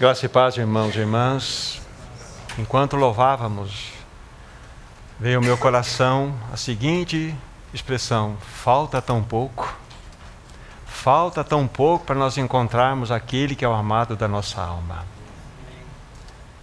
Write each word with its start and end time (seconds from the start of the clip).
Graça 0.00 0.24
e 0.24 0.28
paz, 0.28 0.56
irmãos 0.56 0.96
e 0.96 0.98
irmãs. 0.98 1.80
Enquanto 2.58 2.96
louvávamos, 2.96 3.92
veio 5.20 5.36
ao 5.36 5.44
meu 5.44 5.56
coração 5.56 6.34
a 6.50 6.56
seguinte 6.56 7.32
expressão: 7.74 8.36
falta 8.40 9.02
tão 9.02 9.22
pouco. 9.22 9.76
Falta 10.86 11.44
tão 11.44 11.68
pouco 11.68 12.06
para 12.06 12.16
nós 12.16 12.38
encontrarmos 12.38 13.12
aquele 13.12 13.54
que 13.54 13.64
é 13.64 13.68
o 13.68 13.74
amado 13.74 14.16
da 14.16 14.26
nossa 14.26 14.62
alma. 14.62 15.04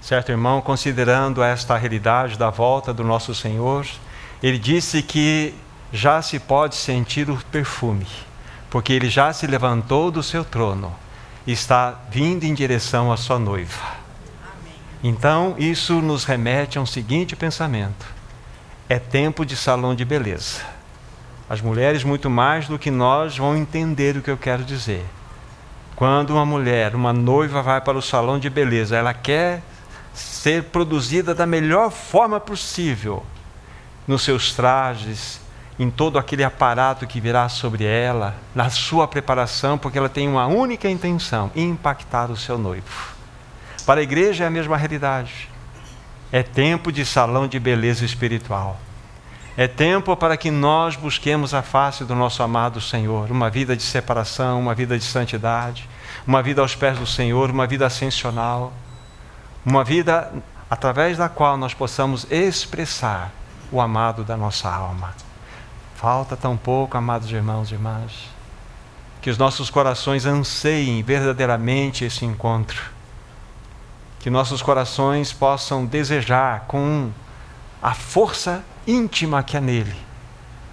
Certo, 0.01 0.29
irmão, 0.31 0.59
considerando 0.59 1.43
esta 1.43 1.77
realidade 1.77 2.37
da 2.37 2.49
volta 2.49 2.91
do 2.91 3.03
nosso 3.03 3.35
Senhor, 3.35 3.85
ele 4.41 4.57
disse 4.57 5.03
que 5.03 5.53
já 5.93 6.21
se 6.21 6.39
pode 6.39 6.75
sentir 6.75 7.29
o 7.29 7.37
perfume, 7.51 8.07
porque 8.71 8.91
ele 8.91 9.09
já 9.09 9.31
se 9.31 9.45
levantou 9.45 10.09
do 10.09 10.23
seu 10.23 10.43
trono 10.43 10.93
está 11.45 11.99
vindo 12.09 12.43
em 12.43 12.53
direção 12.53 13.11
à 13.11 13.17
sua 13.17 13.39
noiva. 13.39 13.97
Então, 15.03 15.55
isso 15.57 16.01
nos 16.01 16.25
remete 16.25 16.77
a 16.77 16.81
um 16.81 16.85
seguinte 16.85 17.35
pensamento: 17.35 18.05
é 18.87 18.99
tempo 18.99 19.45
de 19.45 19.55
salão 19.55 19.95
de 19.95 20.03
beleza. 20.03 20.61
As 21.49 21.61
mulheres, 21.61 22.03
muito 22.03 22.29
mais 22.29 22.67
do 22.67 22.77
que 22.77 22.91
nós, 22.91 23.37
vão 23.37 23.57
entender 23.57 24.17
o 24.17 24.21
que 24.21 24.29
eu 24.29 24.37
quero 24.37 24.63
dizer. 24.63 25.03
Quando 25.95 26.31
uma 26.31 26.45
mulher, 26.45 26.95
uma 26.95 27.11
noiva, 27.11 27.61
vai 27.61 27.81
para 27.81 27.97
o 27.97 28.01
salão 28.01 28.37
de 28.37 28.49
beleza, 28.49 28.95
ela 28.95 29.13
quer 29.13 29.61
ser 30.13 30.65
produzida 30.65 31.33
da 31.33 31.45
melhor 31.45 31.91
forma 31.91 32.39
possível, 32.39 33.25
nos 34.07 34.21
seus 34.21 34.53
trajes, 34.53 35.41
em 35.79 35.89
todo 35.89 36.19
aquele 36.19 36.43
aparato 36.43 37.07
que 37.07 37.21
virá 37.21 37.47
sobre 37.47 37.85
ela, 37.85 38.35
na 38.53 38.69
sua 38.69 39.07
preparação, 39.07 39.77
porque 39.77 39.97
ela 39.97 40.09
tem 40.09 40.27
uma 40.27 40.45
única 40.45 40.89
intenção: 40.89 41.49
impactar 41.55 42.29
o 42.29 42.35
seu 42.35 42.57
noivo. 42.57 43.15
Para 43.85 44.01
a 44.01 44.03
igreja 44.03 44.43
é 44.43 44.47
a 44.47 44.51
mesma 44.51 44.75
realidade. 44.75 45.49
É 46.31 46.43
tempo 46.43 46.91
de 46.91 47.05
salão 47.05 47.47
de 47.47 47.57
beleza 47.59 48.05
espiritual. 48.05 48.77
É 49.57 49.67
tempo 49.67 50.15
para 50.15 50.37
que 50.37 50.51
nós 50.51 50.95
busquemos 50.95 51.53
a 51.53 51.61
face 51.61 52.03
do 52.03 52.13
nosso 52.13 52.43
amado 52.43 52.79
Senhor, 52.79 53.31
uma 53.31 53.49
vida 53.49 53.75
de 53.75 53.81
separação, 53.81 54.59
uma 54.59 54.75
vida 54.75 54.97
de 54.97 55.03
santidade, 55.03 55.89
uma 56.27 56.43
vida 56.43 56.61
aos 56.61 56.75
pés 56.75 56.99
do 56.99 57.07
Senhor, 57.07 57.49
uma 57.49 57.65
vida 57.65 57.85
ascensional, 57.85 58.71
uma 59.65 59.83
vida 59.83 60.31
através 60.69 61.17
da 61.17 61.27
qual 61.27 61.57
nós 61.57 61.73
possamos 61.73 62.27
expressar 62.29 63.31
o 63.71 63.81
amado 63.81 64.23
da 64.23 64.37
nossa 64.37 64.69
alma. 64.69 65.13
Falta 65.99 66.37
tão 66.37 66.55
pouco, 66.55 66.97
amados 66.97 67.29
irmãos 67.29 67.69
e 67.69 67.73
irmãs, 67.73 68.29
que 69.21 69.29
os 69.29 69.37
nossos 69.37 69.69
corações 69.69 70.25
anseiem 70.25 71.03
verdadeiramente 71.03 72.05
esse 72.05 72.23
encontro, 72.23 72.81
que 74.17 74.29
nossos 74.29 74.61
corações 74.61 75.33
possam 75.33 75.85
desejar 75.85 76.61
com 76.69 77.11
a 77.83 77.93
força 77.93 78.63
íntima 78.87 79.43
que 79.43 79.57
há 79.57 79.59
nele, 79.59 79.93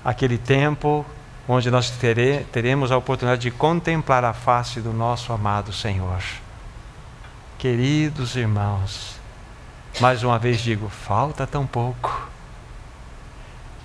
aquele 0.05 0.39
tempo 0.39 1.05
onde 1.49 1.73
nós 1.73 1.91
tere, 1.91 2.47
teremos 2.53 2.93
a 2.93 2.97
oportunidade 2.97 3.43
de 3.43 3.51
contemplar 3.51 4.25
a 4.25 4.33
face 4.33 4.81
do 4.81 4.93
nosso 4.93 5.33
amado 5.33 5.73
Senhor. 5.73 6.23
Queridos 7.59 8.37
irmãos, 8.37 9.19
mais 10.01 10.23
uma 10.23 10.39
vez 10.39 10.61
digo: 10.61 10.89
falta 10.89 11.49
tão 11.49 11.67
pouco. 11.67 12.36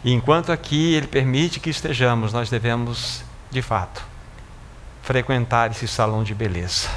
E 0.04 0.12
enquanto 0.12 0.52
aqui 0.52 0.94
Ele 0.94 1.08
permite 1.08 1.60
que 1.60 1.70
estejamos, 1.70 2.34
nós 2.34 2.50
devemos, 2.50 3.24
de 3.50 3.62
fato, 3.62 4.04
frequentar 5.04 5.72
esse 5.72 5.88
salão 5.88 6.24
de 6.24 6.34
beleza 6.34 6.90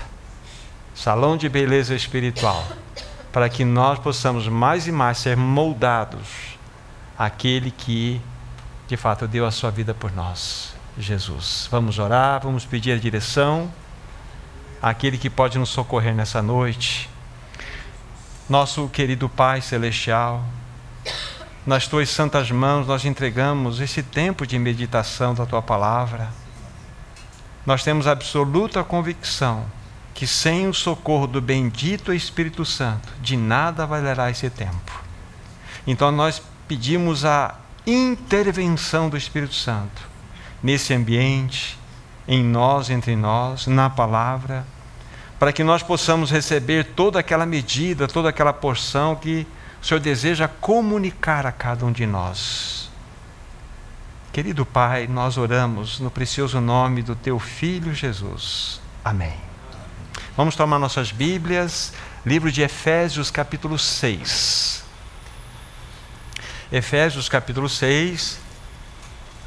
salão 0.95 1.37
de 1.37 1.49
beleza 1.49 1.95
espiritual 1.95 2.65
para 3.33 3.49
que 3.49 3.65
nós 3.65 3.99
possamos 3.99 4.47
mais 4.47 4.87
e 4.87 4.93
mais 4.93 5.19
ser 5.19 5.37
moldados 5.37 6.57
àquele 7.19 7.71
que, 7.73 8.21
de 8.87 8.97
fato, 8.97 9.27
deu 9.27 9.45
a 9.45 9.51
sua 9.51 9.71
vida 9.71 9.93
por 9.93 10.13
nós, 10.13 10.73
Jesus. 10.97 11.69
Vamos 11.69 11.99
orar, 11.99 12.41
vamos 12.43 12.65
pedir 12.65 12.93
a 12.93 12.97
direção 12.97 13.71
àquele 14.81 15.19
que 15.19 15.29
pode 15.29 15.59
nos 15.59 15.71
socorrer 15.71 16.15
nessa 16.15 16.41
noite. 16.41 17.11
Nosso 18.49 18.89
querido 18.89 19.29
Pai 19.29 19.61
Celestial, 19.61 20.45
nas 21.67 21.87
tuas 21.89 22.11
santas 22.11 22.51
mãos 22.51 22.87
nós 22.87 23.05
entregamos 23.05 23.81
esse 23.81 24.03
tempo 24.03 24.47
de 24.47 24.59
meditação 24.59 25.35
da 25.35 25.47
tua 25.47 25.63
palavra. 25.63 26.29
Nós 27.65 27.83
temos 27.83 28.07
absoluta 28.07 28.85
convicção 28.85 29.65
que 30.13 30.27
sem 30.27 30.69
o 30.69 30.75
socorro 30.75 31.27
do 31.27 31.41
bendito 31.41 32.13
Espírito 32.13 32.65
Santo, 32.65 33.09
de 33.21 33.37
nada 33.37 33.87
valerá 33.87 34.31
esse 34.31 34.49
tempo. 34.49 35.03
Então 35.87 36.13
nós 36.13 36.41
pedimos 36.69 37.25
a 37.25 37.57
intervenção 37.87 39.09
do 39.09 39.17
Espírito 39.17 39.55
Santo 39.55 40.03
nesse 40.63 40.95
ambiente, 40.95 41.79
em 42.29 42.43
nós, 42.43 42.89
entre 42.91 43.17
nós, 43.17 43.67
na 43.67 43.91
palavra, 43.91 44.65
para 45.39 45.53
que 45.53 45.65
nós 45.65 45.83
possamos 45.83 46.31
receber 46.31 46.85
toda 46.95 47.19
aquela 47.19 47.45
medida, 47.45 48.07
toda 48.07 48.29
aquela 48.29 48.53
porção 48.53 49.17
que 49.17 49.47
o 49.85 49.87
Senhor 49.87 50.01
deseja 50.01 50.49
comunicar 50.49 51.45
a 51.45 51.53
cada 51.53 51.85
um 51.85 51.93
de 51.93 52.07
nós. 52.07 52.89
Querido 54.33 54.65
Pai, 54.65 55.07
nós 55.07 55.37
oramos 55.37 56.01
no 56.01 56.11
precioso 56.11 56.59
nome 56.59 57.03
do 57.03 57.15
Teu 57.15 57.39
Filho 57.39 57.95
Jesus. 57.95 58.81
Amém. 59.05 59.35
Vamos 60.39 60.57
tomar 60.57 60.79
nossas 60.79 61.13
Bíblias, 61.13 61.93
livro 62.25 62.51
de 62.51 62.63
Efésios, 62.63 63.31
capítulo 63.31 63.79
6. 63.79 64.83
Efésios, 66.73 67.29
capítulo 67.29 67.69
6, 67.69 68.41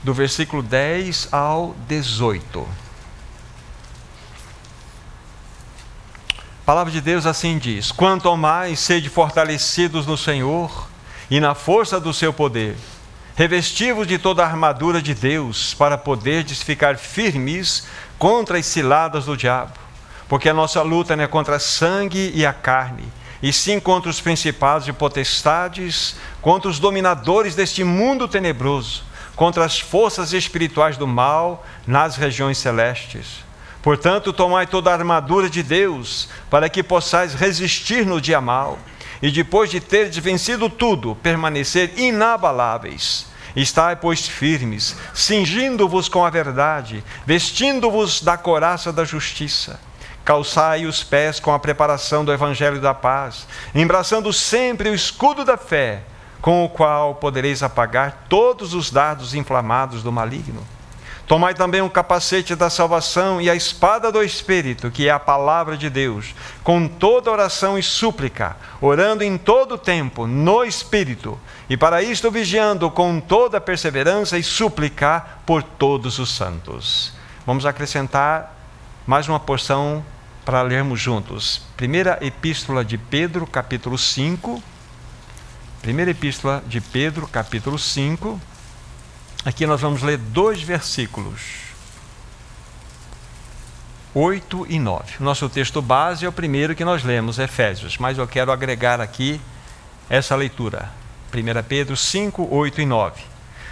do 0.04 0.14
versículo 0.14 0.62
10 0.62 1.30
ao 1.34 1.76
18. 1.88 2.87
A 6.68 6.74
palavra 6.76 6.92
de 6.92 7.00
Deus 7.00 7.26
assim 7.26 7.58
diz: 7.58 7.94
Quanto 7.94 8.36
mais 8.36 8.82
sede 8.82 9.08
fortalecidos 9.08 10.06
no 10.06 10.18
Senhor 10.18 10.90
e 11.32 11.40
na 11.40 11.56
força 11.56 11.98
do 11.98 12.14
seu 12.14 12.34
poder, 12.34 12.76
revestivos 13.38 14.06
de 14.06 14.18
toda 14.18 14.44
a 14.44 14.48
armadura 14.48 15.02
de 15.02 15.14
Deus, 15.14 15.74
para 15.74 15.98
poderdes 15.98 16.62
ficar 16.62 16.98
firmes 16.98 17.88
contra 18.20 18.58
as 18.58 18.66
ciladas 18.66 19.24
do 19.24 19.38
diabo. 19.38 19.80
Porque 20.28 20.50
a 20.50 20.54
nossa 20.54 20.82
luta 20.82 21.16
não 21.16 21.24
é 21.24 21.28
contra 21.28 21.56
a 21.56 21.60
sangue 21.60 22.34
e 22.36 22.46
a 22.46 22.52
carne, 22.52 23.06
e 23.42 23.54
sim 23.54 23.80
contra 23.80 24.10
os 24.10 24.20
principados 24.20 24.90
e 24.90 24.92
potestades, 24.92 26.18
contra 26.42 26.70
os 26.70 26.80
dominadores 26.80 27.56
deste 27.56 27.82
mundo 27.86 28.28
tenebroso, 28.28 29.06
contra 29.38 29.64
as 29.64 29.80
forças 29.80 30.34
espirituais 30.34 30.98
do 30.98 31.08
mal 31.08 31.66
nas 31.88 32.18
regiões 32.18 32.58
celestes. 32.58 33.47
Portanto, 33.88 34.34
tomai 34.34 34.68
toda 34.68 34.92
a 34.92 34.94
armadura 34.94 35.50
de 35.50 35.64
Deus, 35.64 36.28
para 36.50 36.68
que 36.68 36.84
possais 36.84 37.34
resistir 37.34 38.06
no 38.06 38.20
dia 38.20 38.42
mal, 38.42 38.78
e 39.22 39.32
depois 39.32 39.70
de 39.70 39.80
teres 39.80 40.18
vencido 40.18 40.70
tudo, 40.70 41.16
permanecer 41.24 41.98
inabaláveis. 41.98 43.28
Estai, 43.56 43.96
pois, 43.96 44.28
firmes, 44.28 44.98
cingindo-vos 45.14 46.10
com 46.10 46.26
a 46.26 46.30
verdade, 46.30 47.02
vestindo-vos 47.26 48.22
da 48.22 48.36
coraça 48.36 48.92
da 48.92 49.06
justiça. 49.06 49.80
Calçai 50.26 50.86
os 50.86 51.02
pés 51.02 51.40
com 51.40 51.54
a 51.54 51.60
preparação 51.60 52.26
do 52.26 52.34
evangelho 52.34 52.82
da 52.82 52.94
paz, 52.94 53.48
embraçando 53.74 54.34
sempre 54.34 54.90
o 54.90 54.94
escudo 54.94 55.46
da 55.46 55.56
fé, 55.56 56.04
com 56.42 56.66
o 56.66 56.68
qual 56.68 57.16
podereis 57.16 57.64
apagar 57.64 58.26
todos 58.28 58.74
os 58.74 58.92
dardos 58.92 59.34
inflamados 59.34 60.04
do 60.04 60.12
maligno 60.12 60.76
Tomai 61.28 61.54
também 61.54 61.82
o 61.82 61.90
capacete 61.90 62.56
da 62.56 62.70
salvação 62.70 63.42
e 63.42 63.50
a 63.50 63.56
espada 63.56 64.10
do 64.10 64.24
Espírito, 64.24 64.90
que 64.90 65.10
é 65.10 65.12
a 65.12 65.20
palavra 65.20 65.76
de 65.76 65.90
Deus, 65.90 66.34
com 66.64 66.88
toda 66.88 67.30
oração 67.30 67.78
e 67.78 67.84
súplica, 67.84 68.56
orando 68.80 69.26
em 69.26 69.38
todo 69.38 69.78
tempo 69.78 70.26
no 70.26 70.64
Espírito, 70.64 71.38
e 71.70 71.76
para 71.76 72.02
isto 72.02 72.32
vigiando 72.32 72.90
com 72.90 73.20
toda 73.20 73.60
perseverança 73.60 74.38
e 74.38 74.44
súplica 74.44 75.20
por 75.46 75.62
todos 75.62 76.18
os 76.18 76.32
santos. 76.32 77.12
Vamos 77.46 77.66
acrescentar 77.66 78.56
mais 79.06 79.28
uma 79.28 79.40
porção 79.40 80.06
para 80.46 80.62
lermos 80.62 81.02
juntos. 81.02 81.62
Primeira 81.76 82.18
Epístola 82.22 82.86
de 82.86 82.98
Pedro, 82.98 83.46
capítulo 83.46 83.98
5. 83.98 84.64
Primeira 85.82 86.12
Epístola 86.12 86.64
de 86.66 86.80
Pedro, 86.80 87.28
capítulo 87.28 87.78
5 87.78 88.40
Aqui 89.48 89.66
nós 89.66 89.80
vamos 89.80 90.04
ler 90.04 90.18
dois 90.18 90.62
versículos. 90.62 91.40
8 94.14 94.68
e 94.68 94.78
9. 94.78 95.24
Nosso 95.24 95.48
texto 95.48 95.82
base 95.82 96.26
é 96.26 96.28
o 96.28 96.34
primeiro 96.34 96.76
que 96.76 96.84
nós 96.84 97.02
lemos, 97.02 97.40
Efésios, 97.40 97.98
mas 97.98 98.18
eu 98.18 98.28
quero 98.28 98.52
agregar 98.52 99.00
aqui 99.00 99.40
essa 100.10 100.36
leitura. 100.36 100.90
1 101.34 101.64
Pedro 101.64 101.96
5, 101.96 102.46
8 102.54 102.82
e 102.82 102.86
9. 102.86 103.22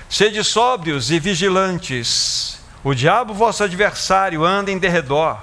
Sede 0.07 0.41
sóbrios 0.45 1.11
e 1.11 1.19
vigilantes. 1.19 2.57
O 2.81 2.93
diabo, 2.93 3.33
vosso 3.33 3.61
adversário, 3.61 4.45
anda 4.45 4.71
em 4.71 4.77
derredor, 4.77 5.37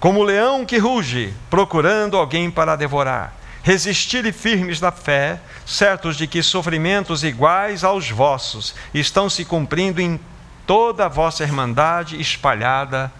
como 0.00 0.20
o 0.20 0.24
leão 0.24 0.64
que 0.64 0.78
ruge, 0.78 1.34
procurando 1.50 2.16
alguém 2.16 2.50
para 2.50 2.74
devorar. 2.74 3.37
Resistirem 3.68 4.32
firmes 4.32 4.80
na 4.80 4.90
fé, 4.90 5.38
certos 5.66 6.16
de 6.16 6.26
que 6.26 6.42
sofrimentos 6.42 7.22
iguais 7.22 7.84
aos 7.84 8.08
vossos 8.08 8.74
estão 8.94 9.28
se 9.28 9.44
cumprindo 9.44 10.00
em 10.00 10.18
toda 10.66 11.04
a 11.04 11.08
vossa 11.08 11.42
irmandade 11.42 12.18
espalhada 12.18 13.12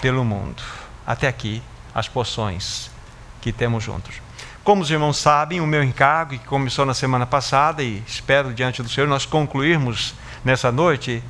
pelo 0.00 0.24
mundo. 0.24 0.62
Até 1.06 1.28
aqui, 1.28 1.62
as 1.94 2.08
porções 2.08 2.90
que 3.42 3.52
temos 3.52 3.84
juntos. 3.84 4.22
Como 4.64 4.80
os 4.80 4.90
irmãos 4.90 5.18
sabem, 5.18 5.60
o 5.60 5.66
meu 5.66 5.84
encargo, 5.84 6.38
que 6.38 6.46
começou 6.46 6.86
na 6.86 6.94
semana 6.94 7.26
passada, 7.26 7.82
e 7.82 8.02
espero 8.06 8.54
diante 8.54 8.82
do 8.82 8.88
Senhor 8.88 9.06
nós 9.06 9.26
concluirmos 9.26 10.14
nessa 10.42 10.72
noite, 10.72 11.22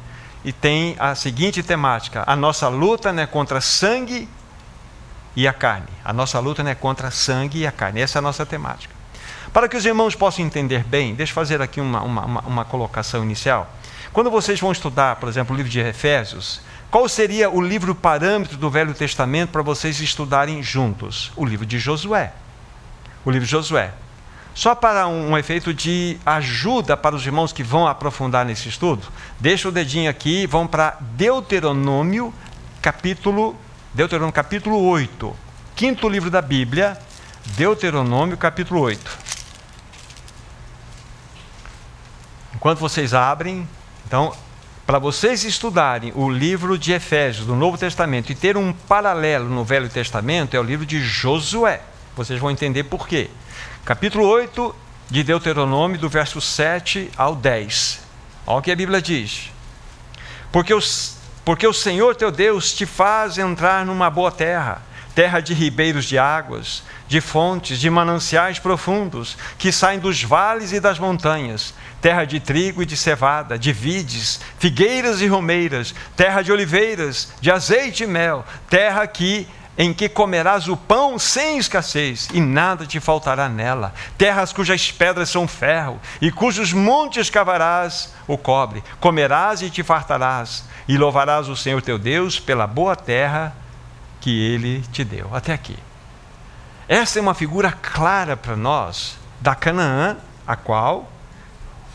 e 0.44 0.52
tem 0.52 0.94
a 1.00 1.16
seguinte 1.16 1.60
temática: 1.60 2.22
a 2.24 2.36
nossa 2.36 2.68
luta 2.68 3.12
não 3.12 3.24
é 3.24 3.26
contra 3.26 3.60
sangue 3.60 4.28
e 5.34 5.46
a 5.46 5.52
carne. 5.52 5.88
A 6.04 6.12
nossa 6.12 6.38
luta 6.38 6.62
não 6.62 6.70
é 6.70 6.74
contra 6.74 7.10
sangue 7.10 7.60
e 7.60 7.66
a 7.66 7.72
carne. 7.72 8.00
Essa 8.00 8.18
é 8.18 8.20
a 8.20 8.22
nossa 8.22 8.44
temática. 8.44 8.94
Para 9.52 9.68
que 9.68 9.76
os 9.76 9.84
irmãos 9.84 10.14
possam 10.14 10.44
entender 10.44 10.84
bem, 10.84 11.14
deixa 11.14 11.32
eu 11.32 11.34
fazer 11.34 11.60
aqui 11.60 11.80
uma, 11.80 12.02
uma, 12.02 12.24
uma, 12.24 12.40
uma 12.42 12.64
colocação 12.64 13.24
inicial. 13.24 13.68
Quando 14.12 14.30
vocês 14.30 14.60
vão 14.60 14.72
estudar, 14.72 15.16
por 15.16 15.28
exemplo, 15.28 15.54
o 15.54 15.56
livro 15.56 15.70
de 15.70 15.80
Efésios, 15.80 16.60
qual 16.90 17.08
seria 17.08 17.50
o 17.50 17.60
livro 17.60 17.94
parâmetro 17.94 18.56
do 18.56 18.70
Velho 18.70 18.94
Testamento 18.94 19.50
para 19.50 19.62
vocês 19.62 20.00
estudarem 20.00 20.62
juntos? 20.62 21.32
O 21.36 21.44
livro 21.44 21.64
de 21.64 21.78
Josué. 21.78 22.32
O 23.24 23.30
livro 23.30 23.46
de 23.46 23.50
Josué. 23.50 23.92
Só 24.54 24.74
para 24.74 25.06
um, 25.06 25.30
um, 25.30 25.38
efeito 25.38 25.72
de 25.72 26.18
ajuda 26.26 26.96
para 26.96 27.14
os 27.14 27.24
irmãos 27.24 27.52
que 27.52 27.62
vão 27.62 27.86
aprofundar 27.86 28.44
nesse 28.44 28.68
estudo, 28.68 29.06
deixa 29.38 29.68
o 29.68 29.72
dedinho 29.72 30.10
aqui, 30.10 30.46
vão 30.46 30.66
para 30.66 30.96
Deuteronômio, 31.00 32.34
capítulo 32.82 33.56
Deuteronômio 33.92 34.32
capítulo 34.32 34.80
8, 34.84 35.36
quinto 35.74 36.08
livro 36.08 36.30
da 36.30 36.40
Bíblia, 36.40 36.96
Deuteronômio 37.56 38.36
capítulo 38.36 38.82
8. 38.82 39.18
Enquanto 42.54 42.78
vocês 42.78 43.12
abrem, 43.12 43.68
então, 44.06 44.32
para 44.86 45.00
vocês 45.00 45.42
estudarem 45.42 46.12
o 46.14 46.30
livro 46.30 46.78
de 46.78 46.92
Efésios 46.92 47.46
do 47.46 47.56
Novo 47.56 47.76
Testamento 47.76 48.30
e 48.30 48.34
ter 48.36 48.56
um 48.56 48.72
paralelo 48.72 49.48
no 49.48 49.64
Velho 49.64 49.88
Testamento, 49.88 50.54
é 50.54 50.60
o 50.60 50.62
livro 50.62 50.86
de 50.86 51.02
Josué. 51.02 51.80
Vocês 52.14 52.38
vão 52.38 52.52
entender 52.52 52.84
por 52.84 53.08
quê. 53.08 53.28
Capítulo 53.84 54.24
8 54.24 54.72
de 55.10 55.24
Deuteronômio, 55.24 55.98
do 55.98 56.08
verso 56.08 56.40
7 56.40 57.10
ao 57.16 57.34
10. 57.34 58.02
Olha 58.46 58.58
o 58.58 58.62
que 58.62 58.70
a 58.70 58.76
Bíblia 58.76 59.02
diz. 59.02 59.50
Porque 60.52 60.72
os 60.72 61.19
porque 61.44 61.66
o 61.66 61.72
Senhor 61.72 62.14
teu 62.14 62.30
Deus 62.30 62.72
te 62.72 62.86
faz 62.86 63.38
entrar 63.38 63.84
numa 63.84 64.10
boa 64.10 64.30
terra, 64.30 64.82
terra 65.14 65.40
de 65.40 65.54
ribeiros 65.54 66.04
de 66.04 66.18
águas, 66.18 66.82
de 67.08 67.20
fontes, 67.20 67.78
de 67.80 67.90
mananciais 67.90 68.58
profundos, 68.58 69.36
que 69.58 69.72
saem 69.72 69.98
dos 69.98 70.22
vales 70.22 70.72
e 70.72 70.78
das 70.78 70.98
montanhas, 70.98 71.74
terra 72.00 72.24
de 72.24 72.38
trigo 72.38 72.82
e 72.82 72.86
de 72.86 72.96
cevada, 72.96 73.58
de 73.58 73.72
vides, 73.72 74.40
figueiras 74.58 75.20
e 75.20 75.26
romeiras, 75.26 75.94
terra 76.16 76.42
de 76.42 76.52
oliveiras, 76.52 77.32
de 77.40 77.50
azeite 77.50 78.04
e 78.04 78.06
mel, 78.06 78.44
terra 78.68 79.06
que 79.06 79.48
em 79.80 79.94
que 79.94 80.10
comerás 80.10 80.68
o 80.68 80.76
pão 80.76 81.18
sem 81.18 81.56
escassez, 81.56 82.28
e 82.34 82.38
nada 82.38 82.84
te 82.84 83.00
faltará 83.00 83.48
nela. 83.48 83.94
Terras 84.18 84.52
cujas 84.52 84.92
pedras 84.92 85.30
são 85.30 85.48
ferro, 85.48 85.98
e 86.20 86.30
cujos 86.30 86.70
montes 86.70 87.30
cavarás 87.30 88.12
o 88.28 88.36
cobre. 88.36 88.84
Comerás 89.00 89.62
e 89.62 89.70
te 89.70 89.82
fartarás, 89.82 90.66
e 90.86 90.98
louvarás 90.98 91.48
o 91.48 91.56
Senhor 91.56 91.80
teu 91.80 91.98
Deus 91.98 92.38
pela 92.38 92.66
boa 92.66 92.94
terra 92.94 93.56
que 94.20 94.52
ele 94.52 94.82
te 94.92 95.02
deu. 95.02 95.34
Até 95.34 95.54
aqui. 95.54 95.78
Essa 96.86 97.18
é 97.18 97.22
uma 97.22 97.32
figura 97.32 97.72
clara 97.72 98.36
para 98.36 98.56
nós 98.56 99.16
da 99.40 99.54
Canaã, 99.54 100.18
a 100.46 100.56
qual 100.56 101.10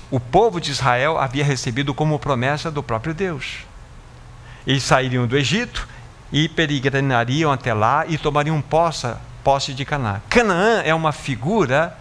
o 0.09 0.19
povo 0.19 0.59
de 0.59 0.71
Israel 0.71 1.19
havia 1.19 1.45
recebido 1.45 1.93
como 1.93 2.17
promessa 2.17 2.71
do 2.71 2.81
próprio 2.81 3.13
Deus. 3.13 3.57
Eles 4.65 4.81
sairiam 4.81 5.27
do 5.27 5.37
Egito 5.37 5.87
e 6.35 6.49
peregrinariam 6.49 7.49
até 7.49 7.73
lá 7.73 8.05
e 8.05 8.17
tomariam 8.17 8.61
posse, 8.61 9.07
posse 9.41 9.73
de 9.73 9.85
Canaã. 9.85 10.21
Canaã 10.29 10.81
é 10.83 10.93
uma 10.93 11.13
figura 11.13 11.97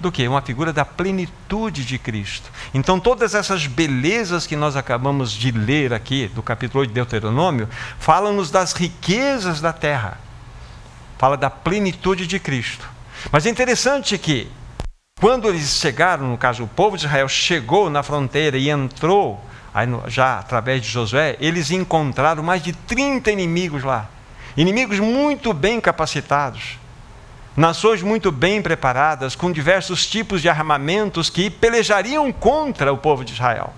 do 0.00 0.10
que? 0.10 0.26
Uma 0.26 0.42
figura 0.42 0.72
da 0.72 0.84
plenitude 0.84 1.84
de 1.84 1.96
Cristo. 1.96 2.50
Então, 2.74 2.98
todas 2.98 3.36
essas 3.36 3.68
belezas 3.68 4.48
que 4.48 4.56
nós 4.56 4.74
acabamos 4.74 5.30
de 5.30 5.52
ler 5.52 5.94
aqui, 5.94 6.26
do 6.26 6.42
capítulo 6.42 6.80
8 6.80 6.88
de 6.88 6.94
Deuteronômio, 6.94 7.68
falam-nos 8.00 8.50
das 8.50 8.72
riquezas 8.72 9.60
da 9.60 9.72
terra. 9.72 10.18
Fala 11.16 11.36
da 11.36 11.48
plenitude 11.48 12.26
de 12.26 12.40
Cristo. 12.40 12.84
Mas 13.30 13.46
é 13.46 13.50
interessante 13.50 14.18
que, 14.18 14.50
quando 15.20 15.48
eles 15.48 15.78
chegaram, 15.78 16.26
no 16.26 16.36
caso, 16.36 16.64
o 16.64 16.68
povo 16.68 16.96
de 16.96 17.04
Israel 17.04 17.28
chegou 17.28 17.88
na 17.88 18.02
fronteira 18.02 18.58
e 18.58 18.70
entrou 18.70 19.40
aí 19.72 19.86
já 20.06 20.38
através 20.38 20.82
de 20.82 20.88
Josué, 20.88 21.36
eles 21.40 21.70
encontraram 21.70 22.42
mais 22.42 22.62
de 22.62 22.72
30 22.72 23.30
inimigos 23.30 23.84
lá. 23.84 24.08
Inimigos 24.56 24.98
muito 24.98 25.52
bem 25.52 25.80
capacitados. 25.80 26.78
Nações 27.56 28.02
muito 28.02 28.30
bem 28.30 28.62
preparadas, 28.62 29.34
com 29.34 29.50
diversos 29.50 30.06
tipos 30.06 30.40
de 30.40 30.48
armamentos 30.48 31.28
que 31.28 31.50
pelejariam 31.50 32.30
contra 32.32 32.92
o 32.92 32.96
povo 32.96 33.24
de 33.24 33.32
Israel. 33.32 33.72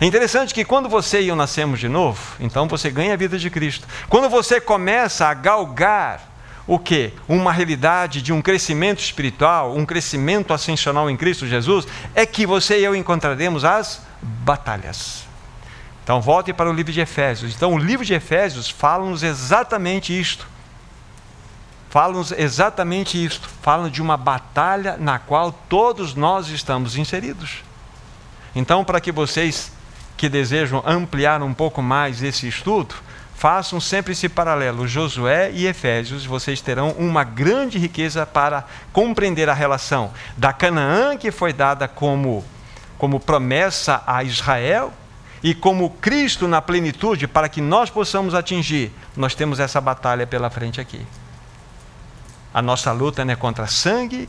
É 0.00 0.06
interessante 0.06 0.52
que 0.52 0.64
quando 0.64 0.88
você 0.88 1.20
e 1.20 1.28
eu 1.28 1.36
nascemos 1.36 1.78
de 1.78 1.88
novo, 1.88 2.20
então 2.40 2.66
você 2.66 2.90
ganha 2.90 3.14
a 3.14 3.16
vida 3.16 3.38
de 3.38 3.48
Cristo. 3.48 3.86
Quando 4.08 4.28
você 4.28 4.60
começa 4.60 5.26
a 5.26 5.34
galgar 5.34 6.33
o 6.66 6.78
que? 6.78 7.12
Uma 7.28 7.52
realidade 7.52 8.22
de 8.22 8.32
um 8.32 8.40
crescimento 8.40 9.00
espiritual, 9.00 9.76
um 9.76 9.84
crescimento 9.84 10.52
ascensional 10.52 11.10
em 11.10 11.16
Cristo 11.16 11.46
Jesus, 11.46 11.86
é 12.14 12.24
que 12.24 12.46
você 12.46 12.80
e 12.80 12.84
eu 12.84 12.96
encontraremos 12.96 13.64
as 13.64 14.02
batalhas. 14.22 15.24
Então 16.02 16.20
volte 16.20 16.52
para 16.52 16.70
o 16.70 16.72
livro 16.72 16.92
de 16.92 17.00
Efésios. 17.00 17.54
Então 17.54 17.74
o 17.74 17.78
livro 17.78 18.04
de 18.04 18.14
Efésios 18.14 18.68
fala-nos 18.68 19.22
exatamente 19.22 20.18
isto. 20.18 20.46
Fala-nos 21.90 22.32
exatamente 22.32 23.22
isto. 23.22 23.48
Fala 23.62 23.88
de 23.88 24.02
uma 24.02 24.16
batalha 24.16 24.96
na 24.98 25.18
qual 25.18 25.52
todos 25.52 26.14
nós 26.14 26.48
estamos 26.48 26.96
inseridos. 26.96 27.62
Então, 28.54 28.84
para 28.84 29.00
que 29.00 29.12
vocês 29.12 29.72
que 30.16 30.28
desejam 30.28 30.82
ampliar 30.86 31.42
um 31.42 31.52
pouco 31.52 31.82
mais 31.82 32.22
esse 32.22 32.46
estudo, 32.46 32.94
façam 33.44 33.78
sempre 33.78 34.12
esse 34.12 34.26
paralelo, 34.26 34.88
Josué 34.88 35.50
e 35.52 35.66
Efésios, 35.66 36.24
vocês 36.24 36.62
terão 36.62 36.92
uma 36.92 37.22
grande 37.24 37.76
riqueza 37.78 38.24
para 38.24 38.64
compreender 38.90 39.50
a 39.50 39.52
relação 39.52 40.12
da 40.34 40.50
Canaã 40.50 41.14
que 41.14 41.30
foi 41.30 41.52
dada 41.52 41.86
como 41.86 42.42
como 42.96 43.20
promessa 43.20 44.02
a 44.06 44.24
Israel 44.24 44.94
e 45.42 45.54
como 45.54 45.90
Cristo 45.90 46.48
na 46.48 46.62
plenitude 46.62 47.28
para 47.28 47.46
que 47.50 47.60
nós 47.60 47.90
possamos 47.90 48.34
atingir, 48.34 48.90
nós 49.14 49.34
temos 49.34 49.60
essa 49.60 49.78
batalha 49.78 50.26
pela 50.26 50.48
frente 50.48 50.80
aqui. 50.80 51.06
A 52.54 52.62
nossa 52.62 52.92
luta 52.92 53.26
não 53.26 53.34
é 53.34 53.36
contra 53.36 53.66
sangue 53.66 54.26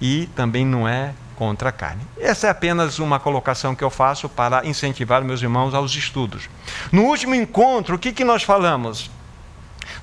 e 0.00 0.26
também 0.34 0.64
não 0.64 0.88
é 0.88 1.12
contra 1.36 1.68
a 1.68 1.72
carne. 1.72 2.02
Essa 2.18 2.46
é 2.46 2.50
apenas 2.50 2.98
uma 2.98 3.18
colocação 3.20 3.74
que 3.74 3.84
eu 3.84 3.90
faço 3.90 4.28
para 4.28 4.66
incentivar 4.66 5.22
meus 5.22 5.42
irmãos 5.42 5.74
aos 5.74 5.94
estudos. 5.94 6.48
No 6.90 7.02
último 7.02 7.34
encontro, 7.34 7.96
o 7.96 7.98
que, 7.98 8.12
que 8.12 8.24
nós 8.24 8.42
falamos? 8.42 9.10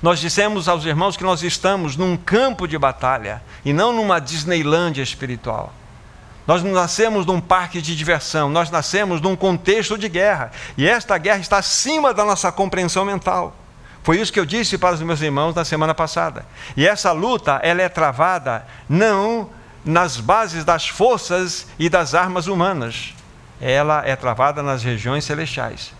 Nós 0.00 0.18
dissemos 0.18 0.68
aos 0.68 0.84
irmãos 0.84 1.16
que 1.16 1.24
nós 1.24 1.42
estamos 1.42 1.96
num 1.96 2.16
campo 2.16 2.66
de 2.66 2.78
batalha 2.78 3.42
e 3.64 3.72
não 3.72 3.92
numa 3.92 4.20
Disneylândia 4.20 5.02
espiritual. 5.02 5.72
Nós 6.46 6.62
não 6.62 6.72
nascemos 6.72 7.24
num 7.24 7.40
parque 7.40 7.80
de 7.80 7.94
diversão, 7.94 8.50
nós 8.50 8.68
nascemos 8.68 9.20
num 9.20 9.36
contexto 9.36 9.96
de 9.96 10.08
guerra. 10.08 10.50
E 10.76 10.88
esta 10.88 11.16
guerra 11.18 11.38
está 11.38 11.58
acima 11.58 12.12
da 12.12 12.24
nossa 12.24 12.50
compreensão 12.50 13.04
mental. 13.04 13.56
Foi 14.02 14.20
isso 14.20 14.32
que 14.32 14.40
eu 14.40 14.44
disse 14.44 14.76
para 14.76 14.94
os 14.96 15.00
meus 15.00 15.20
irmãos 15.20 15.54
na 15.54 15.64
semana 15.64 15.94
passada. 15.94 16.44
E 16.76 16.86
essa 16.86 17.12
luta, 17.12 17.60
ela 17.62 17.80
é 17.80 17.88
travada 17.88 18.66
não 18.88 19.48
nas 19.84 20.18
bases 20.18 20.64
das 20.64 20.88
forças 20.88 21.66
e 21.78 21.88
das 21.88 22.14
armas 22.14 22.46
humanas. 22.46 23.14
Ela 23.60 24.02
é 24.06 24.16
travada 24.16 24.62
nas 24.62 24.82
regiões 24.82 25.24
celestiais. 25.24 25.92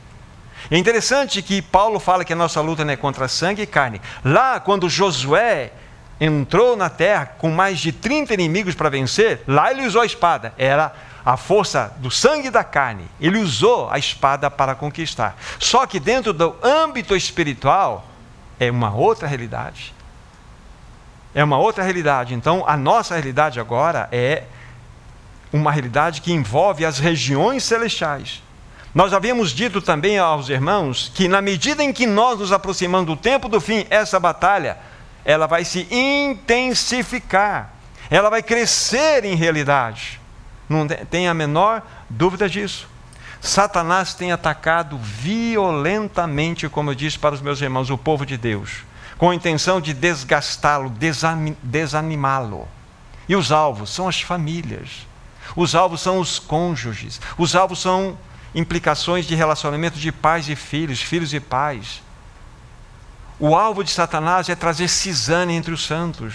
É 0.71 0.77
interessante 0.77 1.43
que 1.43 1.61
Paulo 1.61 1.99
fala 1.99 2.25
que 2.25 2.33
a 2.33 2.37
nossa 2.37 2.61
luta 2.61 2.85
não 2.85 2.93
é 2.93 2.97
contra 2.97 3.29
sangue 3.29 3.62
e 3.62 3.67
carne. 3.67 4.01
Lá, 4.25 4.61
quando 4.61 4.89
Josué 4.89 5.73
entrou 6.21 6.77
na 6.77 6.89
terra 6.89 7.27
com 7.27 7.51
mais 7.51 7.81
de 7.81 7.91
30 7.91 8.35
inimigos 8.35 8.75
para 8.75 8.89
vencer, 8.89 9.43
lá 9.47 9.71
ele 9.71 9.87
usou 9.87 10.03
a 10.03 10.07
espada. 10.07 10.55
Era 10.57 10.93
a 11.25 11.37
força 11.37 11.93
do 11.99 12.11
sangue 12.11 12.49
e 12.49 12.51
da 12.51 12.65
carne. 12.65 13.07
Ele 13.21 13.39
usou 13.39 13.91
a 13.91 13.99
espada 13.99 14.51
para 14.51 14.75
conquistar. 14.75 15.37
Só 15.59 15.87
que 15.87 15.99
dentro 15.99 16.33
do 16.33 16.57
âmbito 16.62 17.17
espiritual 17.17 18.07
é 18.59 18.71
uma 18.71 18.95
outra 18.95 19.27
realidade. 19.27 19.93
É 21.35 21.43
uma 21.43 21.59
outra 21.59 21.83
realidade. 21.83 22.35
Então, 22.35 22.65
a 22.67 22.77
nossa 22.77 23.15
realidade 23.15 23.59
agora 23.59 24.09
é 24.12 24.45
uma 25.53 25.71
realidade 25.71 26.21
que 26.21 26.33
envolve 26.33 26.85
as 26.85 26.99
regiões 26.99 27.62
celestiais. 27.65 28.43
Nós 28.95 29.12
havíamos 29.15 29.53
dito 29.53 29.81
também 29.81 30.19
aos 30.19 30.49
irmãos 30.49 31.11
que 31.15 31.29
na 31.29 31.41
medida 31.41 31.83
em 31.83 31.93
que 31.93 32.07
nós 32.07 32.39
nos 32.39 32.53
aproximamos 32.53 33.07
do 33.07 33.17
tempo 33.17 33.49
do 33.49 33.61
fim, 33.61 33.87
essa 33.89 34.21
batalha, 34.21 34.77
ela 35.25 35.47
vai 35.47 35.65
se 35.65 35.87
intensificar, 35.91 37.73
ela 38.11 38.29
vai 38.29 38.43
crescer 38.43 39.25
em 39.25 39.35
realidade. 39.35 40.21
Não 40.69 40.87
tem 40.87 41.29
a 41.29 41.35
menor 41.35 41.83
dúvida 42.09 42.49
disso. 42.49 42.89
Satanás 43.41 44.15
tem 44.15 44.31
atacado 44.31 44.99
violentamente, 44.99 46.69
como 46.69 46.91
eu 46.91 46.95
disse 46.95 47.19
para 47.19 47.35
os 47.35 47.41
meus 47.41 47.61
irmãos, 47.61 47.91
o 47.91 47.99
povo 47.99 48.25
de 48.25 48.37
Deus, 48.37 48.85
com 49.23 49.31
a 49.31 49.37
intenção 49.37 49.81
de 49.81 49.95
desgastá-lo, 49.95 50.93
desanimá-lo. 51.62 52.67
E 53.29 53.37
os 53.37 53.52
alvos 53.52 53.91
são 53.91 54.09
as 54.09 54.21
famílias, 54.21 55.07
os 55.55 55.76
alvos 55.76 56.00
são 56.00 56.19
os 56.19 56.41
cônjuges, 56.41 57.21
os 57.38 57.55
alvos 57.55 57.81
são 57.81 58.19
implicações 58.52 59.25
de 59.25 59.37
relacionamento 59.37 59.97
de 59.97 60.11
pais 60.11 60.49
e 60.49 60.57
filhos, 60.57 61.00
filhos 61.00 61.33
e 61.33 61.38
pais. 61.38 62.02
O 63.38 63.55
alvo 63.55 63.85
de 63.85 63.93
Satanás 63.93 64.49
é 64.49 64.57
trazer 64.57 64.88
cisane 64.88 65.55
entre 65.55 65.73
os 65.73 65.87
santos. 65.87 66.35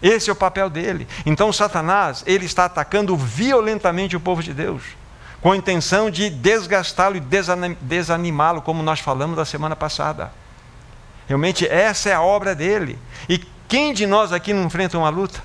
Esse 0.00 0.30
é 0.30 0.32
o 0.32 0.36
papel 0.36 0.70
dele. 0.70 1.08
Então 1.26 1.52
Satanás, 1.52 2.22
ele 2.24 2.44
está 2.46 2.66
atacando 2.66 3.16
violentamente 3.16 4.14
o 4.14 4.20
povo 4.20 4.44
de 4.44 4.54
Deus, 4.54 4.84
com 5.40 5.50
a 5.50 5.56
intenção 5.56 6.08
de 6.08 6.30
desgastá-lo 6.30 7.16
e 7.16 7.22
desanimá-lo, 7.80 8.62
como 8.62 8.80
nós 8.80 9.00
falamos 9.00 9.36
da 9.36 9.44
semana 9.44 9.74
passada. 9.74 10.40
Realmente 11.32 11.66
essa 11.66 12.10
é 12.10 12.12
a 12.12 12.20
obra 12.20 12.54
dele. 12.54 12.98
E 13.26 13.38
quem 13.66 13.94
de 13.94 14.06
nós 14.06 14.34
aqui 14.34 14.52
não 14.52 14.64
enfrenta 14.64 14.98
uma 14.98 15.08
luta? 15.08 15.42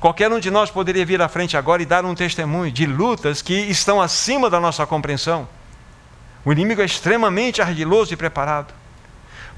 Qualquer 0.00 0.32
um 0.32 0.40
de 0.40 0.50
nós 0.50 0.72
poderia 0.72 1.06
vir 1.06 1.22
à 1.22 1.28
frente 1.28 1.56
agora 1.56 1.80
e 1.80 1.86
dar 1.86 2.04
um 2.04 2.16
testemunho 2.16 2.72
de 2.72 2.84
lutas 2.84 3.40
que 3.40 3.54
estão 3.54 4.02
acima 4.02 4.50
da 4.50 4.58
nossa 4.58 4.84
compreensão. 4.88 5.48
O 6.44 6.52
inimigo 6.52 6.82
é 6.82 6.84
extremamente 6.84 7.62
ardiloso 7.62 8.12
e 8.12 8.16
preparado. 8.16 8.74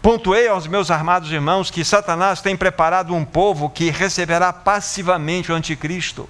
Pontuei 0.02 0.47
aos 0.47 0.66
meus 0.66 0.90
armados 0.90 1.32
irmãos 1.32 1.70
que 1.70 1.87
Satanás 1.87 2.42
tem 2.42 2.54
preparado 2.54 3.14
um 3.14 3.25
povo 3.25 3.70
que 3.70 3.88
receberá 3.88 4.52
passivamente 4.52 5.50
o 5.50 5.54
anticristo. 5.54 6.28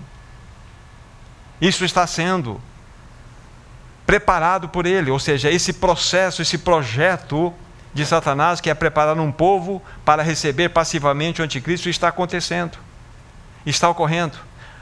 Isso 1.61 1.85
está 1.85 2.07
sendo 2.07 2.61
preparado 4.07 4.69
por 4.69 4.87
ele, 4.87 5.11
ou 5.11 5.19
seja, 5.19 5.51
esse 5.51 5.73
processo, 5.73 6.43
esse 6.43 6.59
projeto 6.59 7.53
de 7.93 8.07
Satanás 8.07 8.61
que 8.61 8.71
é 8.71 8.75
preparar 8.75 9.19
um 9.19 9.33
povo 9.33 9.83
para 10.05 10.23
receber 10.23 10.69
passivamente 10.71 11.41
o 11.41 11.45
anticristo 11.45 11.89
está 11.89 12.09
acontecendo 12.09 12.79
está 13.65 13.89
ocorrendo. 13.89 14.39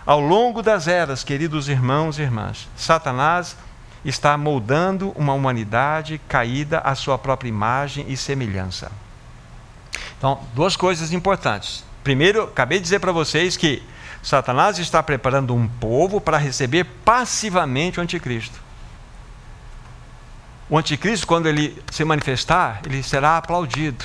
Ao 0.06 0.20
longo 0.20 0.62
das 0.62 0.88
eras, 0.88 1.22
queridos 1.22 1.68
irmãos 1.68 2.18
e 2.18 2.22
irmãs, 2.22 2.68
Satanás 2.76 3.56
está 4.04 4.36
moldando 4.38 5.10
uma 5.16 5.34
humanidade 5.34 6.20
caída 6.28 6.78
à 6.78 6.94
sua 6.94 7.18
própria 7.18 7.48
imagem 7.48 8.06
e 8.08 8.16
semelhança. 8.16 8.90
Então, 10.16 10.40
duas 10.54 10.76
coisas 10.76 11.12
importantes. 11.12 11.84
Primeiro, 12.02 12.44
acabei 12.44 12.78
de 12.78 12.84
dizer 12.84 13.00
para 13.00 13.12
vocês 13.12 13.56
que 13.56 13.82
Satanás 14.22 14.78
está 14.78 15.02
preparando 15.02 15.54
um 15.54 15.68
povo 15.68 16.20
para 16.20 16.38
receber 16.38 16.84
passivamente 17.04 18.00
o 18.00 18.02
anticristo. 18.02 18.58
O 20.68 20.76
anticristo, 20.76 21.26
quando 21.26 21.46
ele 21.46 21.82
se 21.90 22.04
manifestar, 22.04 22.80
ele 22.84 23.02
será 23.02 23.38
aplaudido. 23.38 24.04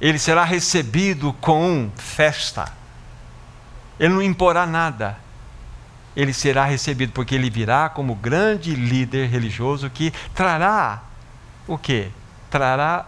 Ele 0.00 0.18
será 0.18 0.44
recebido 0.44 1.32
com 1.34 1.90
festa 1.96 2.72
ele 3.98 4.12
não 4.12 4.22
imporá 4.22 4.66
nada. 4.66 5.16
Ele 6.16 6.32
será 6.32 6.64
recebido 6.64 7.12
porque 7.12 7.34
ele 7.34 7.50
virá 7.50 7.88
como 7.88 8.14
grande 8.14 8.74
líder 8.74 9.28
religioso 9.28 9.90
que 9.90 10.12
trará 10.34 11.02
o 11.66 11.76
quê? 11.76 12.10
Trará, 12.50 13.06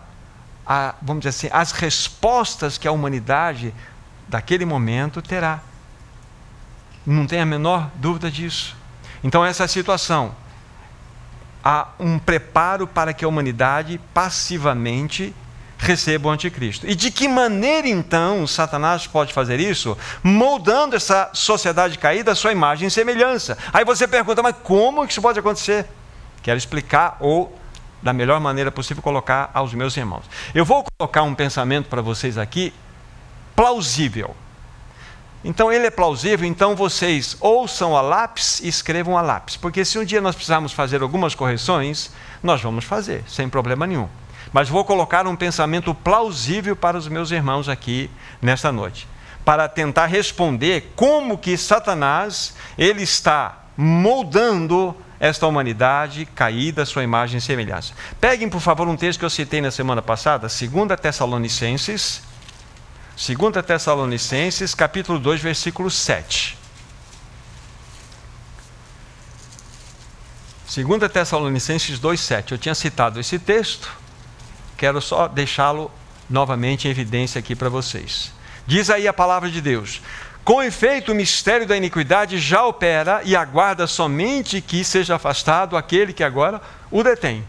a, 0.67 0.95
vamos 1.01 1.23
dizer 1.23 1.29
assim, 1.31 1.49
as 1.53 1.71
respostas 1.73 2.79
que 2.79 2.89
a 2.89 2.93
humanidade 2.93 3.73
daquele 4.27 4.65
momento 4.65 5.23
terá. 5.23 5.61
Não 7.05 7.27
tem 7.27 7.41
a 7.41 7.47
menor 7.47 7.91
dúvida 7.95 8.29
disso. 8.29 8.77
Então, 9.23 9.45
essa 9.45 9.65
é 9.65 9.67
situação. 9.69 10.35
Há 11.69 11.89
um 11.99 12.17
preparo 12.17 12.87
para 12.87 13.13
que 13.13 13.25
a 13.25 13.29
humanidade 13.29 14.01
passivamente 14.15 15.35
receba 15.77 16.29
o 16.29 16.31
anticristo. 16.31 16.87
E 16.87 16.95
de 16.95 17.11
que 17.11 17.27
maneira 17.27 17.89
então 17.89 18.47
Satanás 18.47 19.09
pode 19.09 19.33
fazer 19.33 19.59
isso? 19.59 19.99
Moldando 20.23 20.95
essa 20.95 21.29
sociedade 21.33 21.99
caída 21.99 22.31
à 22.31 22.35
sua 22.37 22.53
imagem 22.53 22.87
e 22.87 22.91
semelhança. 22.91 23.59
Aí 23.73 23.85
você 23.85 24.07
pergunta, 24.07 24.45
mas 24.45 24.55
como 24.63 25.05
isso 25.05 25.21
pode 25.21 25.41
acontecer? 25.41 25.87
Quero 26.41 26.57
explicar 26.57 27.17
ou 27.19 27.59
da 28.01 28.13
melhor 28.13 28.39
maneira 28.39 28.71
possível 28.71 29.03
colocar 29.03 29.51
aos 29.53 29.75
meus 29.75 29.97
irmãos. 29.97 30.23
Eu 30.55 30.65
vou 30.65 30.85
colocar 30.97 31.25
um 31.25 31.35
pensamento 31.35 31.89
para 31.89 32.01
vocês 32.01 32.39
aqui 32.39 32.73
plausível. 33.57 34.37
Então 35.47 35.71
ele 35.73 35.87
é 35.87 35.91
plausível, 35.91 36.45
então 36.45 36.75
vocês 36.75 37.37
ouçam 37.39 37.97
a 37.97 38.01
lápis 38.01 38.59
e 38.59 38.67
escrevam 38.67 39.17
a 39.17 39.23
lápis, 39.23 39.57
porque 39.57 39.85
se 39.85 39.97
um 39.97 40.05
dia 40.05 40.21
nós 40.21 40.35
precisarmos 40.35 40.73
fazer 40.73 41.03
algumas 41.03 41.37
correções, 41.37 42.11
nós 42.43 42.61
vamos 42.61 42.85
fazer, 42.85 43.23
sem 43.29 43.49
problema 43.49 43.87
nenhum. 43.87 44.09
Mas 44.53 44.69
vou 44.69 44.85
colocar 44.85 45.25
um 45.25 45.37
pensamento 45.37 45.95
plausível 45.95 46.75
para 46.75 46.99
os 46.99 47.07
meus 47.07 47.31
irmãos 47.31 47.69
aqui 47.69 48.11
nesta 48.43 48.73
noite, 48.73 49.07
para 49.45 49.69
tentar 49.69 50.07
responder 50.07 50.93
como 50.97 51.39
que 51.39 51.57
Satanás 51.57 52.57
ele 52.77 53.05
está 53.05 53.67
moldando 53.77 54.97
esta 55.21 55.47
humanidade 55.47 56.27
caída 56.27 56.85
sua 56.85 57.05
imagem 57.05 57.39
e 57.39 57.41
semelhança. 57.41 57.95
Peguem, 58.21 58.49
por 58.49 58.61
favor, 58.61 58.89
um 58.89 58.97
texto 58.97 59.21
que 59.21 59.25
eu 59.25 59.31
citei 59.31 59.61
na 59.61 59.71
semana 59.71 60.03
passada, 60.03 60.49
2 60.49 61.01
Tessalonicenses, 61.01 62.26
2 63.17 63.65
Tessalonicenses, 63.65 64.75
capítulo 64.75 65.19
2, 65.19 65.41
versículo 65.41 65.91
7. 65.91 66.59
2 70.67 71.11
Tessalonicenses 71.11 71.99
2,7. 71.99 72.53
Eu 72.53 72.59
tinha 72.59 72.75
citado 72.75 73.19
esse 73.19 73.39
texto, 73.39 73.91
quero 74.77 75.01
só 75.01 75.29
deixá-lo 75.29 75.91
novamente 76.29 76.87
em 76.87 76.91
evidência 76.91 77.39
aqui 77.39 77.57
para 77.57 77.71
vocês. 77.71 78.33
Diz 78.67 78.91
aí 78.91 79.09
a 79.09 79.15
palavra 79.15 79.51
de 79.51 79.63
Deus: 79.63 80.03
Com 80.45 80.63
efeito, 80.63 81.13
o 81.13 81.15
mistério 81.15 81.67
da 81.67 81.75
iniquidade 81.75 82.39
já 82.39 82.67
opera 82.67 83.23
e 83.25 83.35
aguarda 83.35 83.87
somente 83.87 84.61
que 84.61 84.85
seja 84.85 85.15
afastado 85.15 85.75
aquele 85.75 86.13
que 86.13 86.23
agora 86.23 86.61
o 86.91 87.03
detém. 87.03 87.43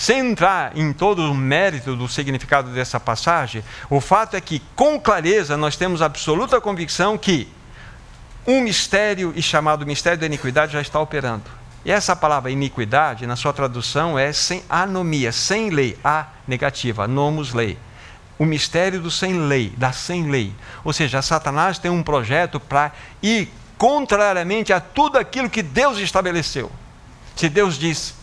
Sem 0.00 0.30
entrar 0.30 0.74
em 0.78 0.94
todo 0.94 1.30
o 1.30 1.34
mérito 1.34 1.94
do 1.94 2.08
significado 2.08 2.70
dessa 2.70 2.98
passagem, 2.98 3.62
o 3.90 4.00
fato 4.00 4.34
é 4.34 4.40
que, 4.40 4.62
com 4.74 4.98
clareza, 4.98 5.58
nós 5.58 5.76
temos 5.76 6.00
absoluta 6.00 6.58
convicção 6.58 7.18
que 7.18 7.46
um 8.46 8.62
mistério, 8.62 9.30
e 9.36 9.42
chamado 9.42 9.84
mistério 9.84 10.18
da 10.18 10.24
iniquidade, 10.24 10.72
já 10.72 10.80
está 10.80 10.98
operando. 10.98 11.44
E 11.84 11.92
essa 11.92 12.16
palavra 12.16 12.50
iniquidade, 12.50 13.26
na 13.26 13.36
sua 13.36 13.52
tradução, 13.52 14.18
é 14.18 14.32
sem 14.32 14.64
anomia, 14.70 15.32
sem 15.32 15.68
lei, 15.68 15.98
a 16.02 16.28
negativa, 16.48 17.06
nomos 17.06 17.52
lei. 17.52 17.76
O 18.38 18.46
mistério 18.46 19.02
do 19.02 19.10
sem 19.10 19.38
lei, 19.48 19.70
da 19.76 19.92
sem 19.92 20.30
lei. 20.30 20.54
Ou 20.82 20.94
seja, 20.94 21.20
Satanás 21.20 21.78
tem 21.78 21.90
um 21.90 22.02
projeto 22.02 22.58
para 22.58 22.92
ir 23.22 23.52
contrariamente 23.76 24.72
a 24.72 24.80
tudo 24.80 25.18
aquilo 25.18 25.50
que 25.50 25.62
Deus 25.62 25.98
estabeleceu. 25.98 26.72
Se 27.36 27.50
Deus 27.50 27.78
diz, 27.78 28.14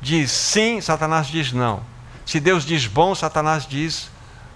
diz 0.00 0.30
sim, 0.30 0.80
Satanás 0.80 1.26
diz 1.26 1.52
não. 1.52 1.80
Se 2.24 2.40
Deus 2.40 2.64
diz 2.64 2.86
bom, 2.86 3.14
Satanás 3.14 3.66
diz 3.66 4.10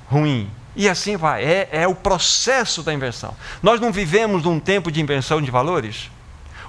ruim. 0.08 0.50
E 0.74 0.88
assim 0.88 1.16
vai. 1.16 1.44
É, 1.44 1.68
é 1.72 1.88
o 1.88 1.94
processo 1.94 2.82
da 2.82 2.92
inversão. 2.92 3.34
Nós 3.62 3.80
não 3.80 3.92
vivemos 3.92 4.42
num 4.42 4.58
tempo 4.58 4.90
de 4.90 5.00
inversão 5.00 5.40
de 5.40 5.50
valores? 5.50 6.10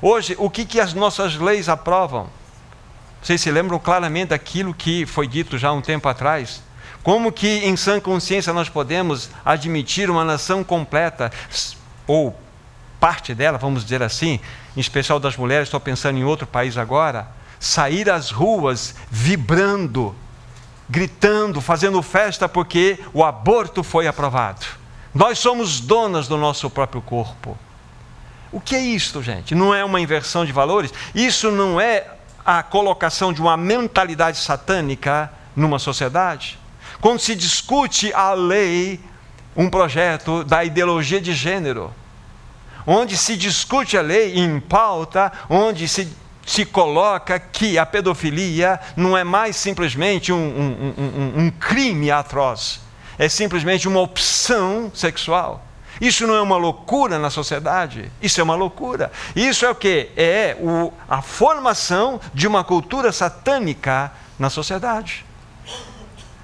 Hoje, 0.01 0.35
o 0.39 0.49
que, 0.49 0.65
que 0.65 0.79
as 0.79 0.93
nossas 0.93 1.35
leis 1.35 1.69
aprovam? 1.69 2.27
Vocês 3.21 3.39
se 3.39 3.51
lembram 3.51 3.77
claramente 3.77 4.29
daquilo 4.29 4.73
que 4.73 5.05
foi 5.05 5.27
dito 5.27 5.57
já 5.57 5.71
um 5.71 5.81
tempo 5.81 6.09
atrás? 6.09 6.63
Como 7.03 7.31
que 7.31 7.47
em 7.47 7.75
sã 7.75 7.99
consciência 7.99 8.51
nós 8.53 8.69
podemos 8.69 9.29
admitir 9.45 10.09
uma 10.09 10.23
nação 10.23 10.63
completa, 10.63 11.31
ou 12.07 12.35
parte 12.99 13.33
dela, 13.33 13.57
vamos 13.57 13.83
dizer 13.83 14.03
assim, 14.03 14.39
em 14.75 14.79
especial 14.79 15.19
das 15.19 15.35
mulheres, 15.35 15.67
estou 15.67 15.79
pensando 15.79 16.17
em 16.17 16.23
outro 16.23 16.45
país 16.45 16.77
agora, 16.77 17.27
sair 17.61 18.09
às 18.09 18.31
ruas 18.31 18.95
vibrando, 19.11 20.15
gritando, 20.89 21.61
fazendo 21.61 22.01
festa 22.01 22.49
porque 22.49 22.99
o 23.13 23.23
aborto 23.23 23.83
foi 23.83 24.07
aprovado. 24.07 24.65
Nós 25.13 25.37
somos 25.37 25.79
donas 25.79 26.27
do 26.27 26.37
nosso 26.37 26.71
próprio 26.71 27.03
corpo. 27.03 27.55
O 28.51 28.59
que 28.59 28.75
é 28.75 28.81
isto, 28.81 29.21
gente? 29.21 29.53
Não 29.53 29.73
é 29.75 29.85
uma 29.85 30.01
inversão 30.01 30.43
de 30.43 30.51
valores? 30.51 30.91
Isso 31.13 31.51
não 31.51 31.79
é 31.79 32.07
a 32.43 32.63
colocação 32.63 33.31
de 33.31 33.39
uma 33.39 33.55
mentalidade 33.55 34.39
satânica 34.39 35.31
numa 35.55 35.77
sociedade? 35.77 36.57
Quando 36.99 37.19
se 37.19 37.35
discute 37.35 38.11
a 38.11 38.33
lei, 38.33 38.99
um 39.55 39.69
projeto 39.69 40.43
da 40.43 40.63
ideologia 40.63 41.21
de 41.21 41.33
gênero, 41.33 41.93
onde 42.87 43.15
se 43.15 43.37
discute 43.37 43.95
a 43.97 44.01
lei 44.01 44.37
em 44.37 44.59
pauta, 44.59 45.31
onde 45.47 45.87
se 45.87 46.20
se 46.45 46.65
coloca 46.65 47.39
que 47.39 47.77
a 47.77 47.85
pedofilia 47.85 48.79
não 48.95 49.17
é 49.17 49.23
mais 49.23 49.55
simplesmente 49.55 50.33
um, 50.33 50.37
um, 50.37 50.93
um, 50.97 51.45
um 51.45 51.51
crime 51.51 52.11
atroz, 52.11 52.81
é 53.17 53.29
simplesmente 53.29 53.87
uma 53.87 53.99
opção 53.99 54.91
sexual. 54.93 55.65
Isso 55.99 56.25
não 56.25 56.33
é 56.33 56.41
uma 56.41 56.57
loucura 56.57 57.19
na 57.19 57.29
sociedade? 57.29 58.11
Isso 58.19 58.41
é 58.41 58.43
uma 58.43 58.55
loucura. 58.55 59.11
Isso 59.35 59.65
é 59.65 59.69
o 59.69 59.75
que? 59.75 60.09
É 60.17 60.57
o, 60.59 60.91
a 61.07 61.21
formação 61.21 62.19
de 62.33 62.47
uma 62.47 62.63
cultura 62.63 63.11
satânica 63.11 64.11
na 64.39 64.49
sociedade. 64.49 65.23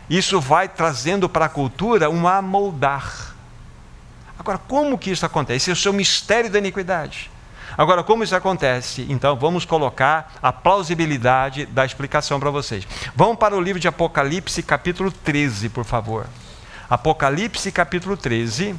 Isso 0.08 0.40
vai 0.40 0.70
trazendo 0.70 1.28
para 1.28 1.46
a 1.46 1.50
cultura 1.50 2.10
um 2.10 2.28
amoldar. 2.28 3.36
Agora, 4.38 4.60
como 4.60 4.98
que 4.98 5.10
isso 5.10 5.26
acontece? 5.26 5.72
Esse 5.72 5.88
é 5.88 5.92
o 5.92 5.94
mistério 5.94 6.52
da 6.52 6.60
iniquidade. 6.60 7.32
Agora, 7.78 8.04
como 8.04 8.24
isso 8.24 8.36
acontece? 8.36 9.06
Então, 9.08 9.36
vamos 9.36 9.64
colocar 9.64 10.34
a 10.42 10.52
plausibilidade 10.52 11.68
da 11.68 11.86
explicação 11.86 12.40
para 12.40 12.50
vocês. 12.50 12.88
Vamos 13.16 13.38
para 13.38 13.56
o 13.56 13.62
livro 13.62 13.80
de 13.80 13.88
Apocalipse, 13.88 14.64
capítulo 14.64 15.12
13, 15.12 15.70
por 15.70 15.86
favor. 15.86 16.26
Apocalipse, 16.90 17.72
capítulo 17.72 18.18
13. 18.18 18.76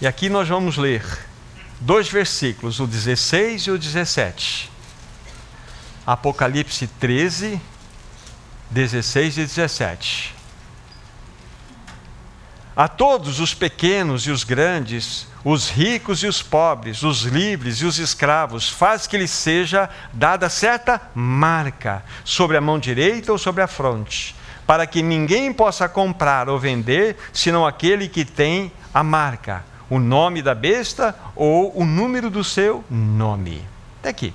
E 0.00 0.06
aqui 0.06 0.30
nós 0.30 0.48
vamos 0.48 0.78
ler 0.78 1.04
dois 1.80 2.08
versículos, 2.08 2.80
o 2.80 2.86
16 2.86 3.62
e 3.64 3.70
o 3.70 3.78
17. 3.78 4.70
Apocalipse 6.06 6.86
13, 6.86 7.60
16 8.70 9.36
e 9.36 9.40
17. 9.42 10.34
A 12.76 12.88
todos 12.88 13.38
os 13.40 13.54
pequenos 13.54 14.26
e 14.26 14.30
os 14.30 14.42
grandes, 14.42 15.28
os 15.44 15.70
ricos 15.70 16.22
e 16.22 16.26
os 16.26 16.42
pobres, 16.42 17.02
os 17.02 17.22
livres 17.22 17.76
e 17.76 17.84
os 17.84 17.98
escravos, 17.98 18.68
faz 18.68 19.06
que 19.06 19.16
lhes 19.16 19.30
seja 19.30 19.88
dada 20.12 20.48
certa 20.48 21.00
marca 21.14 22.04
sobre 22.24 22.56
a 22.56 22.60
mão 22.60 22.78
direita 22.78 23.30
ou 23.30 23.38
sobre 23.38 23.62
a 23.62 23.68
fronte, 23.68 24.34
para 24.66 24.86
que 24.86 25.02
ninguém 25.02 25.52
possa 25.52 25.88
comprar 25.88 26.48
ou 26.48 26.58
vender 26.58 27.16
senão 27.32 27.66
aquele 27.66 28.08
que 28.08 28.24
tem 28.24 28.72
a 28.92 29.04
marca 29.04 29.64
o 29.88 29.98
nome 29.98 30.42
da 30.42 30.54
besta 30.54 31.14
ou 31.36 31.76
o 31.78 31.84
número 31.84 32.30
do 32.30 32.42
seu 32.42 32.84
nome. 32.90 33.64
Até 34.00 34.08
aqui, 34.10 34.34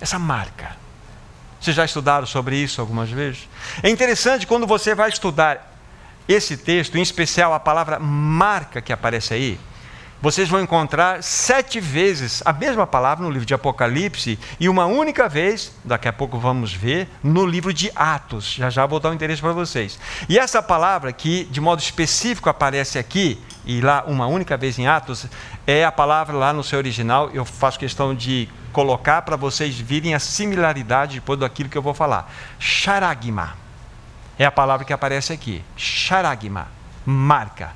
essa 0.00 0.18
marca. 0.18 0.76
Vocês 1.60 1.76
já 1.76 1.84
estudaram 1.84 2.26
sobre 2.26 2.56
isso 2.56 2.80
algumas 2.80 3.10
vezes? 3.10 3.48
É 3.82 3.90
interessante 3.90 4.46
quando 4.46 4.66
você 4.66 4.94
vai 4.94 5.10
estudar 5.10 5.69
esse 6.32 6.56
texto, 6.56 6.96
em 6.96 7.02
especial 7.02 7.52
a 7.52 7.58
palavra 7.58 7.98
marca 7.98 8.80
que 8.80 8.92
aparece 8.92 9.34
aí, 9.34 9.58
vocês 10.22 10.48
vão 10.48 10.60
encontrar 10.60 11.22
sete 11.22 11.80
vezes 11.80 12.42
a 12.44 12.52
mesma 12.52 12.86
palavra 12.86 13.24
no 13.24 13.30
livro 13.30 13.46
de 13.46 13.54
Apocalipse 13.54 14.38
e 14.60 14.68
uma 14.68 14.84
única 14.84 15.28
vez, 15.28 15.72
daqui 15.82 16.06
a 16.06 16.12
pouco 16.12 16.38
vamos 16.38 16.74
ver, 16.74 17.08
no 17.22 17.46
livro 17.46 17.72
de 17.72 17.90
Atos. 17.96 18.52
Já 18.52 18.68
já 18.68 18.84
vou 18.84 19.00
dar 19.00 19.10
um 19.10 19.14
interesse 19.14 19.40
para 19.40 19.52
vocês. 19.52 19.98
E 20.28 20.38
essa 20.38 20.62
palavra 20.62 21.10
que 21.10 21.44
de 21.44 21.58
modo 21.58 21.80
específico 21.80 22.50
aparece 22.50 22.98
aqui 22.98 23.40
e 23.64 23.80
lá 23.80 24.04
uma 24.06 24.26
única 24.26 24.58
vez 24.58 24.78
em 24.78 24.86
Atos 24.86 25.26
é 25.66 25.86
a 25.86 25.90
palavra 25.90 26.36
lá 26.36 26.52
no 26.52 26.62
seu 26.62 26.78
original. 26.78 27.30
Eu 27.32 27.46
faço 27.46 27.78
questão 27.78 28.14
de 28.14 28.46
colocar 28.72 29.22
para 29.22 29.36
vocês 29.36 29.74
virem 29.80 30.14
a 30.14 30.18
similaridade 30.18 31.14
depois 31.14 31.40
daquilo 31.40 31.70
que 31.70 31.78
eu 31.78 31.82
vou 31.82 31.94
falar. 31.94 32.30
Charagma 32.58 33.69
é 34.42 34.46
a 34.46 34.50
palavra 34.50 34.86
que 34.86 34.92
aparece 34.92 35.34
aqui. 35.34 35.62
Charagma, 35.76 36.68
marca 37.04 37.72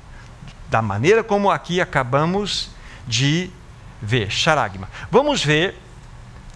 da 0.67 0.81
maneira 0.81 1.23
como 1.23 1.51
aqui 1.51 1.79
acabamos 1.79 2.71
de 3.05 3.51
ver, 4.01 4.31
charagma. 4.31 4.89
Vamos 5.11 5.45
ver 5.45 5.79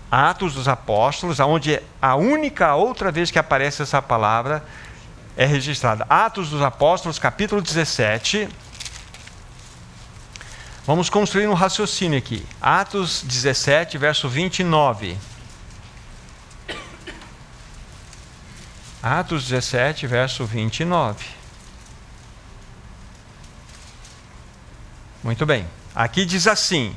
Atos 0.10 0.56
dos 0.56 0.68
Apóstolos, 0.68 1.40
onde 1.40 1.80
a 2.02 2.16
única 2.16 2.74
outra 2.74 3.12
vez 3.12 3.30
que 3.30 3.38
aparece 3.38 3.84
essa 3.84 4.02
palavra 4.02 4.66
é 5.38 5.46
registrada. 5.46 6.08
Atos 6.10 6.50
dos 6.50 6.64
Apóstolos, 6.64 7.20
capítulo 7.20 7.62
17. 7.62 8.50
Vamos 10.88 11.08
construir 11.08 11.48
um 11.48 11.54
raciocínio 11.54 12.18
aqui. 12.18 12.44
Atos 12.60 13.22
17, 13.22 13.96
verso 14.00 14.28
29. 14.28 15.16
Atos 19.02 19.48
17, 19.48 20.06
verso 20.08 20.46
29. 20.46 21.26
Muito 25.24 25.46
bem. 25.46 25.66
Aqui 25.96 26.26
diz 26.26 26.48
assim: 26.48 26.96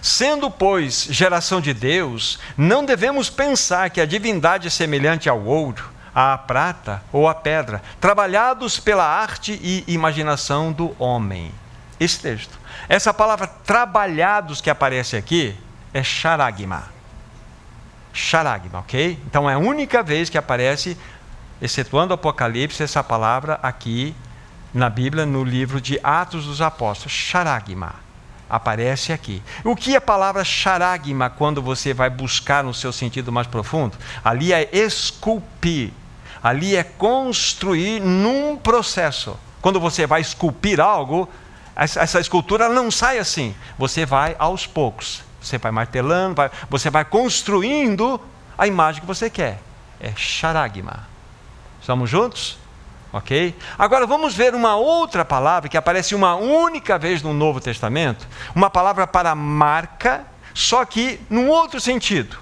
Sendo, 0.00 0.50
pois, 0.50 1.08
geração 1.10 1.60
de 1.60 1.74
Deus, 1.74 2.38
não 2.56 2.84
devemos 2.84 3.28
pensar 3.28 3.90
que 3.90 4.00
a 4.00 4.06
divindade 4.06 4.68
é 4.68 4.70
semelhante 4.70 5.28
ao 5.28 5.42
ouro, 5.44 5.90
à 6.14 6.38
prata 6.38 7.02
ou 7.12 7.28
à 7.28 7.34
pedra, 7.34 7.82
trabalhados 8.00 8.78
pela 8.78 9.04
arte 9.04 9.58
e 9.62 9.84
imaginação 9.88 10.72
do 10.72 10.94
homem. 11.02 11.52
Esse 11.98 12.20
texto. 12.20 12.58
Essa 12.88 13.12
palavra 13.12 13.46
trabalhados 13.46 14.60
que 14.60 14.70
aparece 14.70 15.16
aqui 15.16 15.56
é 15.92 16.02
charagma. 16.02 16.84
Charagma, 18.12 18.80
ok? 18.80 19.18
Então 19.26 19.48
é 19.48 19.54
a 19.54 19.58
única 19.58 20.02
vez 20.02 20.30
que 20.30 20.38
aparece, 20.38 20.96
excetuando 21.60 22.12
o 22.12 22.14
Apocalipse, 22.14 22.82
essa 22.82 23.02
palavra 23.02 23.58
aqui 23.62 24.14
na 24.72 24.88
Bíblia, 24.88 25.26
no 25.26 25.42
livro 25.44 25.80
de 25.80 25.98
Atos 26.02 26.46
dos 26.46 26.60
Apóstolos, 26.60 27.12
charagma. 27.12 27.94
Aparece 28.48 29.12
aqui. 29.12 29.42
O 29.64 29.76
que 29.76 29.94
é 29.94 29.98
a 29.98 30.00
palavra 30.00 30.44
charagma 30.44 31.30
quando 31.30 31.62
você 31.62 31.94
vai 31.94 32.10
buscar 32.10 32.64
no 32.64 32.74
seu 32.74 32.92
sentido 32.92 33.30
mais 33.30 33.46
profundo? 33.46 33.96
Ali 34.24 34.52
é 34.52 34.68
esculpir, 34.72 35.92
ali 36.42 36.74
é 36.74 36.82
construir 36.82 38.00
num 38.00 38.56
processo. 38.56 39.38
Quando 39.60 39.78
você 39.78 40.06
vai 40.06 40.20
esculpir 40.20 40.80
algo, 40.80 41.28
essa 41.76 42.18
escultura 42.18 42.68
não 42.68 42.90
sai 42.90 43.18
assim. 43.18 43.54
Você 43.78 44.04
vai 44.04 44.34
aos 44.38 44.66
poucos. 44.66 45.22
Você 45.40 45.56
vai 45.58 45.70
martelando, 45.70 46.34
vai, 46.34 46.50
você 46.68 46.90
vai 46.90 47.04
construindo 47.04 48.20
a 48.58 48.66
imagem 48.66 49.00
que 49.00 49.06
você 49.06 49.30
quer. 49.30 49.60
É 50.00 50.12
charagma. 50.16 51.09
Estamos 51.80 52.10
juntos? 52.10 52.58
Ok? 53.12 53.56
Agora 53.76 54.06
vamos 54.06 54.34
ver 54.34 54.54
uma 54.54 54.76
outra 54.76 55.24
palavra 55.24 55.68
que 55.68 55.76
aparece 55.76 56.14
uma 56.14 56.36
única 56.36 56.98
vez 56.98 57.22
no 57.22 57.32
Novo 57.32 57.60
Testamento, 57.60 58.26
uma 58.54 58.70
palavra 58.70 59.06
para 59.06 59.34
marca, 59.34 60.24
só 60.54 60.84
que 60.84 61.20
num 61.28 61.48
outro 61.48 61.80
sentido. 61.80 62.38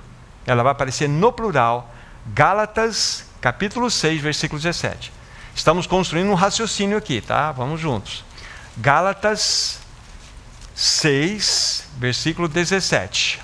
Ela 0.46 0.62
vai 0.62 0.72
aparecer 0.72 1.08
no 1.08 1.32
plural, 1.32 1.90
Gálatas, 2.34 3.26
capítulo 3.40 3.90
6, 3.90 4.20
versículo 4.20 4.60
17. 4.60 5.12
Estamos 5.54 5.86
construindo 5.86 6.30
um 6.30 6.34
raciocínio 6.34 6.98
aqui, 6.98 7.20
tá? 7.20 7.50
Vamos 7.52 7.80
juntos. 7.80 8.24
Gálatas 8.76 9.80
6, 10.74 11.88
versículo 11.96 12.46
17. 12.46 13.40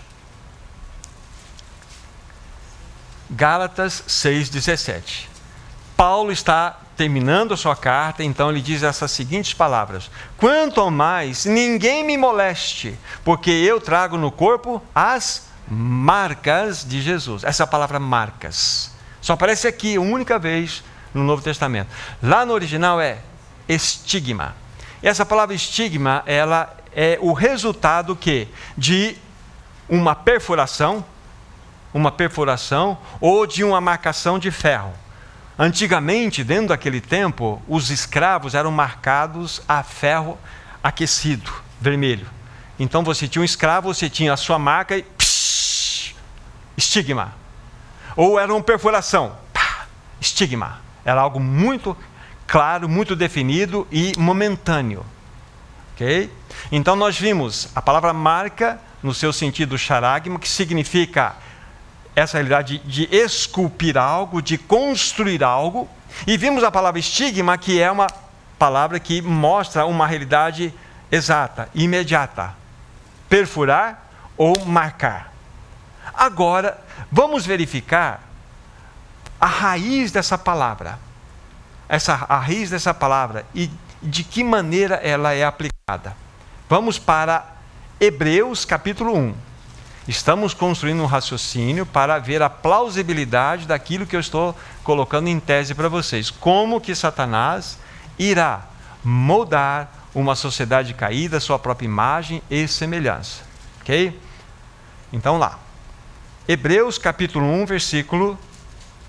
Gálatas 3.31 4.05
6, 4.07 4.51
17. 4.51 5.34
Paulo 5.97 6.33
está 6.33 6.79
terminando 6.97 7.55
a 7.55 7.57
sua 7.57 7.77
carta, 7.77 8.23
então 8.23 8.51
ele 8.51 8.61
diz 8.61 8.83
essas 8.83 9.11
seguintes 9.11 9.55
palavras: 9.55 10.11
Quanto 10.37 10.81
ao 10.81 10.91
mais, 10.91 11.45
ninguém 11.45 12.05
me 12.05 12.17
moleste, 12.17 12.99
porque 13.25 13.51
eu 13.51 13.81
trago 13.81 14.17
no 14.17 14.31
corpo 14.31 14.83
as 14.95 15.47
marcas 15.69 16.85
de 16.87 17.01
Jesus. 17.01 17.45
Essa 17.45 17.67
palavra 17.67 17.99
marcas 17.99 18.95
só 19.25 19.33
aparece 19.33 19.67
aqui 19.67 19.97
única 19.97 20.39
vez 20.39 20.85
no 21.15 21.25
Novo 21.25 21.41
Testamento. 21.41 21.89
Lá 22.23 22.45
no 22.45 22.53
original 22.53 23.01
é 23.01 23.19
estigma. 23.67 24.55
Essa 25.03 25.25
palavra 25.25 25.55
estigma, 25.55 26.23
ela 26.27 26.77
é 26.95 27.19
o 27.23 27.33
resultado 27.33 28.15
que 28.15 28.47
de 28.77 29.17
uma 29.89 30.15
perfuração, 30.15 31.03
uma 31.95 32.13
perfuração 32.13 32.99
ou 33.19 33.47
de 33.47 33.65
uma 33.65 33.81
marcação 33.81 34.39
de 34.39 34.51
ferro. 34.51 34.93
Antigamente, 35.59 36.43
dentro 36.43 36.69
daquele 36.69 37.01
tempo, 37.01 37.63
os 37.69 37.91
escravos 37.91 38.55
eram 38.55 38.73
marcados 38.73 39.63
a 39.69 39.83
ferro 39.83 40.37
aquecido, 40.83 41.53
vermelho. 41.81 42.27
Então 42.79 43.05
você 43.05 43.29
tinha 43.29 43.41
um 43.41 43.45
escravo, 43.45 43.95
você 43.95 44.11
tinha 44.11 44.33
a 44.33 44.37
sua 44.37 44.59
marca 44.59 44.97
e 44.97 45.03
psh, 45.03 46.15
estigma. 46.77 47.33
Ou 48.17 48.39
era 48.39 48.53
uma 48.53 48.63
perfuração, 48.63 49.37
pá, 49.53 49.87
estigma. 50.21 50.81
Era 51.05 51.21
algo 51.21 51.39
muito 51.39 51.97
claro, 52.47 52.89
muito 52.89 53.15
definido 53.15 53.87
e 53.93 54.13
momentâneo. 54.19 55.07
Ok? 55.93 56.31
Então 56.73 56.97
nós 56.97 57.17
vimos 57.17 57.69
a 57.77 57.81
palavra 57.81 58.13
marca 58.13 58.81
no 59.01 59.15
seu 59.15 59.33
sentido 59.33 59.79
charagma, 59.79 60.39
que 60.39 60.49
significa 60.49 61.37
essa 62.15 62.39
realidade 62.39 62.79
de, 62.79 63.09
esculpir 63.15 63.97
algo, 63.97 64.41
de 64.41 64.57
construir 64.57 65.43
algo, 65.43 65.89
e 66.27 66.37
vimos 66.37 66.63
a 66.63 66.71
palavra 66.71 67.01
estigma, 67.01 67.59
que 67.59 67.81
é 67.81 67.91
uma 67.91 68.07
palavra 68.59 69.01
que 69.01 69.21
mostra 69.21 69.85
uma 69.85 70.07
realidade 70.07 70.73
exata, 71.11 71.69
imediata. 71.75 72.55
Perfurar 73.29 74.11
ou 74.37 74.65
marcar. 74.65 75.33
Agora, 76.15 76.79
vamos 77.11 77.45
verificar 77.45 78.23
a 79.41 79.47
raiz 79.47 80.13
dessa 80.13 80.39
palavra. 80.39 80.99
Essa, 81.89 82.15
a 82.29 82.39
raiz 82.39 82.71
dessa 82.71 82.95
palavra 82.95 83.45
e 83.55 83.71
de 84.03 84.23
que 84.23 84.45
maneira 84.45 84.97
ela 84.97 85.33
é 85.33 85.45
aplicada. 85.45 86.17
Vamos 86.69 86.99
para 86.99 87.45
Hebreus 88.01 88.65
capítulo 88.65 89.17
1. 89.17 89.35
Estamos 90.07 90.53
construindo 90.53 91.03
um 91.03 91.07
raciocínio 91.07 91.87
para 91.87 92.19
ver 92.19 92.43
a 92.43 92.51
plausibilidade 92.51 93.67
daquilo 93.67 94.07
que 94.07 94.15
eu 94.15 94.21
estou 94.21 94.55
colocando 94.83 95.29
em 95.29 95.41
tese 95.41 95.75
para 95.75 95.89
vocês. 95.89 96.31
Como 96.31 96.81
que 96.81 96.95
Satanás 96.95 97.79
irá 98.19 98.69
moldar 99.03 99.91
uma 100.15 100.35
sociedade 100.35 100.93
caída, 100.93 101.41
sua 101.41 101.59
própria 101.59 101.87
imagem 101.87 102.43
e 102.51 102.69
semelhança. 102.69 103.43
Ok? 103.81 104.19
Então 105.13 105.39
lá. 105.39 105.59
Hebreus 106.47 106.99
capítulo 106.99 107.47
1, 107.47 107.65
versículo 107.65 108.39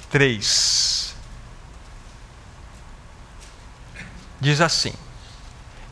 3. 0.10 1.14
Diz 4.40 4.62
assim: 4.62 4.94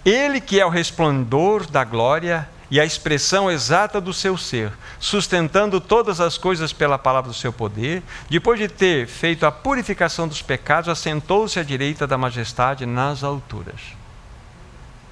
Ele 0.06 0.40
que 0.40 0.62
é 0.62 0.66
o 0.66 0.70
resplendor 0.70 1.70
da 1.70 1.84
glória 1.84 2.50
e 2.74 2.80
a 2.80 2.86
expressão 2.86 3.52
exata 3.52 4.02
do 4.02 4.12
seu 4.12 4.36
ser, 4.36 4.72
sustentando 5.00 5.80
todas 5.80 6.20
as 6.20 6.40
coisas 6.40 6.74
pela 6.74 6.98
palavra 6.98 7.30
do 7.30 7.38
seu 7.38 7.54
poder, 7.54 8.02
depois 8.28 8.60
de 8.60 8.68
ter 8.68 9.06
feito 9.06 9.46
a 9.46 9.52
purificação 9.52 10.28
dos 10.28 10.42
pecados, 10.42 10.90
assentou-se 10.90 11.60
à 11.60 11.64
direita 11.64 12.08
da 12.08 12.18
majestade 12.18 12.88
nas 12.88 13.24
alturas. 13.24 13.80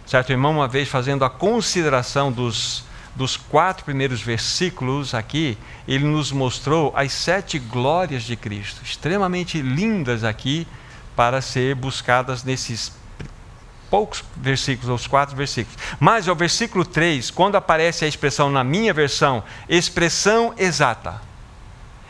Certo, 0.08 0.32
irmão, 0.32 0.54
uma 0.54 0.68
vez 0.68 0.90
fazendo 0.90 1.24
a 1.24 1.30
consideração 1.30 2.32
dos 2.32 2.84
dos 3.16 3.38
quatro 3.38 3.86
primeiros 3.86 4.22
versículos 4.22 5.14
aqui, 5.14 5.56
ele 5.88 6.06
nos 6.06 6.32
mostrou 6.32 6.92
as 6.96 7.12
sete 7.12 7.60
glórias 7.60 8.24
de 8.24 8.36
Cristo, 8.36 8.82
extremamente 8.84 9.62
lindas 9.62 10.24
aqui 10.24 10.66
para 11.16 11.42
ser 11.42 11.76
buscadas 11.76 12.44
nesses 12.44 13.01
poucos 13.92 14.24
versículos, 14.36 15.02
os 15.02 15.06
quatro 15.06 15.36
versículos. 15.36 15.78
Mas 16.00 16.28
ao 16.28 16.36
versículo 16.36 16.84
3, 16.84 17.30
quando 17.30 17.58
aparece 17.58 18.06
a 18.06 18.08
expressão 18.08 18.50
na 18.50 18.64
minha 18.64 18.94
versão, 18.94 19.44
expressão 19.70 20.56
exata. 20.58 21.22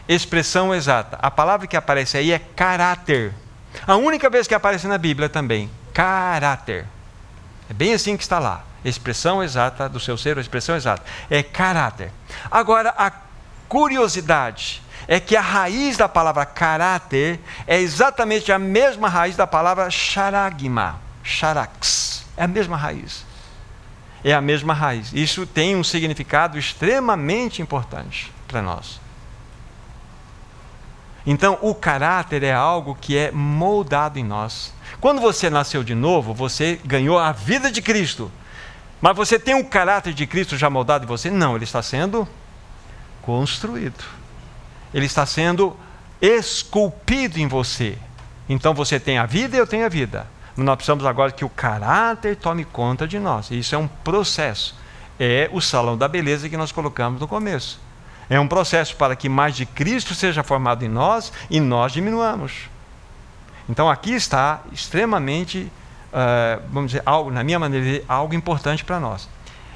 Expressão 0.07 0.73
exata. 0.73 1.17
A 1.21 1.29
palavra 1.29 1.67
que 1.67 1.75
aparece 1.75 2.17
aí 2.17 2.31
é 2.31 2.39
caráter. 2.39 3.33
A 3.85 3.95
única 3.97 4.29
vez 4.29 4.47
que 4.47 4.53
aparece 4.53 4.87
na 4.87 4.97
Bíblia 4.97 5.27
também, 5.27 5.69
caráter. 5.93 6.85
É 7.69 7.73
bem 7.73 7.93
assim 7.93 8.15
que 8.15 8.23
está 8.23 8.39
lá 8.39 8.63
expressão 8.83 9.43
exata 9.43 9.87
do 9.87 9.99
seu 9.99 10.17
ser, 10.17 10.37
expressão 10.37 10.75
exata, 10.75 11.03
é 11.29 11.43
caráter. 11.43 12.11
Agora, 12.49 12.93
a 12.97 13.11
curiosidade 13.67 14.81
é 15.07 15.19
que 15.19 15.35
a 15.35 15.41
raiz 15.41 15.97
da 15.97 16.09
palavra 16.09 16.45
caráter 16.45 17.39
é 17.67 17.79
exatamente 17.79 18.51
a 18.51 18.59
mesma 18.59 19.07
raiz 19.09 19.35
da 19.35 19.47
palavra 19.47 19.89
charagma, 19.89 20.99
charax. 21.31 22.25
É 22.37 22.43
a 22.43 22.47
mesma 22.47 22.77
raiz. 22.77 23.25
É 24.23 24.33
a 24.33 24.41
mesma 24.41 24.73
raiz. 24.73 25.11
Isso 25.13 25.45
tem 25.45 25.75
um 25.75 25.83
significado 25.83 26.57
extremamente 26.57 27.61
importante 27.61 28.31
para 28.47 28.61
nós. 28.61 28.99
Então, 31.25 31.57
o 31.61 31.73
caráter 31.73 32.43
é 32.43 32.53
algo 32.53 32.97
que 32.99 33.17
é 33.17 33.31
moldado 33.31 34.17
em 34.17 34.23
nós. 34.23 34.73
Quando 34.99 35.21
você 35.21 35.49
nasceu 35.49 35.83
de 35.83 35.93
novo, 35.93 36.33
você 36.33 36.79
ganhou 36.83 37.17
a 37.17 37.31
vida 37.31 37.71
de 37.71 37.81
Cristo. 37.81 38.31
Mas 38.99 39.15
você 39.15 39.39
tem 39.39 39.55
o 39.55 39.65
caráter 39.65 40.13
de 40.13 40.27
Cristo 40.27 40.57
já 40.57 40.69
moldado 40.69 41.05
em 41.05 41.07
você? 41.07 41.29
Não, 41.29 41.55
ele 41.55 41.63
está 41.63 41.81
sendo 41.81 42.27
construído. 43.21 44.03
Ele 44.93 45.05
está 45.05 45.25
sendo 45.25 45.75
esculpido 46.21 47.39
em 47.39 47.47
você. 47.47 47.97
Então 48.47 48.73
você 48.73 48.99
tem 48.99 49.17
a 49.17 49.25
vida 49.25 49.55
e 49.55 49.59
eu 49.59 49.65
tenho 49.65 49.85
a 49.85 49.89
vida. 49.89 50.27
Nós 50.55 50.75
precisamos 50.75 51.05
agora 51.05 51.31
que 51.31 51.45
o 51.45 51.49
caráter 51.49 52.35
tome 52.35 52.65
conta 52.65 53.07
de 53.07 53.19
nós. 53.19 53.51
Isso 53.51 53.73
é 53.75 53.77
um 53.77 53.87
processo. 53.87 54.75
É 55.19 55.49
o 55.51 55.61
salão 55.61 55.97
da 55.97 56.07
beleza 56.07 56.49
que 56.49 56.57
nós 56.57 56.71
colocamos 56.71 57.21
no 57.21 57.27
começo. 57.27 57.79
É 58.29 58.39
um 58.39 58.47
processo 58.47 58.95
para 58.95 59.15
que 59.15 59.27
mais 59.29 59.55
de 59.55 59.65
Cristo 59.65 60.15
seja 60.15 60.43
formado 60.43 60.83
em 60.83 60.89
nós 60.89 61.31
e 61.49 61.59
nós 61.59 61.91
diminuamos. 61.91 62.69
Então 63.69 63.89
aqui 63.89 64.13
está 64.13 64.61
extremamente 64.71 65.71
uh, 66.11 66.61
vamos 66.69 66.91
dizer, 66.91 67.03
algo, 67.05 67.31
na 67.31 67.43
minha 67.43 67.59
maneira 67.59 67.85
de 67.85 68.03
algo 68.07 68.33
importante 68.33 68.83
para 68.83 68.99
nós. 68.99 69.27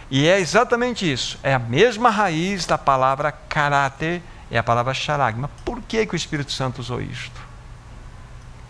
E 0.10 0.28
é 0.28 0.40
exatamente 0.40 1.12
isso. 1.12 1.40
É 1.42 1.54
a 1.54 1.60
mesma 1.60 2.10
raiz 2.10 2.66
da 2.66 2.78
palavra 2.78 3.32
caráter, 3.32 4.22
é 4.52 4.58
a 4.58 4.64
palavra 4.64 4.94
charagma. 4.94 5.50
Por 5.64 5.82
que, 5.82 6.06
que 6.06 6.14
o 6.14 6.16
Espírito 6.16 6.52
Santo 6.52 6.80
usou 6.80 7.02
isto? 7.02 7.42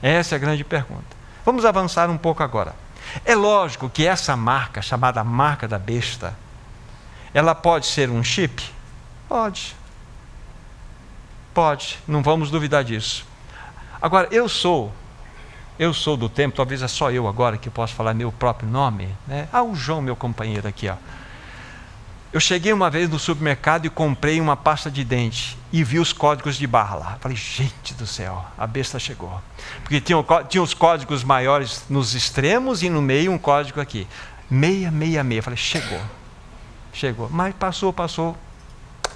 Essa 0.02 0.36
é 0.36 0.38
a 0.38 0.40
grande 0.40 0.64
pergunta. 0.64 1.15
Vamos 1.46 1.64
avançar 1.64 2.10
um 2.10 2.18
pouco 2.18 2.42
agora. 2.44 2.76
É 3.24 3.36
lógico 3.36 3.90
que 3.90 4.06
essa 4.06 4.36
marca, 4.36 4.82
chamada 4.82 5.24
marca 5.24 5.68
da 5.68 5.78
besta, 5.78 6.36
ela 7.34 7.54
pode 7.54 7.86
ser 7.86 8.10
um 8.10 8.24
chip? 8.24 8.64
Pode. 9.30 9.76
Pode, 11.54 12.00
não 12.08 12.24
vamos 12.24 12.50
duvidar 12.50 12.84
disso. 12.84 13.26
Agora, 14.02 14.28
eu 14.32 14.50
sou 14.50 14.92
eu 15.78 15.94
sou 15.94 16.16
do 16.16 16.30
tempo, 16.30 16.56
talvez 16.56 16.82
é 16.82 16.88
só 16.88 17.12
eu 17.12 17.28
agora 17.28 17.58
que 17.58 17.70
posso 17.70 17.94
falar 17.94 18.14
meu 18.14 18.32
próprio 18.32 18.70
nome. 18.70 19.10
Né? 19.28 19.50
Ah, 19.52 19.62
o 19.62 19.76
João, 19.76 20.02
meu 20.02 20.16
companheiro 20.16 20.66
aqui. 20.66 20.88
Ó. 20.88 20.96
Eu 22.36 22.42
cheguei 22.42 22.74
uma 22.74 22.90
vez 22.90 23.10
no 23.10 23.18
supermercado 23.18 23.86
e 23.86 23.90
comprei 23.90 24.42
uma 24.42 24.58
pasta 24.58 24.92
de 24.92 25.06
dente 25.06 25.58
e 25.72 25.86
vi 25.86 26.00
os 26.00 26.12
códigos 26.12 26.58
de 26.58 26.68
barra 26.68 26.96
lá. 26.96 27.18
Falei, 27.22 27.38
gente 27.38 27.94
do 27.94 28.06
céu, 28.06 28.46
a 28.58 28.68
besta 28.68 29.00
chegou. 29.00 29.42
Porque 29.82 30.02
tinha, 30.02 30.18
tinha 30.50 30.62
os 30.62 30.74
códigos 30.74 31.24
maiores 31.24 31.86
nos 31.90 32.14
extremos 32.14 32.84
e 32.84 32.90
no 32.90 33.02
meio 33.02 33.32
um 33.32 33.38
código 33.38 33.80
aqui. 33.80 34.06
Meia, 34.50 34.92
meia, 34.92 35.24
meia. 35.24 35.42
Falei, 35.42 35.56
chegou. 35.56 36.02
Chegou. 36.92 37.30
Mas 37.32 37.56
passou, 37.56 37.94
passou. 37.94 38.38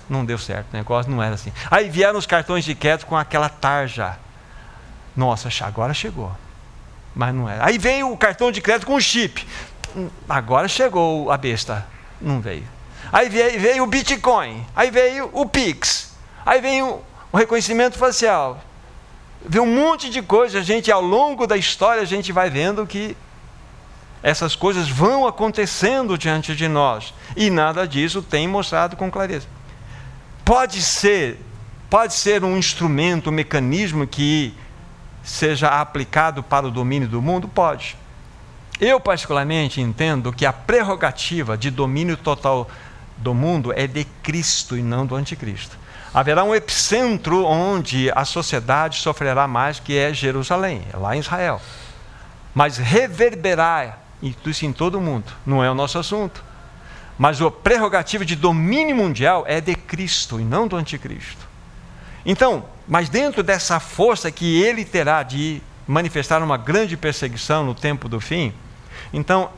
Não 0.10 0.24
deu 0.24 0.38
certo, 0.38 0.72
o 0.72 0.78
negócio 0.78 1.12
não 1.12 1.22
era 1.22 1.36
assim. 1.36 1.52
Aí 1.70 1.90
vieram 1.90 2.18
os 2.18 2.26
cartões 2.26 2.64
de 2.64 2.74
crédito 2.74 3.06
com 3.06 3.18
aquela 3.18 3.50
tarja. 3.50 4.18
Nossa, 5.14 5.50
agora 5.66 5.94
chegou 5.94 6.34
mas 7.14 7.36
não 7.36 7.50
era. 7.50 7.66
Aí 7.66 7.78
veio 7.78 8.14
o 8.14 8.18
cartão 8.18 8.50
de 8.50 8.62
crédito 8.62 8.88
com 8.88 8.96
o 8.96 9.02
chip. 9.02 9.46
Agora 10.30 10.70
chegou 10.70 11.30
a 11.30 11.36
besta. 11.36 11.86
Não 12.22 12.40
veio. 12.40 12.79
Aí 13.12 13.30
veio, 13.30 13.60
veio 13.60 13.84
o 13.84 13.88
Bitcoin. 13.88 14.66
Aí 14.76 14.92
veio 14.92 15.30
o 15.34 15.46
Pix. 15.46 16.16
Aí 16.46 16.62
veio 16.62 17.02
o 17.32 17.38
reconhecimento 17.38 17.98
facial. 17.98 18.62
Veio 19.46 19.64
um 19.64 19.76
monte 19.76 20.10
de 20.10 20.22
coisa. 20.22 20.60
A 20.60 20.64
gente, 20.64 20.92
ao 20.92 21.02
longo 21.02 21.48
da 21.48 21.58
história, 21.58 22.02
a 22.02 22.06
gente 22.06 22.32
vai 22.32 22.50
vendo 22.50 22.86
que 22.86 23.16
essas 24.22 24.56
coisas 24.56 24.90
vão 24.90 25.26
acontecendo 25.26 26.18
diante 26.18 26.56
de 26.56 26.68
nós. 26.68 27.14
E 27.36 27.50
nada 27.50 27.88
disso 27.88 28.22
tem 28.22 28.48
mostrado 28.48 28.96
com 28.96 29.10
clareza. 29.10 29.48
Pode 30.44 30.82
ser, 30.82 31.40
pode 31.90 32.14
ser 32.14 32.44
um 32.44 32.58
instrumento, 32.58 33.30
um 33.30 33.34
mecanismo 33.34 34.06
que 34.06 34.54
seja 35.24 35.68
aplicado 35.70 36.44
para 36.44 36.68
o 36.68 36.72
domínio 36.72 37.08
do 37.08 37.22
mundo? 37.22 37.48
Pode. 37.48 37.96
Eu, 38.80 39.00
particularmente, 39.00 39.82
entendo 39.82 40.32
que 40.32 40.46
a 40.46 40.54
prerrogativa 40.54 41.58
de 41.58 41.70
domínio 41.70 42.16
total 42.16 42.70
do 43.20 43.34
mundo 43.34 43.74
é 43.76 43.86
de 43.86 44.06
Cristo 44.24 44.78
e 44.78 44.82
não 44.82 45.06
do 45.06 45.16
anticristo. 45.16 45.78
Haverá 46.14 46.44
um 46.44 46.56
epicentro 46.56 47.46
onde 47.46 48.12
a 48.16 48.26
sociedade 48.26 48.98
sofrerá 48.98 49.48
mais, 49.48 49.80
que 49.80 49.96
é 49.98 50.14
Jerusalém, 50.14 50.82
é 50.92 50.98
lá 50.98 51.16
em 51.16 51.20
Israel. 51.20 51.62
Mas 52.54 52.78
reverberar 52.78 54.00
isso 54.22 54.66
em 54.66 54.74
todo 54.74 54.98
o 54.98 55.02
mundo, 55.02 55.32
não 55.46 55.64
é 55.64 55.70
o 55.70 55.76
nosso 55.76 56.00
assunto. 56.00 56.44
Mas 57.18 57.42
a 57.42 57.52
prerrogativa 57.52 58.26
de 58.26 58.36
domínio 58.36 58.96
mundial 58.96 59.44
é 59.48 59.62
de 59.62 59.76
Cristo 59.76 60.40
e 60.40 60.44
não 60.44 60.68
do 60.68 60.76
anticristo. 60.76 61.48
Então, 62.26 62.66
mas 62.88 63.08
dentro 63.10 63.44
dessa 63.44 63.80
força 63.80 64.32
que 64.32 64.62
ele 64.62 64.84
terá 64.84 65.22
de 65.22 65.62
manifestar 65.88 66.42
uma 66.42 66.58
grande 66.58 66.98
perseguição 66.98 67.66
no 67.66 67.76
tempo 67.76 68.10
do 68.10 68.20
fim, 68.20 68.54
então 69.14 69.50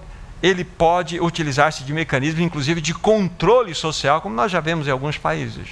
ele 0.42 0.64
pode 0.64 1.20
utilizar-se 1.20 1.84
de 1.84 1.94
mecanismos, 1.94 2.42
inclusive 2.42 2.82
de 2.82 2.94
controle 2.94 3.76
social, 3.76 4.22
como 4.22 4.36
nós 4.36 4.52
já 4.52 4.60
vemos 4.60 4.88
em 4.88 4.92
alguns 4.92 5.18
países. 5.18 5.70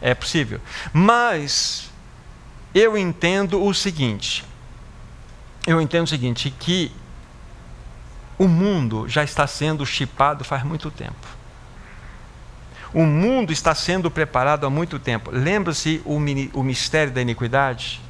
É 0.00 0.14
possível. 0.14 0.60
Mas 0.92 1.90
eu 2.74 2.98
entendo 2.98 3.64
o 3.64 3.72
seguinte: 3.72 4.44
eu 5.66 5.80
entendo 5.80 6.04
o 6.04 6.10
seguinte, 6.10 6.50
que 6.50 6.92
o 8.38 8.46
mundo 8.46 9.08
já 9.08 9.24
está 9.24 9.46
sendo 9.46 9.86
chipado 9.86 10.44
faz 10.44 10.62
muito 10.64 10.90
tempo. 10.90 11.34
O 12.92 13.04
mundo 13.04 13.52
está 13.52 13.74
sendo 13.74 14.10
preparado 14.10 14.66
há 14.66 14.70
muito 14.70 14.98
tempo. 14.98 15.30
Lembra-se 15.32 16.00
o, 16.04 16.16
o 16.16 16.62
mistério 16.62 17.12
da 17.12 17.22
iniquidade? 17.22 18.00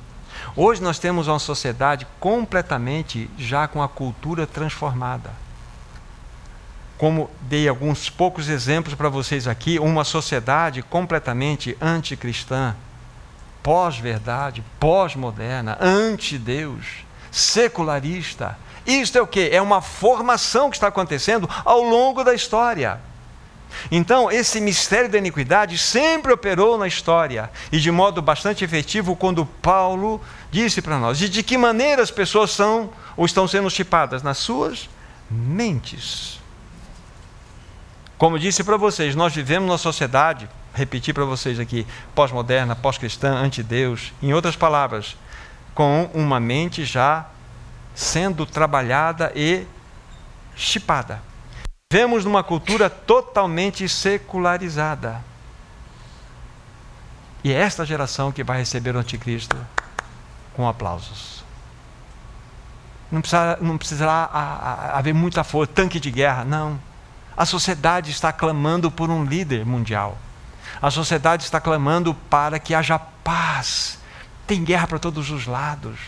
Hoje 0.56 0.82
nós 0.82 0.98
temos 0.98 1.26
uma 1.26 1.38
sociedade 1.38 2.06
completamente 2.20 3.30
já 3.38 3.66
com 3.66 3.82
a 3.82 3.88
cultura 3.88 4.46
transformada. 4.46 5.43
Como 7.04 7.28
dei 7.42 7.68
alguns 7.68 8.08
poucos 8.08 8.48
exemplos 8.48 8.94
para 8.94 9.10
vocês 9.10 9.46
aqui, 9.46 9.78
uma 9.78 10.04
sociedade 10.04 10.80
completamente 10.80 11.76
anticristã, 11.78 12.74
pós-verdade, 13.62 14.64
pós-moderna, 14.80 15.76
anti-Deus, 15.82 17.04
secularista. 17.30 18.58
Isto 18.86 19.18
é 19.18 19.20
o 19.20 19.26
que? 19.26 19.50
É 19.50 19.60
uma 19.60 19.82
formação 19.82 20.70
que 20.70 20.78
está 20.78 20.86
acontecendo 20.86 21.46
ao 21.62 21.82
longo 21.82 22.24
da 22.24 22.32
história. 22.32 22.98
Então, 23.90 24.32
esse 24.32 24.58
mistério 24.58 25.10
da 25.10 25.18
iniquidade 25.18 25.76
sempre 25.76 26.32
operou 26.32 26.78
na 26.78 26.88
história 26.88 27.50
e 27.70 27.78
de 27.78 27.90
modo 27.90 28.22
bastante 28.22 28.64
efetivo 28.64 29.14
quando 29.14 29.44
Paulo 29.44 30.22
disse 30.50 30.80
para 30.80 30.98
nós: 30.98 31.20
e 31.20 31.28
de 31.28 31.42
que 31.42 31.58
maneira 31.58 32.02
as 32.02 32.10
pessoas 32.10 32.50
são 32.50 32.88
ou 33.14 33.26
estão 33.26 33.46
sendo 33.46 33.68
chipadas? 33.68 34.22
Nas 34.22 34.38
suas 34.38 34.88
mentes. 35.30 36.42
Como 38.24 38.38
disse 38.38 38.64
para 38.64 38.78
vocês, 38.78 39.14
nós 39.14 39.34
vivemos 39.34 39.68
numa 39.68 39.76
sociedade, 39.76 40.48
repetir 40.72 41.12
para 41.12 41.26
vocês 41.26 41.60
aqui, 41.60 41.86
pós-moderna, 42.14 42.74
pós-cristã, 42.74 43.34
anti-Deus, 43.34 44.14
em 44.22 44.32
outras 44.32 44.56
palavras, 44.56 45.14
com 45.74 46.08
uma 46.14 46.40
mente 46.40 46.86
já 46.86 47.26
sendo 47.94 48.46
trabalhada 48.46 49.30
e 49.36 49.66
chipada. 50.56 51.20
Vivemos 51.92 52.24
numa 52.24 52.42
cultura 52.42 52.88
totalmente 52.88 53.86
secularizada. 53.90 55.22
E 57.44 57.52
é 57.52 57.56
esta 57.56 57.84
geração 57.84 58.32
que 58.32 58.42
vai 58.42 58.56
receber 58.56 58.96
o 58.96 59.00
anticristo 59.00 59.54
com 60.54 60.66
aplausos. 60.66 61.44
Não, 63.12 63.20
precisa, 63.20 63.58
não 63.60 63.76
precisará 63.76 64.30
haver 64.94 65.12
muita 65.12 65.44
força, 65.44 65.70
tanque 65.74 66.00
de 66.00 66.10
guerra, 66.10 66.42
não. 66.42 66.80
A 67.36 67.44
sociedade 67.44 68.10
está 68.10 68.32
clamando 68.32 68.90
por 68.90 69.10
um 69.10 69.24
líder 69.24 69.64
mundial. 69.64 70.18
A 70.80 70.90
sociedade 70.90 71.44
está 71.44 71.60
clamando 71.60 72.14
para 72.28 72.58
que 72.58 72.74
haja 72.74 72.98
paz. 72.98 73.98
Tem 74.46 74.62
guerra 74.62 74.86
para 74.86 74.98
todos 74.98 75.30
os 75.30 75.46
lados. 75.46 75.98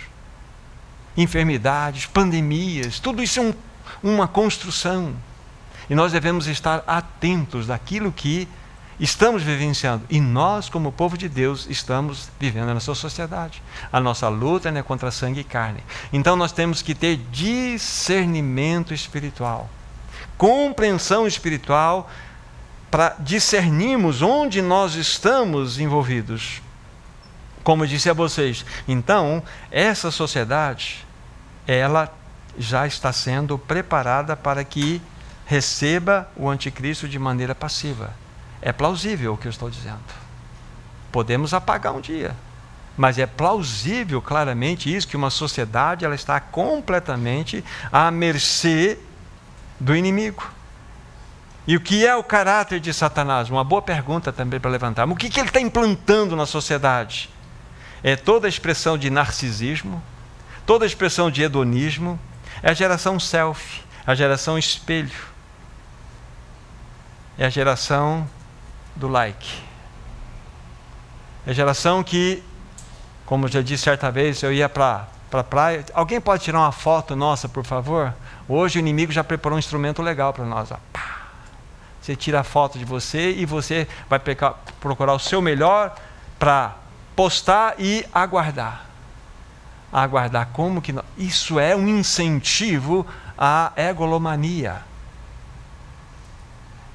Enfermidades, 1.16 2.06
pandemias, 2.06 3.00
tudo 3.00 3.22
isso 3.22 3.40
é 3.40 3.42
um, 3.42 3.54
uma 4.02 4.28
construção. 4.28 5.14
E 5.88 5.94
nós 5.94 6.12
devemos 6.12 6.46
estar 6.46 6.84
atentos 6.86 7.66
daquilo 7.66 8.12
que 8.12 8.48
estamos 8.98 9.42
vivenciando. 9.42 10.04
E 10.10 10.20
nós, 10.20 10.68
como 10.68 10.92
povo 10.92 11.16
de 11.16 11.28
Deus, 11.28 11.66
estamos 11.68 12.30
vivendo 12.38 12.72
nessa 12.72 12.94
sociedade. 12.94 13.62
A 13.92 14.00
nossa 14.00 14.28
luta 14.28 14.68
é 14.68 14.82
contra 14.82 15.10
sangue 15.10 15.40
e 15.40 15.44
carne. 15.44 15.82
Então 16.12 16.36
nós 16.36 16.52
temos 16.52 16.82
que 16.82 16.94
ter 16.94 17.16
discernimento 17.30 18.92
espiritual, 18.92 19.70
compreensão 20.36 21.26
espiritual, 21.26 22.10
para 22.90 23.16
discernirmos 23.18 24.22
onde 24.22 24.62
nós 24.62 24.94
estamos 24.94 25.78
envolvidos. 25.78 26.62
Como 27.62 27.82
eu 27.84 27.88
disse 27.88 28.08
a 28.08 28.14
vocês, 28.14 28.64
então, 28.86 29.42
essa 29.70 30.10
sociedade, 30.10 31.04
ela 31.66 32.12
já 32.56 32.86
está 32.86 33.12
sendo 33.12 33.58
preparada 33.58 34.36
para 34.36 34.64
que 34.64 35.02
receba 35.44 36.28
o 36.36 36.48
anticristo 36.48 37.08
de 37.08 37.18
maneira 37.18 37.54
passiva. 37.54 38.14
É 38.62 38.72
plausível 38.72 39.34
o 39.34 39.36
que 39.36 39.46
eu 39.46 39.50
estou 39.50 39.68
dizendo. 39.68 39.98
Podemos 41.12 41.52
apagar 41.52 41.92
um 41.92 42.00
dia, 42.00 42.34
mas 42.96 43.18
é 43.18 43.26
plausível 43.26 44.22
claramente 44.22 44.94
isso 44.94 45.06
que 45.06 45.16
uma 45.16 45.30
sociedade 45.30 46.04
ela 46.04 46.14
está 46.14 46.40
completamente 46.40 47.64
à 47.92 48.10
mercê 48.10 48.98
do 49.78 49.94
inimigo. 49.94 50.50
E 51.66 51.76
o 51.76 51.80
que 51.80 52.06
é 52.06 52.14
o 52.14 52.22
caráter 52.22 52.78
de 52.78 52.94
Satanás? 52.94 53.50
Uma 53.50 53.64
boa 53.64 53.82
pergunta 53.82 54.32
também 54.32 54.60
para 54.60 54.70
levantar. 54.70 55.08
O 55.08 55.16
que, 55.16 55.28
que 55.28 55.40
ele 55.40 55.48
está 55.48 55.60
implantando 55.60 56.36
na 56.36 56.46
sociedade? 56.46 57.28
É 58.04 58.14
toda 58.14 58.46
a 58.46 58.48
expressão 58.48 58.96
de 58.96 59.10
narcisismo, 59.10 60.00
toda 60.64 60.84
a 60.84 60.86
expressão 60.86 61.30
de 61.30 61.42
hedonismo, 61.42 62.18
é 62.62 62.70
a 62.70 62.74
geração 62.74 63.18
selfie, 63.18 63.82
a 64.06 64.14
geração 64.14 64.56
espelho, 64.56 65.10
é 67.36 67.46
a 67.46 67.50
geração 67.50 68.28
do 68.94 69.08
like. 69.08 69.60
É 71.46 71.50
a 71.50 71.52
geração 71.52 72.02
que, 72.02 72.42
como 73.24 73.48
já 73.48 73.60
disse 73.60 73.84
certa 73.84 74.10
vez, 74.10 74.42
eu 74.42 74.52
ia 74.52 74.68
para 74.68 75.08
a 75.32 75.44
praia. 75.44 75.84
Alguém 75.92 76.20
pode 76.20 76.44
tirar 76.44 76.60
uma 76.60 76.72
foto 76.72 77.16
nossa, 77.16 77.48
por 77.48 77.64
favor? 77.64 78.14
Hoje 78.48 78.78
o 78.78 78.80
inimigo 78.80 79.10
já 79.10 79.24
preparou 79.24 79.56
um 79.56 79.58
instrumento 79.58 80.02
legal 80.02 80.32
para 80.32 80.44
nós. 80.44 80.70
Ó. 80.70 80.76
Você 82.00 82.14
tira 82.14 82.40
a 82.40 82.44
foto 82.44 82.78
de 82.78 82.84
você 82.84 83.32
e 83.32 83.44
você 83.44 83.88
vai 84.08 84.20
pecar, 84.20 84.54
procurar 84.80 85.12
o 85.12 85.18
seu 85.18 85.42
melhor 85.42 85.94
para 86.38 86.76
postar 87.16 87.74
e 87.78 88.06
aguardar. 88.14 88.86
Aguardar 89.92 90.50
como 90.52 90.80
que. 90.80 90.94
Isso 91.18 91.58
é 91.58 91.74
um 91.74 91.88
incentivo 91.88 93.04
à 93.36 93.72
egolomania. 93.76 94.82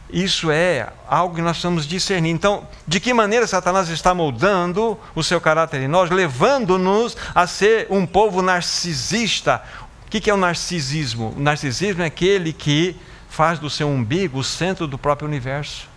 Isso 0.10 0.52
é 0.52 0.90
algo 1.08 1.36
que 1.36 1.42
nós 1.42 1.52
precisamos 1.52 1.88
discernir. 1.88 2.32
Então, 2.32 2.68
de 2.86 3.00
que 3.00 3.14
maneira 3.14 3.48
Satanás 3.48 3.88
está 3.90 4.14
moldando 4.14 5.00
o 5.16 5.24
seu 5.24 5.40
caráter 5.40 5.82
em 5.82 5.88
nós, 5.88 6.10
levando-nos 6.10 7.16
a 7.34 7.48
ser 7.48 7.88
um 7.90 8.06
povo 8.06 8.42
narcisista? 8.42 9.64
O 10.12 10.20
que 10.20 10.30
é 10.30 10.34
o 10.34 10.38
narcisismo? 10.38 11.34
O 11.38 11.40
narcisismo 11.40 12.02
é 12.02 12.06
aquele 12.06 12.52
que 12.52 12.96
faz 13.30 13.60
do 13.60 13.70
seu 13.70 13.88
umbigo 13.88 14.40
o 14.40 14.44
centro 14.44 14.86
do 14.86 14.98
próprio 14.98 15.28
universo. 15.28 15.88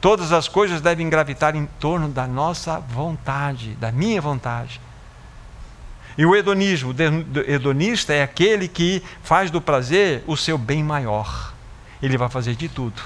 Todas 0.00 0.32
as 0.32 0.48
coisas 0.48 0.80
devem 0.80 1.10
gravitar 1.10 1.54
em 1.54 1.66
torno 1.78 2.08
da 2.08 2.26
nossa 2.26 2.80
vontade, 2.80 3.74
da 3.74 3.92
minha 3.92 4.20
vontade. 4.20 4.80
E 6.16 6.24
o 6.24 6.34
hedonismo, 6.34 6.92
o 6.92 7.50
hedonista 7.50 8.14
é 8.14 8.22
aquele 8.22 8.66
que 8.66 9.02
faz 9.22 9.50
do 9.50 9.60
prazer 9.60 10.24
o 10.26 10.36
seu 10.36 10.56
bem 10.56 10.82
maior 10.82 11.52
ele 12.02 12.18
vai 12.18 12.28
fazer 12.28 12.56
de 12.56 12.68
tudo. 12.68 13.00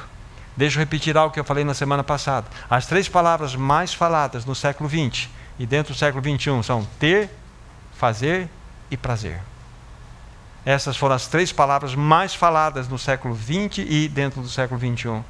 Deixa 0.57 0.79
eu 0.79 0.81
repetir 0.81 1.17
algo 1.19 1.33
que 1.33 1.39
eu 1.39 1.45
falei 1.45 1.65
na 1.65 1.75
semana 1.75 2.03
passada. 2.03 2.47
As 2.69 2.87
três 2.87 3.09
palavras 3.09 3.55
mais 3.55 3.93
faladas 3.93 4.47
no 4.47 4.55
século 4.55 4.89
XX 4.89 5.29
e 5.59 5.67
dentro 5.67 5.93
do 5.93 5.99
século 5.99 6.25
XXI 6.25 6.63
são 6.63 6.87
ter, 6.99 7.29
fazer 7.95 8.49
e 8.91 8.97
prazer. 8.97 9.41
Essas 10.67 10.97
foram 10.97 11.15
as 11.15 11.29
três 11.29 11.53
palavras 11.53 11.95
mais 11.95 12.35
faladas 12.35 12.89
no 12.89 12.99
século 12.99 13.37
XX 13.37 13.87
e 13.89 14.09
dentro 14.09 14.43
do 14.43 14.49
século 14.49 14.81
XXI. 14.81 15.23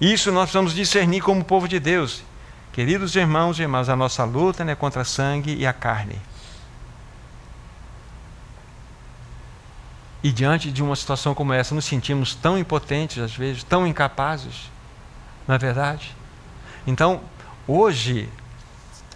Isso 0.00 0.32
nós 0.32 0.44
precisamos 0.44 0.74
discernir 0.74 1.20
como 1.20 1.44
povo 1.44 1.68
de 1.68 1.78
Deus. 1.78 2.24
Queridos 2.72 3.14
irmãos 3.14 3.58
e 3.58 3.62
irmãs, 3.62 3.90
a 3.90 3.94
nossa 3.94 4.24
luta 4.24 4.64
é 4.64 4.74
contra 4.74 5.04
sangue 5.04 5.54
e 5.54 5.66
a 5.66 5.74
carne 5.74 6.18
E 10.22 10.30
diante 10.30 10.70
de 10.70 10.82
uma 10.82 10.94
situação 10.94 11.34
como 11.34 11.52
essa, 11.52 11.74
nos 11.74 11.84
sentimos 11.84 12.34
tão 12.34 12.56
impotentes, 12.56 13.18
às 13.18 13.34
vezes, 13.34 13.64
tão 13.64 13.86
incapazes, 13.86 14.70
não 15.48 15.56
é 15.56 15.58
verdade? 15.58 16.14
Então, 16.86 17.20
hoje, 17.66 18.28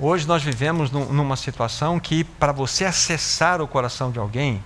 hoje 0.00 0.26
nós 0.26 0.42
vivemos 0.42 0.90
num, 0.90 1.12
numa 1.12 1.36
situação 1.36 2.00
que, 2.00 2.24
para 2.24 2.50
você 2.50 2.84
acessar 2.84 3.62
o 3.62 3.68
coração 3.68 4.10
de 4.10 4.18
alguém, 4.18 4.62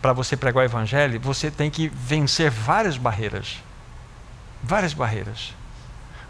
para 0.00 0.12
você 0.12 0.36
pregar 0.36 0.62
o 0.62 0.64
Evangelho, 0.64 1.20
você 1.20 1.50
tem 1.50 1.70
que 1.70 1.88
vencer 1.88 2.50
várias 2.50 2.96
barreiras. 2.96 3.62
Várias 4.62 4.92
barreiras. 4.92 5.54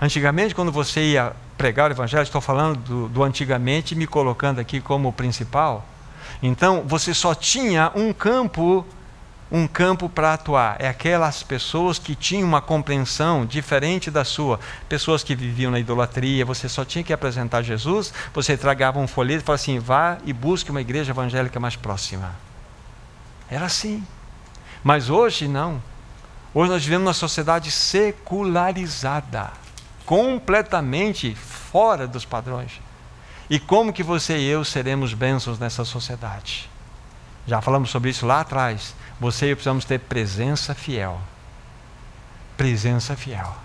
Antigamente, 0.01 0.55
quando 0.55 0.73
você 0.73 1.13
ia 1.13 1.33
pregar 1.59 1.91
o 1.91 1.93
Evangelho, 1.93 2.23
estou 2.23 2.41
falando 2.41 2.79
do, 2.79 3.09
do 3.09 3.23
antigamente, 3.23 3.95
me 3.95 4.07
colocando 4.07 4.59
aqui 4.59 4.81
como 4.81 5.13
principal. 5.13 5.87
Então, 6.43 6.85
você 6.87 7.13
só 7.13 7.35
tinha 7.35 7.93
um 7.95 8.13
campo 8.13 8.87
um 9.53 9.67
campo 9.67 10.09
para 10.09 10.35
atuar. 10.35 10.77
É 10.79 10.89
aquelas 10.89 11.43
pessoas 11.43 11.99
que 11.99 12.15
tinham 12.15 12.47
uma 12.47 12.61
compreensão 12.61 13.45
diferente 13.45 14.11
da 14.11 14.25
sua. 14.25 14.61
Pessoas 14.89 15.25
que 15.25 15.35
viviam 15.35 15.73
na 15.73 15.81
idolatria, 15.81 16.45
você 16.45 16.69
só 16.69 16.85
tinha 16.85 17.03
que 17.03 17.13
apresentar 17.13 17.63
Jesus, 17.63 18.15
você 18.33 18.57
tragava 18.57 19.01
um 19.01 19.09
folheto 19.09 19.43
e 19.43 19.45
falava 19.45 19.61
assim: 19.61 19.79
vá 19.79 20.19
e 20.25 20.33
busque 20.33 20.71
uma 20.71 20.81
igreja 20.81 21.11
evangélica 21.11 21.59
mais 21.59 21.75
próxima. 21.75 22.31
Era 23.51 23.67
assim. 23.67 24.07
Mas 24.83 25.11
hoje 25.11 25.49
não. 25.49 25.83
Hoje 26.55 26.71
nós 26.71 26.85
vivemos 26.85 27.07
uma 27.07 27.15
sociedade 27.15 27.71
secularizada, 27.71 29.51
completamente 30.05 31.35
fora 31.35 32.07
dos 32.07 32.25
padrões. 32.25 32.81
E 33.49 33.59
como 33.59 33.93
que 33.93 34.03
você 34.03 34.39
e 34.39 34.47
eu 34.47 34.65
seremos 34.65 35.13
bênçãos 35.13 35.59
nessa 35.59 35.85
sociedade? 35.85 36.71
Já 37.47 37.61
falamos 37.61 37.91
sobre 37.91 38.11
isso 38.11 38.27
lá 38.27 38.41
atrás. 38.41 38.95
Você 39.19 39.47
e 39.47 39.51
eu 39.51 39.57
precisamos 39.57 39.85
ter 39.85 39.99
presença 39.99 40.75
fiel. 40.75 41.21
Presença 42.57 43.17
fiel. 43.17 43.57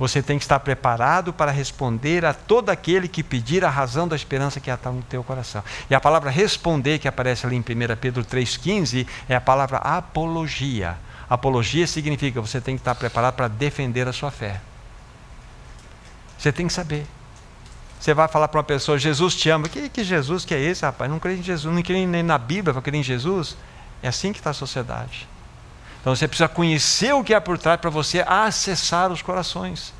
Você 0.00 0.22
tem 0.22 0.38
que 0.38 0.44
estar 0.44 0.58
preparado 0.60 1.30
para 1.30 1.50
responder 1.50 2.24
a 2.24 2.32
todo 2.32 2.70
aquele 2.70 3.06
que 3.06 3.22
pedir 3.22 3.66
a 3.66 3.68
razão 3.68 4.08
da 4.08 4.16
esperança 4.16 4.58
que 4.58 4.70
está 4.70 4.90
no 4.90 5.02
teu 5.02 5.22
coração. 5.22 5.62
E 5.90 5.94
a 5.94 6.00
palavra 6.00 6.30
responder, 6.30 6.98
que 6.98 7.06
aparece 7.06 7.44
ali 7.44 7.54
em 7.54 7.60
1 7.60 7.64
Pedro 8.00 8.24
3,15, 8.24 9.06
é 9.28 9.36
a 9.36 9.40
palavra 9.42 9.76
apologia. 9.76 10.96
Apologia 11.28 11.86
significa 11.86 12.40
você 12.40 12.62
tem 12.62 12.76
que 12.76 12.80
estar 12.80 12.94
preparado 12.94 13.34
para 13.34 13.46
defender 13.46 14.08
a 14.08 14.12
sua 14.12 14.30
fé. 14.30 14.62
Você 16.38 16.50
tem 16.50 16.66
que 16.66 16.72
saber. 16.72 17.06
Você 18.00 18.14
vai 18.14 18.26
falar 18.26 18.48
para 18.48 18.56
uma 18.56 18.64
pessoa, 18.64 18.98
Jesus 18.98 19.34
te 19.34 19.50
ama. 19.50 19.68
Que, 19.68 19.90
que 19.90 20.02
Jesus 20.02 20.46
que 20.46 20.54
é 20.54 20.60
esse, 20.60 20.82
rapaz? 20.82 21.10
Não 21.10 21.18
creio 21.18 21.40
em 21.40 21.42
Jesus, 21.42 21.74
não 21.74 21.82
creio 21.82 22.08
nem 22.08 22.22
na 22.22 22.38
Bíblia, 22.38 22.72
vai 22.72 22.82
crer 22.82 22.94
em 22.94 23.02
Jesus. 23.02 23.54
É 24.02 24.08
assim 24.08 24.32
que 24.32 24.38
está 24.38 24.48
a 24.48 24.54
sociedade. 24.54 25.28
Então 26.00 26.14
você 26.14 26.26
precisa 26.26 26.48
conhecer 26.48 27.12
o 27.14 27.22
que 27.22 27.34
há 27.34 27.40
por 27.40 27.58
trás 27.58 27.80
para 27.80 27.90
você 27.90 28.24
acessar 28.26 29.12
os 29.12 29.22
corações. 29.22 29.92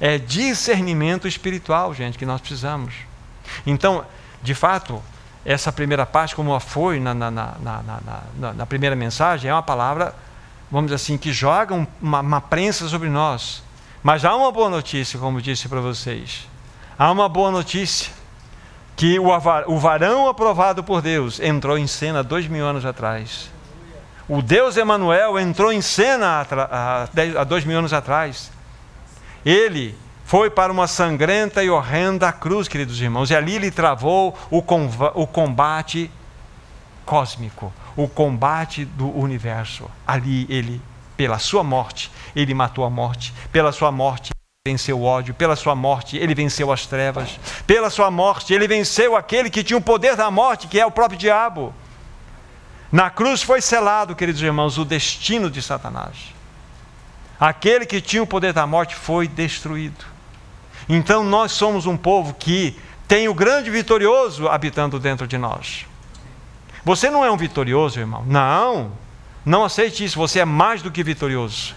É 0.00 0.16
discernimento 0.16 1.28
espiritual, 1.28 1.92
gente, 1.92 2.16
que 2.16 2.24
nós 2.24 2.40
precisamos. 2.40 2.94
Então, 3.66 4.04
de 4.42 4.54
fato, 4.54 5.02
essa 5.44 5.72
primeira 5.72 6.06
parte, 6.06 6.34
como 6.34 6.58
foi 6.60 7.00
na, 7.00 7.14
na, 7.14 7.30
na, 7.30 7.54
na, 8.54 8.66
primeira 8.66 8.94
mensagem, 8.94 9.50
é 9.50 9.54
uma 9.54 9.62
palavra, 9.62 10.14
vamos 10.70 10.90
dizer 10.90 10.96
assim, 10.96 11.18
que 11.18 11.32
joga 11.32 11.74
uma, 12.00 12.20
uma 12.20 12.40
prensa 12.40 12.88
sobre 12.88 13.08
nós. 13.08 13.62
Mas 14.02 14.24
há 14.24 14.34
uma 14.34 14.52
boa 14.52 14.70
notícia, 14.70 15.18
como 15.18 15.42
disse 15.42 15.68
para 15.68 15.80
vocês. 15.80 16.46
Há 16.98 17.10
uma 17.10 17.28
boa 17.28 17.50
notícia 17.50 18.12
que 18.96 19.18
o 19.18 19.78
varão 19.78 20.28
aprovado 20.28 20.82
por 20.82 21.00
Deus 21.00 21.38
entrou 21.38 21.78
em 21.78 21.86
cena 21.86 22.22
dois 22.22 22.48
mil 22.48 22.66
anos 22.66 22.84
atrás. 22.84 23.48
O 24.28 24.42
Deus 24.42 24.76
Emanuel 24.76 25.38
entrou 25.38 25.72
em 25.72 25.80
cena 25.80 26.46
há 26.70 27.44
dois 27.44 27.64
mil 27.64 27.78
anos 27.78 27.94
atrás. 27.94 28.52
Ele 29.42 29.96
foi 30.26 30.50
para 30.50 30.70
uma 30.70 30.86
sangrenta 30.86 31.64
e 31.64 31.70
horrenda 31.70 32.30
cruz, 32.30 32.68
queridos 32.68 33.00
irmãos, 33.00 33.30
e 33.30 33.34
ali 33.34 33.54
ele 33.54 33.70
travou 33.70 34.36
o 34.50 35.26
combate 35.26 36.10
cósmico, 37.06 37.72
o 37.96 38.06
combate 38.06 38.84
do 38.84 39.08
universo. 39.18 39.90
Ali 40.06 40.46
ele, 40.50 40.82
pela 41.16 41.38
sua 41.38 41.64
morte, 41.64 42.12
ele 42.36 42.52
matou 42.52 42.84
a 42.84 42.90
morte, 42.90 43.32
pela 43.50 43.72
sua 43.72 43.90
morte, 43.90 44.30
venceu 44.66 45.00
o 45.00 45.04
ódio, 45.04 45.32
pela 45.32 45.56
sua 45.56 45.74
morte 45.74 46.18
ele 46.18 46.34
venceu 46.34 46.70
as 46.70 46.84
trevas, 46.84 47.40
pela 47.66 47.88
sua 47.88 48.10
morte 48.10 48.52
ele 48.52 48.68
venceu 48.68 49.16
aquele 49.16 49.48
que 49.48 49.64
tinha 49.64 49.78
o 49.78 49.80
poder 49.80 50.14
da 50.14 50.30
morte, 50.30 50.68
que 50.68 50.78
é 50.78 50.84
o 50.84 50.90
próprio 50.90 51.18
diabo. 51.18 51.72
Na 52.90 53.10
cruz 53.10 53.42
foi 53.42 53.60
selado, 53.60 54.16
queridos 54.16 54.40
irmãos, 54.40 54.78
o 54.78 54.84
destino 54.84 55.50
de 55.50 55.60
Satanás. 55.60 56.16
Aquele 57.38 57.86
que 57.86 58.00
tinha 58.00 58.22
o 58.22 58.26
poder 58.26 58.52
da 58.52 58.66
morte 58.66 58.94
foi 58.94 59.28
destruído. 59.28 60.04
Então 60.88 61.22
nós 61.22 61.52
somos 61.52 61.86
um 61.86 61.96
povo 61.96 62.34
que 62.34 62.76
tem 63.06 63.28
o 63.28 63.34
grande 63.34 63.70
vitorioso 63.70 64.48
habitando 64.48 64.98
dentro 64.98 65.26
de 65.26 65.36
nós. 65.36 65.86
Você 66.84 67.10
não 67.10 67.24
é 67.24 67.30
um 67.30 67.36
vitorioso, 67.36 68.00
irmão. 68.00 68.24
Não. 68.26 68.92
Não 69.44 69.64
aceite 69.64 70.04
isso, 70.04 70.18
você 70.18 70.40
é 70.40 70.44
mais 70.44 70.82
do 70.82 70.90
que 70.90 71.02
vitorioso. 71.02 71.74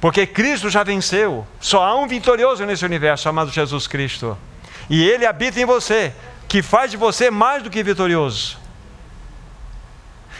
Porque 0.00 0.26
Cristo 0.26 0.70
já 0.70 0.82
venceu. 0.82 1.46
Só 1.60 1.82
há 1.84 1.96
um 1.96 2.06
vitorioso 2.06 2.64
nesse 2.64 2.84
universo 2.84 3.24
chamado 3.24 3.50
Jesus 3.50 3.86
Cristo. 3.86 4.38
E 4.88 5.02
ele 5.02 5.26
habita 5.26 5.60
em 5.60 5.64
você, 5.64 6.12
que 6.48 6.62
faz 6.62 6.90
de 6.90 6.96
você 6.96 7.30
mais 7.30 7.62
do 7.62 7.70
que 7.70 7.82
vitorioso. 7.82 8.61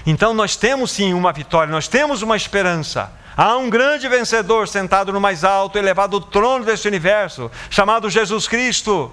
Então 0.07 0.35
nós 0.35 0.57
temos 0.57 0.91
sim 0.91 1.15
uma 1.15 1.33
vitória, 1.33 1.71
nós 1.71 1.89
temos 1.89 2.23
uma 2.23 2.37
esperança. 2.37 3.13
Há 3.37 3.57
um 3.57 3.71
grande 3.71 4.09
vencedor 4.09 4.69
sentado 4.69 5.13
no 5.13 5.21
mais 5.21 5.45
alto, 5.45 5.79
elevado 5.79 6.21
trono 6.21 6.65
deste 6.65 6.87
universo, 6.89 7.51
chamado 7.71 8.11
Jesus 8.11 8.47
Cristo. 8.47 9.11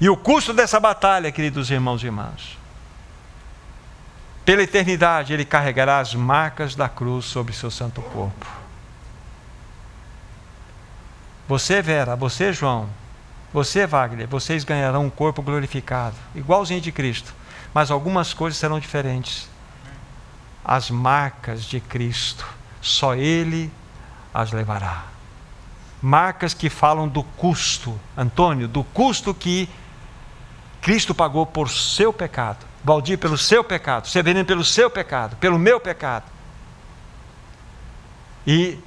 E 0.00 0.08
o 0.08 0.16
custo 0.16 0.52
dessa 0.52 0.80
batalha, 0.80 1.30
queridos 1.30 1.70
irmãos 1.70 2.02
e 2.02 2.06
irmãs, 2.06 2.58
pela 4.44 4.62
eternidade, 4.62 5.32
ele 5.32 5.44
carregará 5.44 6.00
as 6.00 6.14
marcas 6.14 6.74
da 6.74 6.88
cruz 6.88 7.26
sobre 7.26 7.52
seu 7.52 7.70
santo 7.70 8.02
corpo. 8.02 8.46
Você, 11.46 11.80
Vera, 11.80 12.16
você, 12.16 12.52
João, 12.52 12.88
você, 13.52 13.86
Wagner, 13.86 14.26
vocês 14.26 14.64
ganharão 14.64 15.04
um 15.04 15.10
corpo 15.10 15.42
glorificado, 15.42 16.16
igualzinho 16.34 16.80
de 16.80 16.90
Cristo, 16.90 17.32
mas 17.72 17.90
algumas 17.90 18.34
coisas 18.34 18.58
serão 18.58 18.78
diferentes. 18.78 19.48
As 20.64 20.90
marcas 20.90 21.64
de 21.64 21.80
Cristo, 21.80 22.46
só 22.80 23.14
Ele 23.14 23.72
as 24.32 24.52
levará. 24.52 25.04
Marcas 26.00 26.54
que 26.54 26.68
falam 26.68 27.08
do 27.08 27.22
custo, 27.22 27.98
Antônio, 28.16 28.66
do 28.66 28.82
custo 28.82 29.32
que 29.32 29.68
Cristo 30.80 31.14
pagou 31.14 31.46
por 31.46 31.70
seu 31.70 32.12
pecado 32.12 32.72
Valdir 32.84 33.16
pelo 33.16 33.38
seu 33.38 33.62
pecado, 33.62 34.08
Severino 34.08 34.44
pelo 34.44 34.64
seu 34.64 34.90
pecado, 34.90 35.36
pelo 35.36 35.58
meu 35.58 35.78
pecado. 35.78 36.24
E 38.44 38.78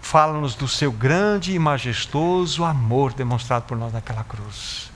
fala-nos 0.00 0.54
do 0.54 0.68
seu 0.68 0.92
grande 0.92 1.52
e 1.52 1.58
majestoso 1.58 2.64
amor 2.64 3.12
demonstrado 3.12 3.64
por 3.64 3.76
nós 3.76 3.92
naquela 3.92 4.22
cruz. 4.22 4.90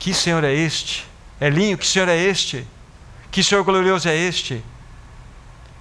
Que 0.00 0.14
Senhor 0.14 0.42
é 0.42 0.52
este? 0.52 1.06
Elinho, 1.38 1.76
que 1.78 1.86
Senhor 1.86 2.08
é 2.08 2.16
este? 2.16 2.66
Que 3.30 3.44
Senhor 3.44 3.62
glorioso 3.62 4.08
é 4.08 4.16
este? 4.16 4.64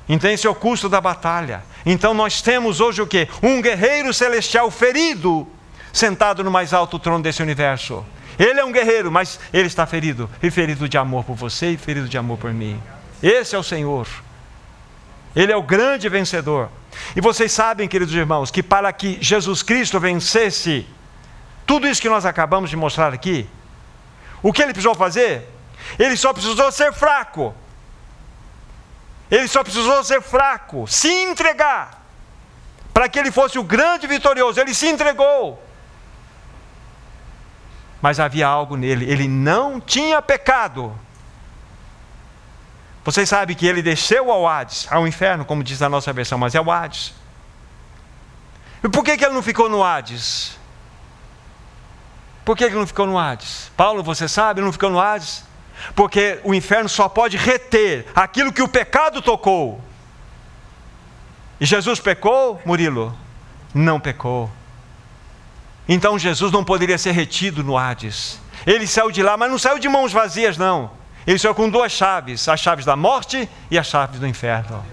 Então 0.07 0.29
esse 0.29 0.45
é 0.45 0.49
o 0.49 0.53
custo 0.53 0.89
da 0.89 0.99
batalha. 0.99 1.63
Então 1.85 2.13
nós 2.13 2.41
temos 2.41 2.81
hoje 2.81 3.01
o 3.01 3.07
que? 3.07 3.29
Um 3.41 3.61
guerreiro 3.61 4.13
celestial 4.13 4.69
ferido, 4.69 5.47
sentado 5.93 6.43
no 6.43 6.51
mais 6.51 6.73
alto 6.73 6.99
trono 6.99 7.23
desse 7.23 7.41
universo. 7.41 8.05
Ele 8.37 8.59
é 8.59 8.65
um 8.65 8.73
guerreiro, 8.73 9.09
mas 9.09 9.39
ele 9.53 9.67
está 9.67 9.85
ferido. 9.85 10.29
E 10.43 10.51
ferido 10.51 10.89
de 10.89 10.97
amor 10.97 11.23
por 11.23 11.35
você 11.35 11.71
e 11.71 11.77
ferido 11.77 12.09
de 12.09 12.17
amor 12.17 12.37
por 12.37 12.53
mim. 12.53 12.81
Esse 13.23 13.55
é 13.55 13.59
o 13.59 13.63
Senhor. 13.63 14.05
Ele 15.33 15.51
é 15.51 15.55
o 15.55 15.63
grande 15.63 16.09
vencedor. 16.09 16.69
E 17.15 17.21
vocês 17.21 17.53
sabem, 17.53 17.87
queridos 17.87 18.13
irmãos, 18.13 18.51
que 18.51 18.61
para 18.61 18.91
que 18.91 19.17
Jesus 19.21 19.63
Cristo 19.63 19.97
vencesse 19.97 20.85
tudo 21.65 21.87
isso 21.87 22.01
que 22.01 22.09
nós 22.09 22.25
acabamos 22.25 22.69
de 22.69 22.75
mostrar 22.75 23.13
aqui, 23.13 23.47
o 24.41 24.53
que 24.53 24.61
ele 24.61 24.73
precisou 24.73 24.95
fazer? 24.95 25.47
Ele 25.97 26.15
só 26.15 26.33
precisou 26.33 26.71
ser 26.71 26.93
fraco. 26.93 27.53
Ele 29.29 29.47
só 29.47 29.63
precisou 29.63 30.03
ser 30.03 30.21
fraco, 30.21 30.87
se 30.87 31.07
entregar, 31.07 32.03
para 32.93 33.07
que 33.07 33.19
ele 33.19 33.31
fosse 33.31 33.59
o 33.59 33.63
grande 33.63 34.07
vitorioso. 34.07 34.59
Ele 34.59 34.73
se 34.73 34.87
entregou 34.87 35.61
mas 38.01 38.19
havia 38.19 38.47
algo 38.47 38.77
nele, 38.77 39.09
ele 39.09 39.27
não 39.27 39.79
tinha 39.79 40.21
pecado. 40.21 40.97
Vocês 43.03 43.27
sabem 43.27 43.55
que 43.55 43.65
ele 43.65 43.81
desceu 43.81 44.31
ao 44.31 44.47
Hades, 44.47 44.87
ao 44.89 45.07
inferno, 45.07 45.43
como 45.43 45.63
diz 45.63 45.81
a 45.81 45.89
nossa 45.89 46.13
versão, 46.13 46.37
mas 46.37 46.55
é 46.55 46.61
o 46.61 46.71
Hades. 46.71 47.13
E 48.83 48.87
por 48.87 49.03
que, 49.03 49.17
que 49.17 49.25
ele 49.25 49.33
não 49.33 49.43
ficou 49.43 49.69
no 49.69 49.83
Hades? 49.83 50.57
Por 52.49 52.57
que, 52.57 52.63
ele 52.63 52.73
não 52.73 52.87
ficou 52.87 53.05
no 53.05 53.15
Hades? 53.15 53.71
Paulo, 53.77 54.01
você 54.01 54.27
sabe, 54.27 54.59
ele 54.59 54.65
não 54.65 54.73
ficou 54.73 54.89
no 54.89 54.99
Hades? 54.99 55.43
Porque 55.95 56.39
o 56.43 56.51
inferno 56.51 56.89
só 56.89 57.07
pode 57.07 57.37
reter 57.37 58.07
aquilo 58.15 58.51
que 58.51 58.63
o 58.63 58.67
pecado 58.67 59.21
tocou. 59.21 59.79
E 61.61 61.65
Jesus 61.67 61.99
pecou, 61.99 62.59
Murilo? 62.65 63.15
Não 63.71 63.99
pecou. 63.99 64.49
Então 65.87 66.17
Jesus 66.17 66.51
não 66.51 66.63
poderia 66.63 66.97
ser 66.97 67.11
retido 67.11 67.63
no 67.63 67.77
Hades. 67.77 68.41
Ele 68.65 68.87
saiu 68.87 69.11
de 69.11 69.21
lá, 69.21 69.37
mas 69.37 69.51
não 69.51 69.59
saiu 69.59 69.77
de 69.77 69.87
mãos 69.87 70.11
vazias, 70.11 70.57
não. 70.57 70.89
Ele 71.27 71.37
saiu 71.37 71.53
com 71.53 71.69
duas 71.69 71.91
chaves: 71.91 72.49
as 72.49 72.59
chaves 72.59 72.83
da 72.83 72.95
morte 72.95 73.47
e 73.69 73.77
as 73.77 73.85
chaves 73.85 74.19
do 74.19 74.25
inferno. 74.25 74.83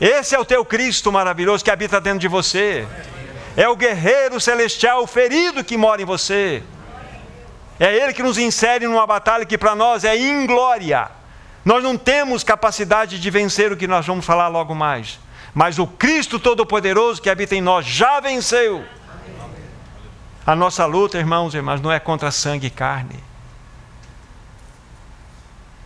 Esse 0.00 0.34
é 0.34 0.38
o 0.38 0.44
teu 0.44 0.64
Cristo 0.64 1.12
maravilhoso 1.12 1.62
que 1.62 1.70
habita 1.70 2.00
dentro 2.00 2.20
de 2.20 2.28
você. 2.28 2.88
É 3.54 3.68
o 3.68 3.76
guerreiro 3.76 4.40
celestial 4.40 5.06
ferido 5.06 5.62
que 5.62 5.76
mora 5.76 6.00
em 6.00 6.06
você. 6.06 6.62
É 7.78 7.94
Ele 7.94 8.12
que 8.12 8.22
nos 8.22 8.38
insere 8.38 8.86
numa 8.86 9.06
batalha 9.06 9.44
que 9.44 9.56
para 9.56 9.74
nós 9.74 10.04
é 10.04 10.16
inglória. 10.16 11.10
Nós 11.64 11.82
não 11.82 11.96
temos 11.96 12.42
capacidade 12.42 13.20
de 13.20 13.30
vencer 13.30 13.70
o 13.72 13.76
que 13.76 13.86
nós 13.86 14.06
vamos 14.06 14.24
falar 14.24 14.48
logo 14.48 14.74
mais. 14.74 15.20
Mas 15.54 15.78
o 15.78 15.86
Cristo 15.86 16.38
Todo-Poderoso 16.38 17.20
que 17.22 17.30
habita 17.30 17.54
em 17.54 17.60
nós 17.60 17.86
já 17.86 18.20
venceu. 18.20 18.84
A 20.46 20.56
nossa 20.56 20.86
luta, 20.86 21.18
irmãos 21.18 21.52
e 21.52 21.58
irmãs, 21.58 21.80
não 21.80 21.92
é 21.92 22.00
contra 22.00 22.30
sangue 22.30 22.68
e 22.68 22.70
carne. 22.70 23.22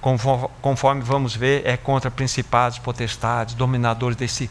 Conforme, 0.01 0.49
conforme 0.61 1.03
vamos 1.03 1.34
ver, 1.34 1.66
é 1.66 1.76
contra 1.76 2.11
principados, 2.11 2.78
potestades, 2.78 3.55
dominadores 3.55 4.16
desse 4.16 4.51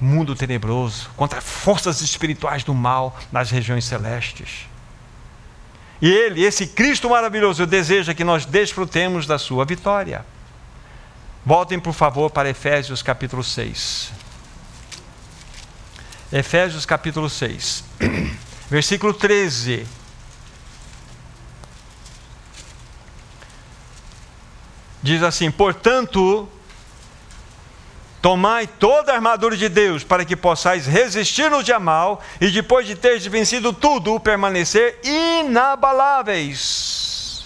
mundo 0.00 0.34
tenebroso, 0.34 1.10
contra 1.16 1.40
forças 1.40 2.00
espirituais 2.00 2.64
do 2.64 2.74
mal 2.74 3.16
nas 3.30 3.50
regiões 3.50 3.84
celestes. 3.84 4.71
E 6.02 6.10
Ele, 6.10 6.42
esse 6.42 6.66
Cristo 6.66 7.08
maravilhoso, 7.08 7.64
deseja 7.64 8.12
que 8.12 8.24
nós 8.24 8.44
desfrutemos 8.44 9.24
da 9.24 9.38
sua 9.38 9.64
vitória. 9.64 10.26
Voltem, 11.46 11.78
por 11.78 11.92
favor, 11.92 12.28
para 12.28 12.50
Efésios 12.50 13.04
capítulo 13.04 13.44
6. 13.44 14.10
Efésios 16.32 16.84
capítulo 16.84 17.30
6. 17.30 17.84
Versículo 18.68 19.14
13. 19.14 19.86
Diz 25.00 25.22
assim: 25.22 25.52
Portanto, 25.52 26.48
Tomai 28.22 28.66
toda 28.68 29.10
a 29.10 29.16
armadura 29.16 29.56
de 29.56 29.68
Deus 29.68 30.04
para 30.04 30.24
que 30.24 30.36
possais 30.36 30.86
resistir 30.86 31.50
no 31.50 31.60
dia 31.60 31.80
mal 31.80 32.22
e 32.40 32.52
depois 32.52 32.86
de 32.86 32.94
teres 32.94 33.26
vencido 33.26 33.72
tudo, 33.72 34.20
permanecer 34.20 35.00
inabaláveis. 35.02 37.44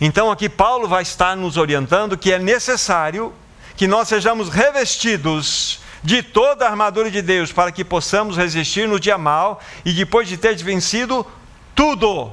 Então 0.00 0.30
aqui 0.30 0.48
Paulo 0.48 0.86
vai 0.86 1.02
estar 1.02 1.36
nos 1.36 1.56
orientando 1.56 2.16
que 2.16 2.32
é 2.32 2.38
necessário 2.38 3.34
que 3.76 3.88
nós 3.88 4.06
sejamos 4.06 4.48
revestidos 4.48 5.80
de 6.04 6.22
toda 6.22 6.64
a 6.64 6.70
armadura 6.70 7.10
de 7.10 7.20
Deus 7.20 7.50
para 7.50 7.72
que 7.72 7.84
possamos 7.84 8.36
resistir 8.36 8.86
no 8.86 9.00
dia 9.00 9.18
mal 9.18 9.60
e 9.84 9.92
depois 9.92 10.28
de 10.28 10.36
teres 10.36 10.62
vencido 10.62 11.26
tudo, 11.74 12.30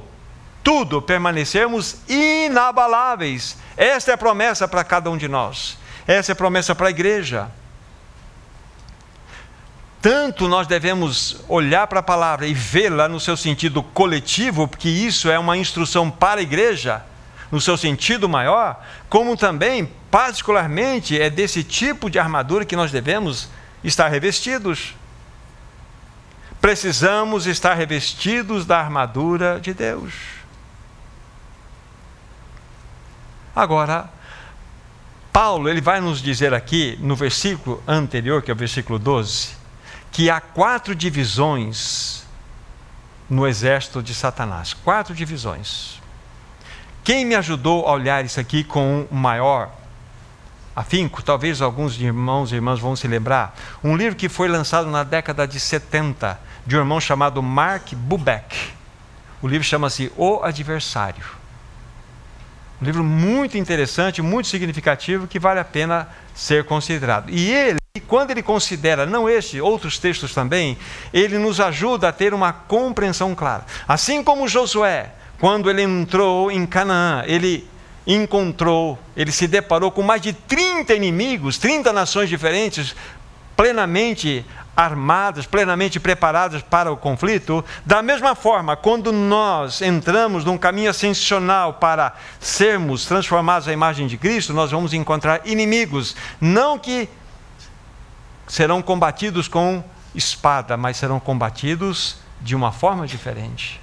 tudo, 0.62 1.02
permanecermos 1.02 1.96
inabaláveis. 2.08 3.56
Esta 3.76 4.12
é 4.12 4.14
a 4.14 4.18
promessa 4.18 4.68
para 4.68 4.84
cada 4.84 5.10
um 5.10 5.16
de 5.16 5.26
nós. 5.26 5.84
Essa 6.06 6.32
é 6.32 6.34
a 6.34 6.36
promessa 6.36 6.74
para 6.74 6.86
a 6.86 6.90
igreja. 6.90 7.50
Tanto 10.00 10.46
nós 10.46 10.68
devemos 10.68 11.42
olhar 11.48 11.86
para 11.88 11.98
a 11.98 12.02
palavra 12.02 12.46
e 12.46 12.54
vê-la 12.54 13.08
no 13.08 13.18
seu 13.18 13.36
sentido 13.36 13.82
coletivo, 13.82 14.68
porque 14.68 14.88
isso 14.88 15.28
é 15.28 15.36
uma 15.36 15.56
instrução 15.56 16.08
para 16.10 16.40
a 16.40 16.42
igreja, 16.42 17.02
no 17.50 17.60
seu 17.60 17.76
sentido 17.76 18.28
maior, 18.28 18.84
como 19.08 19.36
também, 19.36 19.90
particularmente, 20.10 21.20
é 21.20 21.28
desse 21.28 21.64
tipo 21.64 22.08
de 22.08 22.20
armadura 22.20 22.64
que 22.64 22.76
nós 22.76 22.92
devemos 22.92 23.48
estar 23.82 24.06
revestidos. 24.06 24.94
Precisamos 26.60 27.46
estar 27.46 27.74
revestidos 27.74 28.64
da 28.64 28.78
armadura 28.78 29.58
de 29.60 29.74
Deus. 29.74 30.14
Agora, 33.54 34.08
Paulo 35.36 35.68
ele 35.68 35.82
vai 35.82 36.00
nos 36.00 36.22
dizer 36.22 36.54
aqui, 36.54 36.98
no 36.98 37.14
versículo 37.14 37.82
anterior, 37.86 38.40
que 38.40 38.50
é 38.50 38.54
o 38.54 38.56
versículo 38.56 38.98
12, 38.98 39.50
que 40.10 40.30
há 40.30 40.40
quatro 40.40 40.94
divisões 40.94 42.24
no 43.28 43.46
exército 43.46 44.02
de 44.02 44.14
Satanás. 44.14 44.72
Quatro 44.72 45.14
divisões. 45.14 46.00
Quem 47.04 47.26
me 47.26 47.34
ajudou 47.34 47.86
a 47.86 47.92
olhar 47.92 48.24
isso 48.24 48.40
aqui 48.40 48.64
com 48.64 49.06
um 49.12 49.14
maior 49.14 49.70
afinco, 50.74 51.22
talvez 51.22 51.60
alguns 51.60 52.00
irmãos 52.00 52.50
e 52.50 52.54
irmãs 52.54 52.80
vão 52.80 52.96
se 52.96 53.06
lembrar, 53.06 53.54
um 53.84 53.94
livro 53.94 54.16
que 54.16 54.30
foi 54.30 54.48
lançado 54.48 54.88
na 54.88 55.02
década 55.02 55.46
de 55.46 55.60
70, 55.60 56.40
de 56.66 56.76
um 56.76 56.78
irmão 56.78 56.98
chamado 56.98 57.42
Mark 57.42 57.92
Bubeck. 57.92 58.72
O 59.42 59.48
livro 59.48 59.68
chama-se 59.68 60.10
O 60.16 60.42
Adversário. 60.42 61.26
Um 62.80 62.84
livro 62.84 63.02
muito 63.02 63.56
interessante, 63.56 64.20
muito 64.20 64.48
significativo, 64.48 65.26
que 65.26 65.38
vale 65.38 65.60
a 65.60 65.64
pena 65.64 66.08
ser 66.34 66.64
considerado. 66.64 67.30
E 67.30 67.50
ele, 67.50 67.78
quando 68.06 68.30
ele 68.30 68.42
considera, 68.42 69.06
não 69.06 69.28
este, 69.28 69.60
outros 69.60 69.98
textos 69.98 70.34
também, 70.34 70.76
ele 71.12 71.38
nos 71.38 71.58
ajuda 71.58 72.08
a 72.08 72.12
ter 72.12 72.34
uma 72.34 72.52
compreensão 72.52 73.34
clara. 73.34 73.64
Assim 73.88 74.22
como 74.22 74.46
Josué, 74.46 75.12
quando 75.40 75.70
ele 75.70 75.82
entrou 75.82 76.50
em 76.50 76.66
Canaã, 76.66 77.24
ele 77.26 77.66
encontrou, 78.06 78.98
ele 79.16 79.32
se 79.32 79.48
deparou 79.48 79.90
com 79.90 80.02
mais 80.02 80.20
de 80.20 80.32
30 80.32 80.94
inimigos, 80.94 81.58
30 81.58 81.92
nações 81.92 82.28
diferentes, 82.28 82.94
plenamente 83.56 84.44
armadas, 84.76 85.46
plenamente 85.46 85.98
preparadas 85.98 86.60
para 86.60 86.92
o 86.92 86.96
conflito, 86.96 87.64
da 87.84 88.02
mesma 88.02 88.34
forma, 88.34 88.76
quando 88.76 89.10
nós 89.10 89.80
entramos 89.80 90.44
num 90.44 90.58
caminho 90.58 90.90
ascensional 90.90 91.74
para 91.74 92.14
sermos 92.38 93.06
transformados 93.06 93.66
à 93.66 93.72
imagem 93.72 94.06
de 94.06 94.18
Cristo, 94.18 94.52
nós 94.52 94.70
vamos 94.70 94.92
encontrar 94.92 95.40
inimigos, 95.46 96.14
não 96.40 96.78
que 96.78 97.08
serão 98.46 98.82
combatidos 98.82 99.48
com 99.48 99.82
espada, 100.14 100.76
mas 100.76 100.98
serão 100.98 101.18
combatidos 101.18 102.18
de 102.40 102.54
uma 102.54 102.70
forma 102.70 103.06
diferente. 103.06 103.80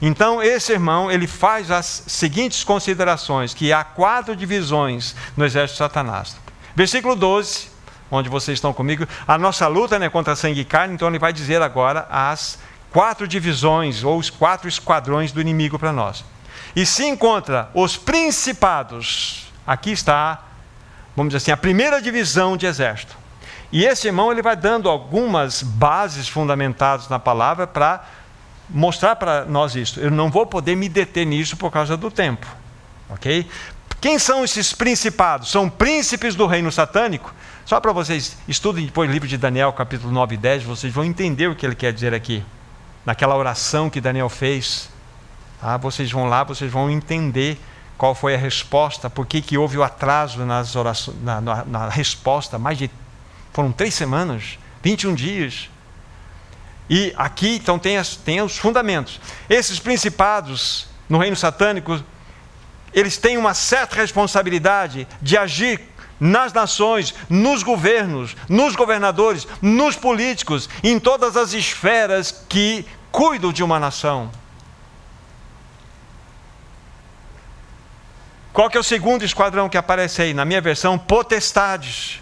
Então, 0.00 0.42
esse 0.42 0.72
irmão, 0.72 1.10
ele 1.10 1.26
faz 1.26 1.70
as 1.70 2.04
seguintes 2.06 2.64
considerações, 2.64 3.52
que 3.52 3.72
há 3.72 3.84
quatro 3.84 4.34
divisões 4.34 5.14
no 5.36 5.44
exército 5.44 5.74
de 5.74 5.78
Satanás. 5.78 6.36
Versículo 6.74 7.14
12, 7.14 7.69
onde 8.10 8.28
vocês 8.28 8.56
estão 8.56 8.72
comigo, 8.72 9.06
a 9.26 9.38
nossa 9.38 9.66
luta 9.66 9.96
é 9.96 10.08
contra 10.08 10.34
sangue 10.34 10.60
e 10.60 10.64
carne, 10.64 10.94
então 10.94 11.08
ele 11.08 11.18
vai 11.18 11.32
dizer 11.32 11.62
agora 11.62 12.06
as 12.10 12.58
quatro 12.90 13.26
divisões 13.26 14.02
ou 14.02 14.18
os 14.18 14.28
quatro 14.28 14.68
esquadrões 14.68 15.32
do 15.32 15.40
inimigo 15.40 15.78
para 15.78 15.92
nós. 15.92 16.24
E 16.74 16.84
se 16.84 17.04
encontra 17.04 17.70
os 17.74 17.96
principados. 17.96 19.46
Aqui 19.66 19.92
está, 19.92 20.42
vamos 21.14 21.30
dizer 21.30 21.38
assim, 21.38 21.52
a 21.52 21.56
primeira 21.56 22.00
divisão 22.00 22.56
de 22.56 22.66
exército. 22.66 23.16
E 23.72 23.84
esse 23.84 24.08
irmão 24.08 24.32
ele 24.32 24.42
vai 24.42 24.56
dando 24.56 24.88
algumas 24.88 25.62
bases 25.62 26.28
fundamentadas 26.28 27.08
na 27.08 27.18
palavra 27.18 27.66
para 27.66 28.04
mostrar 28.68 29.16
para 29.16 29.44
nós 29.44 29.76
isso. 29.76 30.00
Eu 30.00 30.10
não 30.10 30.30
vou 30.30 30.44
poder 30.44 30.76
me 30.76 30.88
deter 30.88 31.24
nisso 31.24 31.56
por 31.56 31.70
causa 31.70 31.96
do 31.96 32.10
tempo. 32.10 32.46
OK? 33.08 33.48
Quem 34.00 34.18
são 34.18 34.42
esses 34.42 34.72
principados? 34.72 35.50
São 35.50 35.68
príncipes 35.68 36.34
do 36.34 36.46
reino 36.46 36.72
satânico 36.72 37.32
só 37.70 37.78
para 37.78 37.92
vocês 37.92 38.36
estudem 38.48 38.84
depois 38.84 39.08
o 39.08 39.12
livro 39.12 39.28
de 39.28 39.38
Daniel, 39.38 39.72
capítulo 39.72 40.12
9 40.12 40.34
e 40.34 40.38
10, 40.38 40.64
vocês 40.64 40.92
vão 40.92 41.04
entender 41.04 41.46
o 41.48 41.54
que 41.54 41.64
ele 41.64 41.76
quer 41.76 41.92
dizer 41.92 42.12
aqui. 42.12 42.44
Naquela 43.06 43.36
oração 43.36 43.88
que 43.88 44.00
Daniel 44.00 44.28
fez, 44.28 44.90
tá? 45.60 45.76
vocês 45.76 46.10
vão 46.10 46.24
lá, 46.24 46.42
vocês 46.42 46.68
vão 46.68 46.90
entender 46.90 47.56
qual 47.96 48.12
foi 48.12 48.34
a 48.34 48.36
resposta, 48.36 49.08
por 49.08 49.24
que, 49.24 49.40
que 49.40 49.56
houve 49.56 49.78
o 49.78 49.84
atraso 49.84 50.44
nas 50.44 50.74
orações, 50.74 51.22
na, 51.22 51.40
na, 51.40 51.64
na 51.64 51.88
resposta, 51.88 52.58
mais 52.58 52.76
de. 52.76 52.90
foram 53.52 53.70
três 53.70 53.94
semanas, 53.94 54.58
21 54.82 55.14
dias. 55.14 55.70
E 56.88 57.14
aqui, 57.16 57.54
então, 57.54 57.78
tem, 57.78 57.98
as, 57.98 58.16
tem 58.16 58.42
os 58.42 58.58
fundamentos. 58.58 59.20
Esses 59.48 59.78
principados 59.78 60.88
no 61.08 61.18
reino 61.18 61.36
satânico, 61.36 62.02
eles 62.92 63.16
têm 63.16 63.38
uma 63.38 63.54
certa 63.54 63.94
responsabilidade 63.94 65.06
de 65.22 65.36
agir 65.36 65.78
nas 66.20 66.52
nações, 66.52 67.14
nos 67.28 67.62
governos, 67.62 68.36
nos 68.48 68.76
governadores, 68.76 69.48
nos 69.62 69.96
políticos, 69.96 70.68
em 70.84 71.00
todas 71.00 71.36
as 71.36 71.54
esferas 71.54 72.44
que 72.48 72.84
cuidam 73.10 73.52
de 73.52 73.64
uma 73.64 73.80
nação. 73.80 74.30
Qual 78.52 78.68
que 78.68 78.76
é 78.76 78.80
o 78.80 78.84
segundo 78.84 79.24
esquadrão 79.24 79.68
que 79.68 79.78
aparece 79.78 80.20
aí? 80.20 80.34
Na 80.34 80.44
minha 80.44 80.60
versão, 80.60 80.98
potestades. 80.98 82.20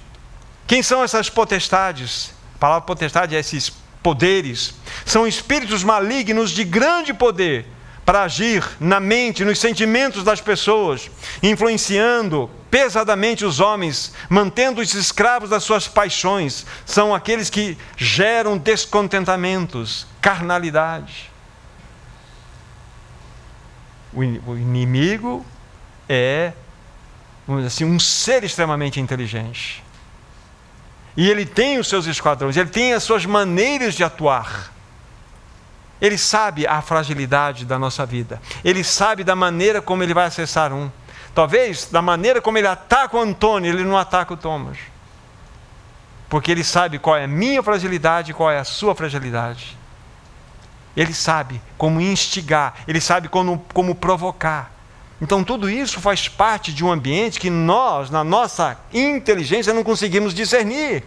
Quem 0.66 0.82
são 0.82 1.02
essas 1.02 1.28
potestades? 1.28 2.32
A 2.54 2.58
palavra 2.58 2.86
potestade 2.86 3.34
é 3.34 3.38
esses 3.40 3.70
poderes. 4.02 4.74
São 5.04 5.26
espíritos 5.26 5.82
malignos 5.82 6.50
de 6.50 6.64
grande 6.64 7.12
poder 7.12 7.66
para 8.04 8.22
agir 8.22 8.64
na 8.78 9.00
mente, 9.00 9.44
nos 9.44 9.58
sentimentos 9.58 10.22
das 10.22 10.40
pessoas, 10.40 11.10
influenciando 11.42 12.50
pesadamente 12.70 13.44
os 13.44 13.60
homens, 13.60 14.12
mantendo-os 14.28 14.94
escravos 14.94 15.50
das 15.50 15.62
suas 15.62 15.88
paixões. 15.88 16.66
São 16.84 17.14
aqueles 17.14 17.50
que 17.50 17.76
geram 17.96 18.56
descontentamentos, 18.58 20.06
carnalidade. 20.20 21.30
O 24.12 24.22
inimigo 24.22 25.44
é 26.08 26.52
assim, 27.66 27.84
um 27.84 27.98
ser 27.98 28.44
extremamente 28.44 29.00
inteligente. 29.00 29.82
E 31.16 31.28
ele 31.28 31.44
tem 31.44 31.78
os 31.78 31.88
seus 31.88 32.06
esquadrões, 32.06 32.56
ele 32.56 32.70
tem 32.70 32.92
as 32.92 33.02
suas 33.02 33.26
maneiras 33.26 33.94
de 33.94 34.04
atuar. 34.04 34.72
Ele 36.00 36.16
sabe 36.16 36.66
a 36.66 36.80
fragilidade 36.80 37.64
da 37.64 37.78
nossa 37.78 38.06
vida. 38.06 38.40
Ele 38.64 38.84
sabe 38.84 39.24
da 39.24 39.34
maneira 39.34 39.82
como 39.82 40.02
ele 40.02 40.14
vai 40.14 40.26
acessar 40.26 40.72
um. 40.72 40.90
Talvez 41.34 41.86
da 41.90 42.02
maneira 42.02 42.40
como 42.40 42.58
ele 42.58 42.66
ataca 42.66 43.16
o 43.16 43.20
Antônio, 43.20 43.72
ele 43.72 43.84
não 43.84 43.96
ataca 43.96 44.34
o 44.34 44.36
Thomas. 44.36 44.78
Porque 46.28 46.50
ele 46.50 46.64
sabe 46.64 46.98
qual 46.98 47.16
é 47.16 47.24
a 47.24 47.28
minha 47.28 47.62
fragilidade 47.62 48.30
e 48.32 48.34
qual 48.34 48.50
é 48.50 48.58
a 48.58 48.64
sua 48.64 48.94
fragilidade. 48.94 49.76
Ele 50.96 51.14
sabe 51.14 51.60
como 51.76 52.00
instigar, 52.00 52.74
ele 52.86 53.00
sabe 53.00 53.28
como, 53.28 53.64
como 53.72 53.94
provocar. 53.94 54.72
Então, 55.20 55.42
tudo 55.42 55.68
isso 55.68 56.00
faz 56.00 56.28
parte 56.28 56.72
de 56.72 56.84
um 56.84 56.92
ambiente 56.92 57.40
que 57.40 57.50
nós, 57.50 58.10
na 58.10 58.22
nossa 58.22 58.78
inteligência, 58.92 59.74
não 59.74 59.82
conseguimos 59.82 60.32
discernir. 60.32 61.04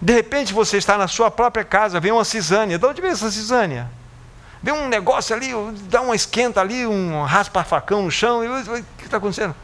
De 0.00 0.12
repente 0.12 0.52
você 0.52 0.76
está 0.76 0.98
na 0.98 1.08
sua 1.08 1.30
própria 1.30 1.64
casa, 1.64 2.00
vem 2.00 2.12
uma 2.12 2.24
cisânia. 2.24 2.78
De 2.78 2.86
onde 2.86 3.00
vem 3.00 3.10
essa 3.10 3.30
cisânia? 3.30 3.90
Vem 4.64 4.74
um 4.74 4.88
negócio 4.88 5.36
ali, 5.36 5.50
dá 5.90 6.00
uma 6.00 6.16
esquenta 6.16 6.60
ali, 6.60 6.86
um 6.86 7.22
raspa-facão 7.22 8.02
no 8.02 8.10
chão. 8.10 8.40
o 8.40 8.82
que 8.96 9.04
está 9.04 9.18
acontecendo? 9.18 9.54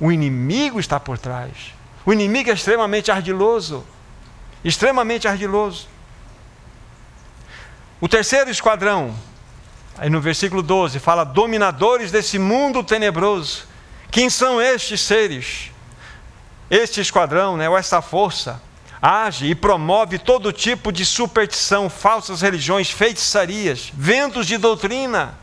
O 0.00 0.12
inimigo 0.12 0.80
está 0.80 0.98
por 0.98 1.18
trás. 1.18 1.74
O 2.06 2.12
inimigo 2.12 2.48
é 2.48 2.54
extremamente 2.54 3.10
ardiloso. 3.10 3.84
Extremamente 4.64 5.26
ardiloso. 5.26 5.88
O 8.00 8.08
terceiro 8.08 8.48
esquadrão, 8.48 9.12
aí 9.98 10.08
no 10.08 10.20
versículo 10.20 10.62
12, 10.62 11.00
fala: 11.00 11.24
dominadores 11.24 12.12
desse 12.12 12.38
mundo 12.38 12.84
tenebroso. 12.84 13.66
Quem 14.10 14.30
são 14.30 14.62
estes 14.62 15.00
seres? 15.00 15.72
este 16.70 17.00
esquadrão, 17.00 17.56
né, 17.56 17.68
ou 17.68 17.76
essa 17.76 18.02
força, 18.02 18.60
age 19.06 19.46
e 19.46 19.54
promove 19.54 20.18
todo 20.18 20.52
tipo 20.52 20.90
de 20.90 21.06
superstição, 21.06 21.88
falsas 21.88 22.40
religiões, 22.40 22.90
feitiçarias, 22.90 23.92
ventos 23.94 24.48
de 24.48 24.58
doutrina. 24.58 25.38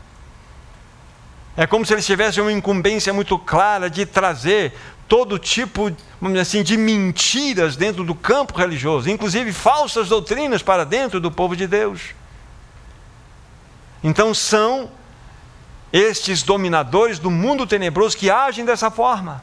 É 1.56 1.66
como 1.66 1.86
se 1.86 1.94
eles 1.94 2.04
tivessem 2.04 2.42
uma 2.42 2.52
incumbência 2.52 3.10
muito 3.12 3.38
clara 3.38 3.88
de 3.88 4.04
trazer 4.04 4.74
todo 5.08 5.38
tipo, 5.38 5.90
assim, 6.38 6.62
de 6.62 6.76
mentiras 6.76 7.74
dentro 7.74 8.04
do 8.04 8.14
campo 8.14 8.58
religioso, 8.58 9.08
inclusive 9.08 9.50
falsas 9.50 10.08
doutrinas 10.08 10.62
para 10.62 10.84
dentro 10.84 11.18
do 11.18 11.30
povo 11.30 11.56
de 11.56 11.66
Deus. 11.66 12.10
Então 14.02 14.34
são 14.34 14.90
estes 15.90 16.42
dominadores 16.42 17.18
do 17.18 17.30
mundo 17.30 17.66
tenebroso 17.66 18.14
que 18.14 18.30
agem 18.30 18.64
dessa 18.64 18.90
forma. 18.90 19.42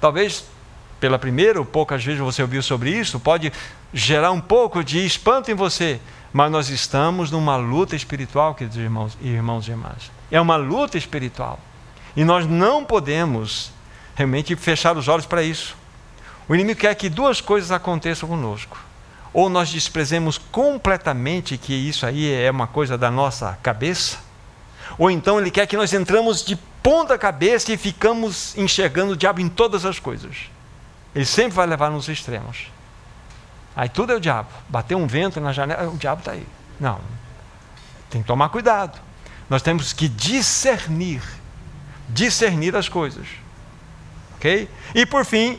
Talvez 0.00 0.44
pela 1.00 1.18
primeira 1.18 1.58
ou 1.58 1.64
poucas 1.64 2.04
vezes 2.04 2.20
você 2.20 2.42
ouviu 2.42 2.62
sobre 2.62 2.90
isso, 2.90 3.18
pode 3.18 3.52
gerar 3.92 4.30
um 4.30 4.40
pouco 4.40 4.84
de 4.84 5.04
espanto 5.04 5.50
em 5.50 5.54
você, 5.54 5.98
mas 6.32 6.52
nós 6.52 6.68
estamos 6.68 7.30
numa 7.30 7.56
luta 7.56 7.96
espiritual, 7.96 8.54
queridos 8.54 8.78
irmãos 8.78 9.18
irmãos 9.20 9.66
e 9.66 9.70
irmãs. 9.70 10.12
É 10.30 10.40
uma 10.40 10.56
luta 10.56 10.98
espiritual. 10.98 11.58
E 12.14 12.22
nós 12.22 12.46
não 12.46 12.84
podemos 12.84 13.72
realmente 14.14 14.54
fechar 14.54 14.96
os 14.96 15.08
olhos 15.08 15.26
para 15.26 15.42
isso. 15.42 15.74
O 16.48 16.54
inimigo 16.54 16.80
quer 16.80 16.94
que 16.94 17.08
duas 17.08 17.40
coisas 17.40 17.72
aconteçam 17.72 18.28
conosco. 18.28 18.78
Ou 19.32 19.48
nós 19.48 19.70
desprezemos 19.70 20.36
completamente 20.36 21.56
que 21.56 21.72
isso 21.72 22.04
aí 22.04 22.30
é 22.30 22.50
uma 22.50 22.66
coisa 22.66 22.98
da 22.98 23.10
nossa 23.10 23.58
cabeça, 23.62 24.18
ou 24.98 25.10
então 25.10 25.40
ele 25.40 25.50
quer 25.50 25.66
que 25.66 25.76
nós 25.76 25.92
entramos 25.92 26.44
de 26.44 26.56
ponta 26.82 27.16
cabeça 27.16 27.72
e 27.72 27.76
ficamos 27.76 28.56
enxergando 28.58 29.12
o 29.12 29.16
diabo 29.16 29.40
em 29.40 29.48
todas 29.48 29.84
as 29.84 30.00
coisas. 30.00 30.50
Ele 31.14 31.24
sempre 31.24 31.52
vai 31.52 31.66
levar 31.66 31.90
nos 31.90 32.08
extremos. 32.08 32.68
Aí 33.74 33.88
tudo 33.88 34.12
é 34.12 34.16
o 34.16 34.20
diabo. 34.20 34.48
Bateu 34.68 34.98
um 34.98 35.06
vento 35.06 35.40
na 35.40 35.52
janela, 35.52 35.88
o 35.88 35.96
diabo 35.96 36.20
está 36.20 36.32
aí. 36.32 36.46
Não. 36.78 37.00
Tem 38.08 38.22
que 38.22 38.26
tomar 38.26 38.48
cuidado. 38.48 38.98
Nós 39.48 39.62
temos 39.62 39.92
que 39.92 40.08
discernir. 40.08 41.22
Discernir 42.08 42.74
as 42.76 42.88
coisas. 42.88 43.26
Ok? 44.36 44.68
E 44.94 45.06
por 45.06 45.24
fim, 45.24 45.58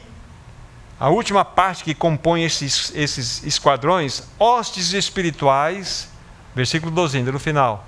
a 0.99 1.09
última 1.09 1.43
parte 1.43 1.83
que 1.83 1.93
compõe 1.93 2.43
esses, 2.43 2.91
esses 2.95 3.43
esquadrões, 3.43 4.27
hostes 4.37 4.93
espirituais, 4.93 6.09
versículo 6.55 6.91
12, 6.91 7.21
no 7.23 7.39
final 7.39 7.87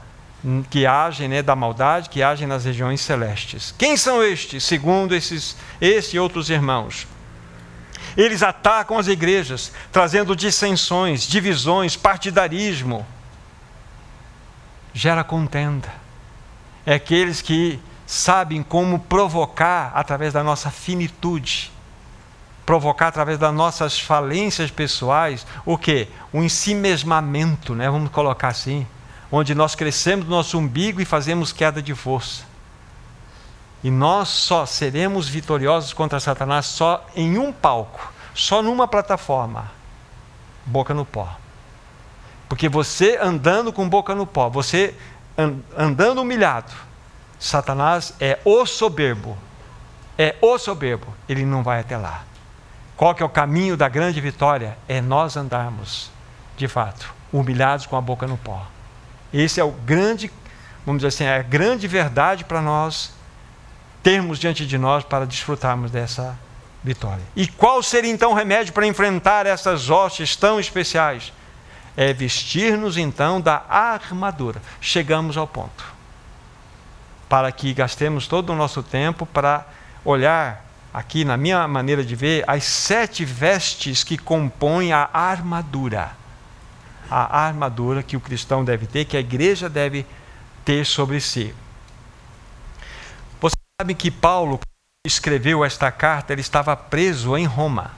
que 0.70 0.86
agem 0.86 1.30
né, 1.30 1.42
da 1.42 1.56
maldade, 1.56 2.10
que 2.10 2.22
agem 2.22 2.46
nas 2.46 2.66
regiões 2.66 3.00
celestes. 3.00 3.74
Quem 3.78 3.96
são 3.96 4.22
estes, 4.22 4.64
segundo 4.64 5.16
esses, 5.16 5.56
esse 5.80 6.18
e 6.18 6.20
outros 6.20 6.50
irmãos? 6.50 7.08
Eles 8.16 8.44
atacam 8.44 8.98
as 8.98 9.08
igrejas, 9.08 9.72
trazendo 9.92 10.36
dissensões, 10.36 11.24
divisões, 11.24 11.96
partidarismo. 11.96 13.06
Gera 14.94 15.24
contenda. 15.24 15.92
É 16.86 16.96
aqueles 16.96 17.42
que 17.42 17.80
sabem 18.06 18.62
como 18.62 19.00
provocar 19.00 19.92
através 19.96 20.34
da 20.34 20.44
nossa 20.44 20.70
finitude, 20.70 21.72
provocar 22.66 23.08
através 23.08 23.40
das 23.40 23.54
nossas 23.54 24.00
falências 24.00 24.70
pessoais, 24.70 25.46
o 25.66 25.78
que? 25.78 26.08
Um 26.34 26.44
ensimesmamento, 26.44 27.74
né? 27.74 27.90
vamos 27.90 28.12
colocar 28.12 28.50
assim 28.50 28.86
onde 29.36 29.56
nós 29.56 29.74
crescemos 29.74 30.26
do 30.26 30.30
nosso 30.30 30.60
umbigo 30.60 31.02
e 31.02 31.06
fazemos 31.06 31.52
queda 31.52 31.82
de 31.82 31.96
força. 31.96 32.44
E 33.84 33.92
nós 33.92 34.30
só 34.30 34.66
seremos 34.66 35.28
vitoriosos 35.28 35.92
contra 35.92 36.20
Satanás 36.20 36.66
só 36.66 37.06
em 37.16 37.38
um 37.38 37.52
palco, 37.52 38.12
só 38.34 38.62
numa 38.62 38.88
plataforma 38.88 39.72
boca 40.66 40.94
no 40.94 41.06
pó. 41.06 41.38
Porque 42.48 42.70
você 42.70 43.18
andando 43.22 43.74
com 43.74 43.88
boca 43.88 44.16
no 44.16 44.26
pó, 44.26 44.50
você 44.50 44.96
andando 45.78 46.22
humilhado, 46.22 46.72
Satanás 47.40 48.14
é 48.20 48.40
o 48.46 48.66
soberbo. 48.66 49.38
É 50.18 50.36
o 50.42 50.58
soberbo. 50.58 51.08
Ele 51.28 51.44
não 51.44 51.64
vai 51.64 51.80
até 51.80 51.98
lá. 51.98 52.24
Qual 52.96 53.14
que 53.14 53.24
é 53.24 53.26
o 53.26 53.30
caminho 53.30 53.76
da 53.76 53.90
grande 53.90 54.22
vitória? 54.22 54.78
É 54.88 55.02
nós 55.02 55.36
andarmos, 55.36 56.12
de 56.56 56.68
fato, 56.68 57.14
humilhados 57.32 57.86
com 57.86 57.98
a 57.98 58.02
boca 58.02 58.28
no 58.28 58.38
pó. 58.38 58.66
Esse 59.34 59.60
é 59.60 59.64
o 59.64 59.72
grande, 59.72 60.32
vamos 60.86 61.02
dizer 61.02 61.08
assim, 61.08 61.24
é 61.24 61.40
a 61.40 61.42
grande 61.42 61.88
verdade 61.88 62.46
para 62.46 62.62
nós 62.62 63.12
termos 64.04 64.38
diante 64.38 64.68
de 64.68 64.78
nós 64.78 65.04
para 65.04 65.26
desfrutarmos 65.26 65.90
dessa 65.90 66.38
vitória. 66.84 67.24
E 67.36 67.48
qual 67.48 67.82
seria 67.82 68.12
então 68.12 68.32
o 68.32 68.36
remédio 68.36 68.74
para 68.74 68.86
enfrentar 68.86 69.46
essas 69.46 69.90
hostes 69.90 70.36
tão 70.36 70.60
especiais? 70.60 71.32
É 71.96 72.14
vestir-nos 72.14 72.98
então 72.98 73.40
da 73.40 73.64
armadura. 73.70 74.62
Chegamos 74.82 75.38
ao 75.38 75.48
ponto. 75.48 75.86
Para 77.30 77.52
que 77.52 77.74
gastemos 77.74 78.28
todo 78.28 78.52
o 78.52 78.56
nosso 78.56 78.84
tempo 78.84 79.26
para 79.26 79.66
olhar 80.04 80.66
aqui, 80.94 81.24
na 81.24 81.38
minha 81.38 81.68
maneira 81.68 82.04
de 82.04 82.16
ver, 82.16 82.44
as 82.46 82.66
sete 82.66 83.24
vestes 83.24 84.04
que 84.04 84.18
compõem 84.18 84.92
a 84.92 85.10
armadura 85.12 86.12
a 87.10 87.46
armadura 87.46 88.02
que 88.02 88.18
o 88.18 88.20
cristão 88.20 88.66
deve 88.66 88.88
ter, 88.88 89.06
que 89.06 89.16
a 89.16 89.20
igreja 89.20 89.70
deve 89.70 90.06
ter 90.66 90.86
sobre 90.86 91.20
si. 91.22 91.54
Sabe 93.82 93.96
que 93.96 94.12
Paulo, 94.12 94.60
quando 94.60 95.08
escreveu 95.08 95.66
esta 95.66 95.92
carta, 95.92 96.32
ele 96.32 96.42
estava 96.42 96.76
preso 96.76 97.36
em 97.36 97.46
Roma. 97.46 97.92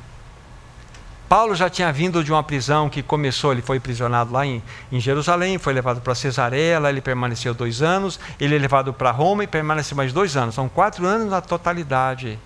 Paulo 1.28 1.54
já 1.54 1.70
tinha 1.70 1.92
vindo 1.92 2.24
de 2.24 2.32
uma 2.32 2.42
prisão 2.42 2.90
que 2.90 3.04
começou, 3.04 3.52
ele 3.52 3.62
foi 3.62 3.80
prisionado 3.80 4.32
lá 4.32 4.46
em, 4.46 4.64
em 4.90 5.00
Jerusalém, 5.02 5.58
foi 5.58 5.74
levado 5.74 6.00
para 6.00 6.16
Cesareia, 6.16 6.80
lá 6.80 6.90
ele 6.90 7.02
permaneceu 7.02 7.54
dois 7.54 7.82
anos, 7.82 8.20
ele 8.40 8.56
é 8.56 8.58
levado 8.58 8.94
para 8.94 9.12
Roma 9.12 9.44
e 9.44 9.48
permaneceu 9.48 9.98
mais 9.98 10.14
dois 10.14 10.38
anos. 10.38 10.56
São 10.56 10.70
quatro 10.70 11.06
anos 11.06 11.30
na 11.30 11.42
totalidade 11.42 12.40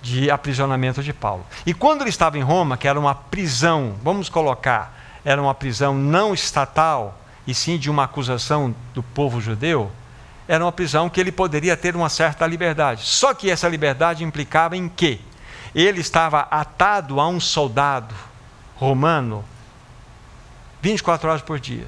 de 0.00 0.30
aprisionamento 0.30 1.02
de 1.02 1.12
Paulo. 1.12 1.44
E 1.66 1.74
quando 1.74 2.00
ele 2.00 2.10
estava 2.10 2.38
em 2.38 2.42
Roma, 2.42 2.78
que 2.78 2.88
era 2.88 2.98
uma 2.98 3.14
prisão, 3.14 3.94
vamos 4.02 4.30
colocar, 4.30 5.20
era 5.22 5.40
uma 5.40 5.54
prisão 5.54 5.94
não 5.94 6.32
estatal, 6.32 7.20
e 7.46 7.54
sim 7.54 7.76
de 7.76 7.90
uma 7.90 8.04
acusação 8.04 8.74
do 8.94 9.02
povo 9.02 9.40
judeu, 9.40 9.92
era 10.46 10.64
uma 10.64 10.72
prisão 10.72 11.08
que 11.08 11.20
ele 11.20 11.32
poderia 11.32 11.76
ter 11.76 11.94
uma 11.94 12.08
certa 12.08 12.46
liberdade. 12.46 13.02
Só 13.04 13.32
que 13.32 13.50
essa 13.50 13.68
liberdade 13.68 14.24
implicava 14.24 14.76
em 14.76 14.88
quê? 14.88 15.20
Ele 15.74 16.00
estava 16.00 16.40
atado 16.50 17.20
a 17.20 17.28
um 17.28 17.40
soldado 17.40 18.14
romano 18.76 19.44
24 20.82 21.28
horas 21.28 21.42
por 21.42 21.60
dia. 21.60 21.86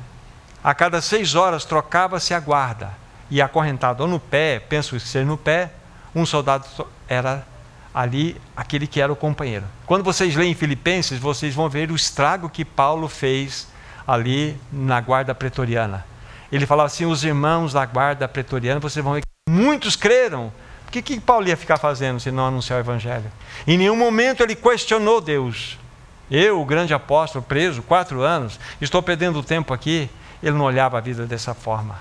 A 0.62 0.72
cada 0.72 1.02
seis 1.02 1.34
horas 1.34 1.64
trocava-se 1.64 2.32
a 2.32 2.40
guarda 2.40 2.92
e 3.28 3.42
acorrentado 3.42 4.06
no 4.06 4.20
pé, 4.20 4.60
penso 4.60 4.98
ser 5.00 5.26
no 5.26 5.36
pé, 5.36 5.72
um 6.14 6.24
soldado 6.24 6.64
era 7.08 7.44
ali 7.92 8.40
aquele 8.56 8.86
que 8.86 9.00
era 9.00 9.12
o 9.12 9.16
companheiro. 9.16 9.64
Quando 9.84 10.04
vocês 10.04 10.34
leem 10.34 10.54
Filipenses, 10.54 11.18
vocês 11.18 11.54
vão 11.54 11.68
ver 11.68 11.90
o 11.90 11.96
estrago 11.96 12.48
que 12.48 12.64
Paulo 12.64 13.08
fez 13.08 13.68
ali 14.06 14.58
na 14.72 15.00
guarda 15.00 15.34
pretoriana. 15.34 16.04
Ele 16.50 16.66
falava 16.66 16.86
assim: 16.86 17.06
os 17.06 17.24
irmãos 17.24 17.72
da 17.72 17.84
guarda 17.86 18.28
pretoriana, 18.28 18.80
vocês 18.80 19.02
vão 19.04 19.14
ver 19.14 19.22
que 19.22 19.50
muitos 19.50 19.96
creram. 19.96 20.52
O 20.86 20.90
que, 20.90 21.02
que 21.02 21.18
Paulo 21.18 21.48
ia 21.48 21.56
ficar 21.56 21.76
fazendo 21.76 22.20
se 22.20 22.30
não 22.30 22.46
anunciar 22.46 22.78
o 22.78 22.82
evangelho? 22.82 23.30
Em 23.66 23.76
nenhum 23.76 23.96
momento 23.96 24.42
ele 24.42 24.54
questionou 24.54 25.20
Deus. 25.20 25.78
Eu, 26.30 26.60
o 26.60 26.64
grande 26.64 26.94
apóstolo, 26.94 27.44
preso 27.44 27.82
quatro 27.82 28.22
anos, 28.22 28.58
estou 28.80 29.02
perdendo 29.02 29.42
tempo 29.42 29.74
aqui. 29.74 30.08
Ele 30.42 30.56
não 30.56 30.64
olhava 30.64 30.98
a 30.98 31.00
vida 31.00 31.26
dessa 31.26 31.54
forma. 31.54 31.98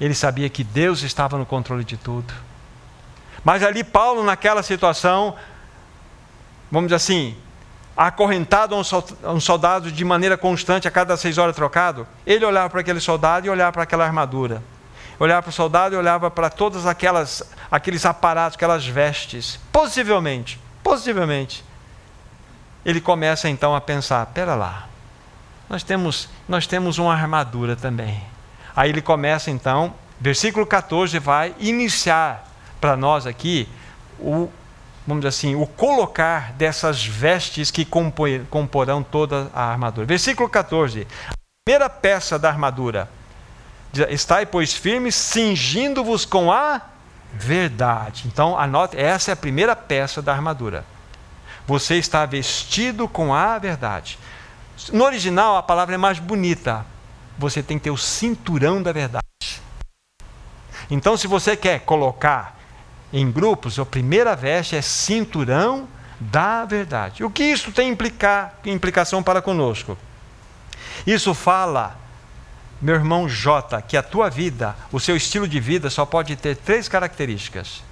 Ele 0.00 0.14
sabia 0.14 0.48
que 0.48 0.64
Deus 0.64 1.02
estava 1.02 1.36
no 1.36 1.46
controle 1.46 1.84
de 1.84 1.96
tudo. 1.96 2.32
Mas 3.44 3.62
ali 3.62 3.84
Paulo, 3.84 4.22
naquela 4.22 4.62
situação, 4.62 5.36
vamos 6.70 6.88
dizer 6.88 6.96
assim, 6.96 7.36
acorrentado 8.06 8.74
a 8.74 9.30
um 9.30 9.40
soldado 9.40 9.92
de 9.92 10.04
maneira 10.06 10.38
constante, 10.38 10.88
a 10.88 10.90
cada 10.90 11.18
seis 11.18 11.36
horas 11.36 11.54
trocado, 11.54 12.08
ele 12.24 12.46
olhava 12.46 12.70
para 12.70 12.80
aquele 12.80 12.98
soldado 12.98 13.46
e 13.46 13.50
olhava 13.50 13.72
para 13.72 13.82
aquela 13.82 14.06
armadura. 14.06 14.62
Olhava 15.18 15.42
para 15.42 15.50
o 15.50 15.52
soldado 15.52 15.94
e 15.94 15.98
olhava 15.98 16.30
para 16.30 16.48
todos 16.48 16.86
aquelas, 16.86 17.42
aqueles 17.70 18.06
aparatos, 18.06 18.56
aquelas 18.56 18.86
vestes. 18.86 19.60
Possivelmente, 19.70 20.58
possivelmente, 20.82 21.62
ele 22.86 23.02
começa 23.02 23.50
então 23.50 23.76
a 23.76 23.82
pensar: 23.82 24.24
pera 24.32 24.54
lá, 24.54 24.88
nós 25.68 25.82
temos, 25.82 26.30
nós 26.48 26.66
temos 26.66 26.96
uma 26.96 27.12
armadura 27.12 27.76
também. 27.76 28.18
Aí 28.74 28.88
ele 28.88 29.02
começa 29.02 29.50
então, 29.50 29.92
versículo 30.18 30.64
14 30.64 31.18
vai 31.18 31.54
iniciar 31.58 32.48
para 32.80 32.96
nós 32.96 33.26
aqui 33.26 33.68
o, 34.18 34.50
vamos 35.06 35.22
dizer 35.22 35.28
assim, 35.28 35.54
o 35.54 35.66
colocar 35.66 36.52
dessas 36.52 37.04
vestes 37.04 37.70
que 37.70 37.84
compor, 37.84 38.28
comporão 38.50 39.02
toda 39.02 39.50
a 39.54 39.64
armadura. 39.64 40.06
Versículo 40.06 40.48
14. 40.48 41.06
A 41.28 41.34
primeira 41.64 41.90
peça 41.90 42.38
da 42.38 42.48
armadura. 42.48 43.08
Estai, 44.08 44.46
pois, 44.46 44.72
firmes, 44.72 45.14
cingindo-vos 45.14 46.24
com 46.24 46.52
a 46.52 46.80
verdade. 47.32 48.24
Então, 48.26 48.58
anote, 48.58 48.96
essa 48.96 49.30
é 49.30 49.34
a 49.34 49.36
primeira 49.36 49.74
peça 49.74 50.22
da 50.22 50.32
armadura. 50.32 50.84
Você 51.66 51.96
está 51.96 52.24
vestido 52.26 53.08
com 53.08 53.34
a 53.34 53.58
verdade. 53.58 54.18
No 54.92 55.04
original, 55.04 55.56
a 55.56 55.62
palavra 55.62 55.94
é 55.94 55.98
mais 55.98 56.18
bonita. 56.18 56.86
Você 57.38 57.62
tem 57.62 57.78
que 57.78 57.84
ter 57.84 57.90
o 57.90 57.96
cinturão 57.96 58.82
da 58.82 58.92
verdade. 58.92 59.24
Então, 60.90 61.16
se 61.16 61.26
você 61.26 61.56
quer 61.56 61.80
colocar 61.80 62.59
em 63.12 63.30
grupos, 63.30 63.78
a 63.78 63.86
primeira 63.86 64.36
veste 64.36 64.76
é 64.76 64.82
cinturão 64.82 65.88
da 66.20 66.64
verdade. 66.64 67.24
O 67.24 67.30
que 67.30 67.42
isso 67.42 67.72
tem 67.72 67.88
implicar, 67.88 68.58
implicação 68.64 69.22
para 69.22 69.42
conosco? 69.42 69.96
Isso 71.06 71.32
fala, 71.34 71.98
meu 72.80 72.94
irmão 72.94 73.28
J, 73.28 73.80
que 73.82 73.96
a 73.96 74.02
tua 74.02 74.28
vida, 74.28 74.76
o 74.92 75.00
seu 75.00 75.16
estilo 75.16 75.48
de 75.48 75.58
vida 75.58 75.88
só 75.90 76.04
pode 76.04 76.36
ter 76.36 76.56
três 76.56 76.88
características. 76.88 77.82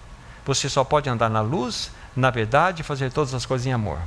Você 0.44 0.68
só 0.68 0.84
pode 0.84 1.08
andar 1.08 1.28
na 1.28 1.40
luz, 1.40 1.90
na 2.14 2.30
verdade 2.30 2.82
e 2.82 2.84
fazer 2.84 3.10
todas 3.10 3.34
as 3.34 3.46
coisas 3.46 3.66
em 3.66 3.72
amor. 3.72 3.98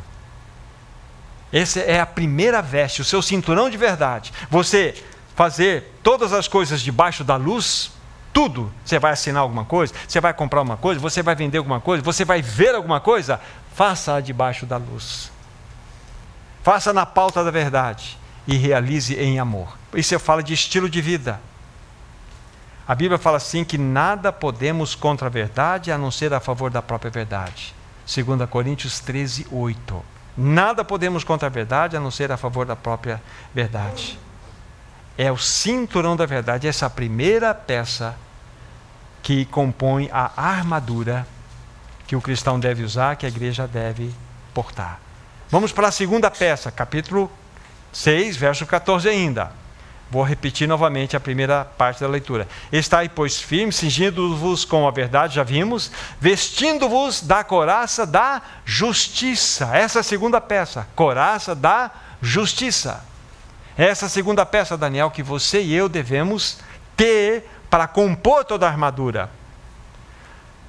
Essa 1.51 1.81
é 1.81 1.99
a 1.99 2.05
primeira 2.05 2.61
veste, 2.61 3.01
o 3.01 3.05
seu 3.05 3.21
cinturão 3.21 3.69
de 3.69 3.77
verdade. 3.77 4.31
Você 4.49 5.03
fazer 5.35 5.91
todas 6.01 6.31
as 6.31 6.47
coisas 6.47 6.81
debaixo 6.81 7.23
da 7.23 7.35
luz, 7.35 7.91
tudo. 8.33 8.71
Você 8.83 8.99
vai 8.99 9.11
assinar 9.13 9.41
alguma 9.41 9.65
coisa, 9.65 9.93
você 10.07 10.19
vai 10.19 10.33
comprar 10.33 10.59
alguma 10.59 10.77
coisa, 10.77 10.99
você 10.99 11.21
vai 11.21 11.35
vender 11.35 11.57
alguma 11.57 11.79
coisa, 11.79 12.03
você 12.03 12.25
vai 12.25 12.41
ver 12.41 12.75
alguma 12.75 12.99
coisa, 12.99 13.39
faça 13.73 14.21
debaixo 14.21 14.65
da 14.65 14.77
luz. 14.77 15.31
Faça 16.63 16.93
na 16.93 17.05
pauta 17.05 17.43
da 17.43 17.51
verdade 17.51 18.17
e 18.47 18.55
realize 18.55 19.15
em 19.15 19.39
amor. 19.39 19.77
Isso 19.93 20.17
fala 20.19 20.43
de 20.43 20.53
estilo 20.53 20.89
de 20.89 21.01
vida. 21.01 21.39
A 22.87 22.95
Bíblia 22.95 23.17
fala 23.17 23.37
assim 23.37 23.63
que 23.63 23.77
nada 23.77 24.31
podemos 24.31 24.95
contra 24.95 25.27
a 25.27 25.29
verdade 25.29 25.91
a 25.91 25.97
não 25.97 26.11
ser 26.11 26.33
a 26.33 26.39
favor 26.39 26.69
da 26.69 26.81
própria 26.81 27.09
verdade. 27.09 27.73
2 28.05 28.49
Coríntios 28.49 28.99
13, 28.99 29.47
8. 29.51 30.03
Nada 30.35 30.83
podemos 30.83 31.23
contra 31.23 31.47
a 31.47 31.49
verdade 31.49 31.95
a 31.95 31.99
não 31.99 32.11
ser 32.11 32.31
a 32.31 32.37
favor 32.37 32.65
da 32.65 32.75
própria 32.75 33.21
verdade. 33.53 34.19
É 35.17 35.31
o 35.31 35.37
cinturão 35.37 36.15
da 36.15 36.25
verdade, 36.25 36.67
essa 36.67 36.89
primeira 36.89 37.53
peça 37.53 38.15
que 39.21 39.45
compõe 39.45 40.09
a 40.11 40.31
armadura 40.35 41.27
que 42.07 42.15
o 42.15 42.21
cristão 42.21 42.59
deve 42.59 42.83
usar, 42.83 43.15
que 43.15 43.25
a 43.25 43.29
igreja 43.29 43.67
deve 43.67 44.13
portar. 44.53 44.99
Vamos 45.49 45.71
para 45.71 45.87
a 45.87 45.91
segunda 45.91 46.29
peça, 46.31 46.71
capítulo 46.71 47.31
6, 47.93 48.35
verso 48.35 48.65
14 48.65 49.07
ainda. 49.07 49.51
Vou 50.09 50.23
repetir 50.23 50.67
novamente 50.67 51.15
a 51.15 51.21
primeira 51.21 51.63
parte 51.63 52.01
da 52.01 52.07
leitura. 52.07 52.45
Estai, 52.69 53.07
pois, 53.07 53.39
firmes, 53.39 53.77
cingindo-vos 53.77 54.65
com 54.65 54.85
a 54.85 54.91
verdade, 54.91 55.35
já 55.35 55.43
vimos, 55.43 55.89
vestindo-vos 56.19 57.21
da 57.21 57.45
coraça 57.45 58.05
da 58.05 58.41
justiça. 58.65 59.69
Essa 59.73 59.99
é 59.99 60.01
a 60.01 60.03
segunda 60.03 60.41
peça, 60.41 60.85
coraça 60.95 61.55
da 61.55 61.89
justiça. 62.21 63.05
Essa 63.81 64.07
segunda 64.07 64.45
peça, 64.45 64.77
Daniel, 64.77 65.09
que 65.09 65.23
você 65.23 65.59
e 65.59 65.73
eu 65.73 65.89
devemos 65.89 66.59
ter 66.95 67.49
para 67.67 67.87
compor 67.87 68.45
toda 68.45 68.67
a 68.67 68.69
armadura. 68.69 69.27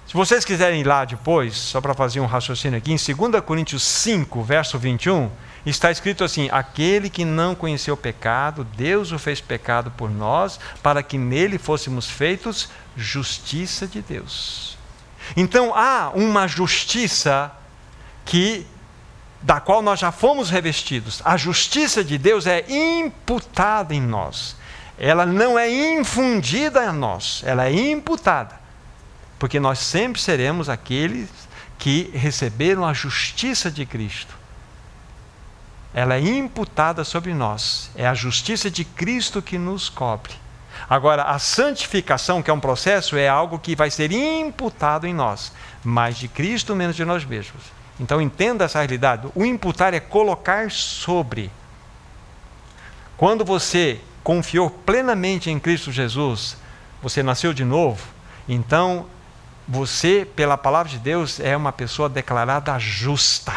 Se 0.07 0.15
vocês 0.15 0.47
quiserem 0.47 0.81
ir 0.81 0.87
lá 0.87 1.05
depois, 1.05 1.55
só 1.55 1.79
para 1.79 1.93
fazer 1.93 2.21
um 2.21 2.25
raciocínio 2.25 2.79
aqui, 2.79 2.91
em 2.91 2.97
2 2.97 3.45
Coríntios 3.45 3.83
5, 3.83 4.43
verso 4.43 4.79
21, 4.79 5.31
está 5.67 5.91
escrito 5.91 6.25
assim: 6.25 6.49
Aquele 6.51 7.11
que 7.11 7.23
não 7.23 7.55
conheceu 7.55 7.99
pecado, 7.99 8.65
Deus 8.65 9.13
o 9.13 9.19
fez 9.19 9.43
pecado 9.43 9.91
por 9.91 10.11
nós, 10.11 10.59
para 10.83 11.03
que 11.03 11.19
nele 11.19 11.59
fôssemos 11.59 12.09
feitos 12.09 12.71
justiça 12.97 13.87
de 13.87 14.01
Deus. 14.01 14.79
Então 15.37 15.75
há 15.75 16.13
uma 16.15 16.49
justiça 16.49 17.53
que 18.25 18.67
da 19.43 19.61
qual 19.61 19.83
nós 19.83 20.01
já 20.01 20.13
fomos 20.13 20.51
revestidos. 20.51 21.21
A 21.25 21.37
justiça 21.37 22.05
de 22.05 22.17
Deus 22.17 22.47
é 22.47 22.65
imputada 22.69 23.95
em 23.95 24.01
nós. 24.01 24.57
Ela 24.99 25.27
não 25.27 25.59
é 25.59 25.71
infundida 25.71 26.85
em 26.85 26.93
nós, 26.93 27.43
ela 27.45 27.67
é 27.67 27.73
imputada. 27.73 28.61
Porque 29.39 29.59
nós 29.59 29.81
sempre 29.81 30.21
seremos 30.21 30.69
aqueles 30.69 31.29
que 31.79 32.11
receberam 32.15 32.85
a 32.85 32.93
justiça 32.93 33.71
de 33.71 33.85
Cristo 33.85 34.43
ela 35.95 36.15
é 36.15 36.21
imputada 36.21 37.05
sobre 37.05 37.35
nós. 37.35 37.91
É 37.95 38.07
a 38.07 38.15
justiça 38.15 38.71
de 38.71 38.85
Cristo 38.85 39.43
que 39.43 39.59
nos 39.59 39.89
cobre. 39.89 40.33
Agora, 40.89 41.25
a 41.25 41.39
santificação, 41.39 42.43
que 42.43 42.51
é 42.51 42.55
um 42.55 42.61
processo, 42.61 43.17
é 43.17 43.29
algo 43.29 43.59
que 43.59 43.77
vai 43.77 43.91
ser 43.91 44.11
imputado 44.11 45.07
em 45.07 45.15
nós, 45.15 45.53
mais 45.85 46.17
de 46.17 46.29
Cristo, 46.29 46.75
menos 46.75 46.97
de 46.97 47.05
nós 47.05 47.25
mesmos. 47.25 47.63
Então, 48.01 48.21
entenda 48.21 48.65
essa 48.65 48.79
realidade. 48.79 49.29
O 49.35 49.45
imputar 49.45 49.95
é 49.95 50.01
colocar 50.01 50.71
sobre. 50.71 51.51
Quando 53.17 53.45
você 53.45 54.01
confiou 54.23 54.71
plenamente 54.71 55.51
em 55.51 55.59
Cristo 55.59 55.93
Jesus, 55.93 56.57
você 57.03 57.23
nasceu 57.23 57.53
de 57.53 57.65
novo, 57.65 58.05
então 58.49 59.07
você, 59.67 60.27
pela 60.37 60.57
palavra 60.57 60.91
de 60.91 60.99
Deus, 60.99 61.41
é 61.41 61.57
uma 61.57 61.73
pessoa 61.73 62.09
declarada 62.09 62.79
justa. 62.79 63.53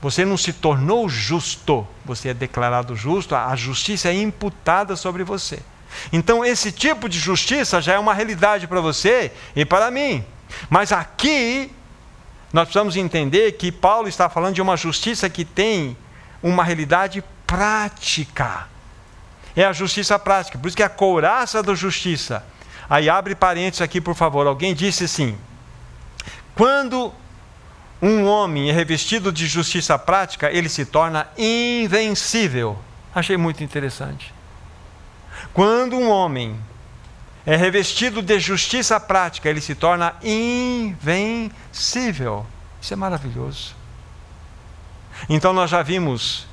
Você 0.00 0.24
não 0.24 0.36
se 0.36 0.52
tornou 0.52 1.08
justo, 1.08 1.86
você 2.04 2.30
é 2.30 2.34
declarado 2.34 2.96
justo, 2.96 3.36
a 3.36 3.54
justiça 3.54 4.08
é 4.08 4.14
imputada 4.14 4.96
sobre 4.96 5.22
você. 5.22 5.60
Então, 6.12 6.44
esse 6.44 6.72
tipo 6.72 7.08
de 7.08 7.18
justiça 7.18 7.80
já 7.80 7.94
é 7.94 7.98
uma 7.98 8.14
realidade 8.14 8.66
para 8.66 8.80
você 8.80 9.30
e 9.54 9.64
para 9.64 9.90
mim. 9.90 10.24
Mas 10.68 10.90
aqui, 10.90 11.70
nós 12.52 12.64
precisamos 12.64 12.96
entender 12.96 13.52
que 13.52 13.72
Paulo 13.72 14.08
está 14.08 14.28
falando 14.28 14.54
de 14.54 14.62
uma 14.62 14.76
justiça 14.76 15.28
que 15.30 15.44
tem 15.44 15.96
uma 16.42 16.62
realidade 16.62 17.24
prática. 17.46 18.68
É 19.56 19.64
a 19.64 19.72
justiça 19.72 20.18
prática, 20.18 20.58
por 20.58 20.68
isso 20.68 20.76
que 20.76 20.82
é 20.82 20.86
a 20.86 20.90
couraça 20.90 21.62
da 21.62 21.74
justiça. 21.74 22.44
Aí 22.88 23.08
abre 23.08 23.34
parênteses 23.34 23.80
aqui, 23.80 24.00
por 24.00 24.14
favor. 24.14 24.46
Alguém 24.46 24.74
disse 24.74 25.04
assim: 25.04 25.36
quando 26.54 27.12
um 28.00 28.26
homem 28.26 28.68
é 28.68 28.72
revestido 28.72 29.32
de 29.32 29.46
justiça 29.46 29.98
prática, 29.98 30.50
ele 30.50 30.68
se 30.68 30.84
torna 30.84 31.28
invencível. 31.38 32.78
Achei 33.14 33.36
muito 33.36 33.62
interessante. 33.62 34.34
Quando 35.54 35.96
um 35.96 36.10
homem 36.10 36.58
é 37.44 37.56
revestido 37.56 38.22
de 38.22 38.38
justiça 38.38 39.00
prática, 39.00 39.48
ele 39.48 39.60
se 39.60 39.74
torna 39.74 40.14
invencível. 40.22 41.56
Isso 42.80 42.92
é 42.92 42.96
maravilhoso. 42.96 43.74
Então 45.28 45.52
nós 45.52 45.70
já 45.70 45.82
vimos 45.82 46.46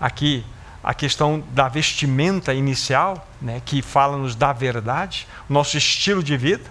aqui 0.00 0.44
a 0.82 0.94
questão 0.94 1.44
da 1.50 1.68
vestimenta 1.68 2.54
inicial, 2.54 3.28
né, 3.40 3.60
que 3.64 3.82
fala-nos 3.82 4.34
da 4.34 4.52
verdade, 4.52 5.28
nosso 5.48 5.76
estilo 5.76 6.22
de 6.22 6.36
vida. 6.36 6.64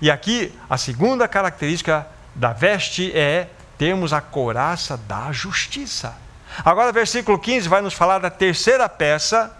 E 0.00 0.10
aqui 0.10 0.52
a 0.68 0.76
segunda 0.76 1.28
característica 1.28 2.06
da 2.34 2.52
veste 2.52 3.12
é 3.14 3.48
temos 3.78 4.12
a 4.12 4.20
couraça 4.20 4.96
da 4.96 5.32
justiça. 5.32 6.16
Agora, 6.64 6.92
versículo 6.92 7.38
15 7.38 7.68
vai 7.68 7.80
nos 7.80 7.94
falar 7.94 8.18
da 8.18 8.30
terceira 8.30 8.88
peça 8.88 9.56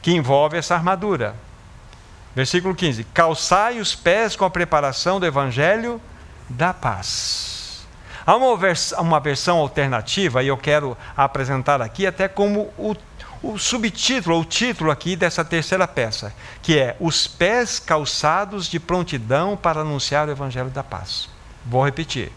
que 0.00 0.12
envolve 0.12 0.56
essa 0.56 0.74
armadura. 0.74 1.36
Versículo 2.34 2.74
15: 2.74 3.04
Calçai 3.04 3.80
os 3.80 3.94
pés 3.94 4.36
com 4.36 4.44
a 4.44 4.50
preparação 4.50 5.18
do 5.18 5.26
evangelho 5.26 6.00
da 6.48 6.72
paz. 6.72 7.86
Há 8.26 8.36
uma, 8.36 8.56
vers 8.56 8.92
uma 8.92 9.18
versão 9.18 9.58
alternativa, 9.58 10.42
e 10.42 10.48
eu 10.48 10.56
quero 10.56 10.96
apresentar 11.16 11.80
aqui 11.82 12.06
até 12.06 12.28
como 12.28 12.72
o, 12.76 12.94
o 13.42 13.58
subtítulo, 13.58 14.38
o 14.38 14.44
título 14.44 14.90
aqui 14.90 15.16
dessa 15.16 15.44
terceira 15.44 15.88
peça, 15.88 16.32
que 16.62 16.78
é 16.78 16.96
Os 17.00 17.26
pés 17.26 17.78
calçados 17.78 18.68
de 18.68 18.78
prontidão 18.78 19.56
para 19.56 19.80
anunciar 19.80 20.28
o 20.28 20.30
evangelho 20.30 20.70
da 20.70 20.84
paz. 20.84 21.28
Vou 21.64 21.84
repetir 21.84 22.32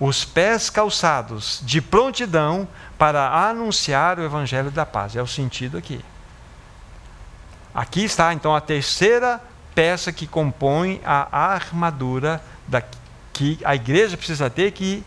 os 0.00 0.24
pés 0.24 0.70
calçados 0.70 1.60
de 1.62 1.80
prontidão 1.80 2.68
para 2.96 3.48
anunciar 3.48 4.18
o 4.18 4.22
evangelho 4.22 4.70
da 4.70 4.86
paz. 4.86 5.16
É 5.16 5.22
o 5.22 5.26
sentido 5.26 5.76
aqui. 5.76 6.00
Aqui 7.78 8.02
está 8.02 8.34
então 8.34 8.56
a 8.56 8.60
terceira 8.60 9.40
peça 9.72 10.12
que 10.12 10.26
compõe 10.26 11.00
a 11.04 11.52
armadura 11.52 12.42
da, 12.66 12.82
que 13.32 13.56
a 13.64 13.76
igreja 13.76 14.16
precisa 14.16 14.50
ter, 14.50 14.72
que 14.72 15.04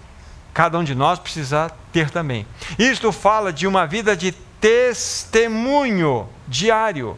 cada 0.54 0.80
um 0.80 0.84
de 0.86 0.96
nós 0.96 1.20
precisa 1.20 1.70
ter 1.92 2.10
também. 2.10 2.48
Isto 2.80 3.12
fala 3.12 3.52
de 3.52 3.68
uma 3.68 3.86
vida 3.86 4.16
de 4.16 4.32
testemunho 4.32 6.30
diário. 6.48 7.18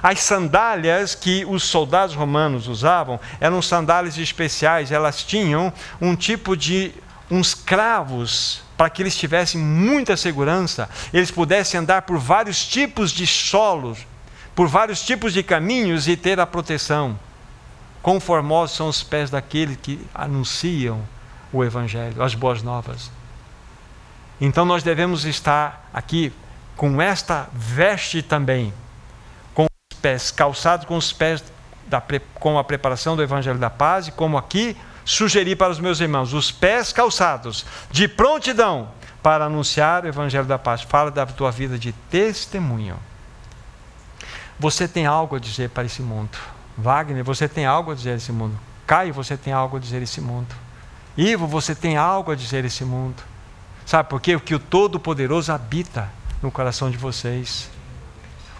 As 0.00 0.20
sandálias 0.20 1.16
que 1.16 1.44
os 1.44 1.64
soldados 1.64 2.14
romanos 2.14 2.68
usavam 2.68 3.18
eram 3.40 3.60
sandálias 3.60 4.16
especiais, 4.16 4.92
elas 4.92 5.24
tinham 5.24 5.72
um 6.00 6.14
tipo 6.14 6.56
de 6.56 6.94
uns 7.28 7.52
cravos 7.52 8.62
para 8.76 8.88
que 8.90 9.02
eles 9.02 9.16
tivessem 9.16 9.60
muita 9.60 10.16
segurança, 10.16 10.88
eles 11.12 11.32
pudessem 11.32 11.80
andar 11.80 12.02
por 12.02 12.16
vários 12.16 12.64
tipos 12.64 13.10
de 13.10 13.26
solos, 13.26 14.06
por 14.56 14.66
vários 14.66 15.00
tipos 15.02 15.32
de 15.32 15.44
caminhos 15.44 16.08
e 16.08 16.16
ter 16.16 16.40
a 16.40 16.46
proteção 16.46 17.16
Quão 18.06 18.20
formosos 18.20 18.76
são 18.76 18.88
os 18.88 19.02
pés 19.02 19.30
daqueles 19.30 19.76
que 19.82 20.00
anunciam 20.14 21.02
o 21.52 21.64
Evangelho, 21.64 22.22
as 22.22 22.36
boas 22.36 22.62
novas. 22.62 23.10
Então 24.40 24.64
nós 24.64 24.84
devemos 24.84 25.24
estar 25.24 25.90
aqui 25.92 26.32
com 26.76 27.02
esta 27.02 27.48
veste 27.52 28.22
também, 28.22 28.72
com 29.52 29.64
os 29.64 29.98
pés 29.98 30.30
calçados 30.30 30.86
com 30.86 30.96
os 30.96 31.12
pés 31.12 31.42
da, 31.88 32.00
com 32.34 32.56
a 32.56 32.62
preparação 32.62 33.16
do 33.16 33.24
Evangelho 33.24 33.58
da 33.58 33.70
Paz, 33.70 34.06
e 34.06 34.12
como 34.12 34.38
aqui 34.38 34.76
sugeri 35.04 35.56
para 35.56 35.72
os 35.72 35.80
meus 35.80 35.98
irmãos, 35.98 36.32
os 36.32 36.52
pés 36.52 36.92
calçados 36.92 37.66
de 37.90 38.06
prontidão 38.06 38.88
para 39.20 39.46
anunciar 39.46 40.04
o 40.04 40.06
Evangelho 40.06 40.46
da 40.46 40.60
Paz. 40.60 40.82
Fala 40.82 41.10
da 41.10 41.26
tua 41.26 41.50
vida 41.50 41.76
de 41.76 41.90
testemunho. 41.90 42.96
Você 44.58 44.88
tem 44.88 45.06
algo 45.06 45.36
a 45.36 45.38
dizer 45.38 45.70
para 45.70 45.84
esse 45.84 46.02
mundo. 46.02 46.36
Wagner, 46.76 47.22
você 47.22 47.48
tem 47.48 47.66
algo 47.66 47.90
a 47.90 47.94
dizer 47.94 48.12
a 48.12 48.16
esse 48.16 48.32
mundo. 48.32 48.58
Caio, 48.86 49.12
você 49.12 49.36
tem 49.36 49.52
algo 49.52 49.76
a 49.76 49.80
dizer 49.80 49.98
a 49.98 50.02
esse 50.02 50.20
mundo. 50.20 50.54
Ivo, 51.16 51.46
você 51.46 51.74
tem 51.74 51.96
algo 51.96 52.30
a 52.30 52.34
dizer 52.34 52.64
a 52.64 52.66
esse 52.66 52.84
mundo. 52.84 53.22
Sabe 53.84 54.08
por 54.08 54.20
quê? 54.20 54.36
Porque 54.36 54.54
o 54.54 54.58
Todo-Poderoso 54.58 55.52
habita 55.52 56.10
no 56.42 56.50
coração 56.50 56.90
de 56.90 56.96
vocês. 56.96 57.70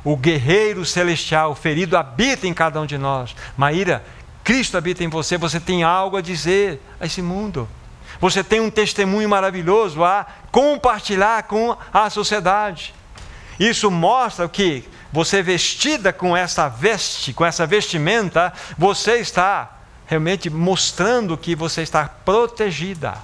O 0.05 0.17
guerreiro 0.17 0.85
celestial, 0.85 1.55
ferido, 1.55 1.97
habita 1.97 2.47
em 2.47 2.55
cada 2.55 2.81
um 2.81 2.87
de 2.87 2.97
nós. 2.97 3.35
Maíra, 3.57 4.05
Cristo 4.45 4.79
habita 4.79 5.03
em 5.03 5.09
você, 5.09 5.37
você 5.37 5.59
tem 5.59 5.83
algo 5.83 6.17
a 6.17 6.21
dizer 6.21 6.81
a 7.01 7.07
esse 7.07 7.21
mundo. 7.21 7.69
Você 8.21 8.45
tem 8.45 8.61
um 8.61 8.71
testemunho 8.71 9.29
maravilhoso 9.29 10.05
a 10.05 10.25
compartilhar 10.51 11.43
com 11.43 11.77
a 11.93 12.09
sociedade. 12.09 12.95
Isso 13.59 13.91
mostra 13.91 14.49
que 14.49 14.85
você 15.17 15.43
vestida 15.43 16.13
com 16.13 16.37
essa 16.37 16.69
veste, 16.69 17.33
com 17.33 17.43
essa 17.43 17.67
vestimenta, 17.67 18.53
você 18.77 19.15
está 19.17 19.79
realmente 20.07 20.51
mostrando 20.51 21.39
que 21.39 21.57
você 21.57 21.81
está 21.81 22.07
protegida. 22.07 23.15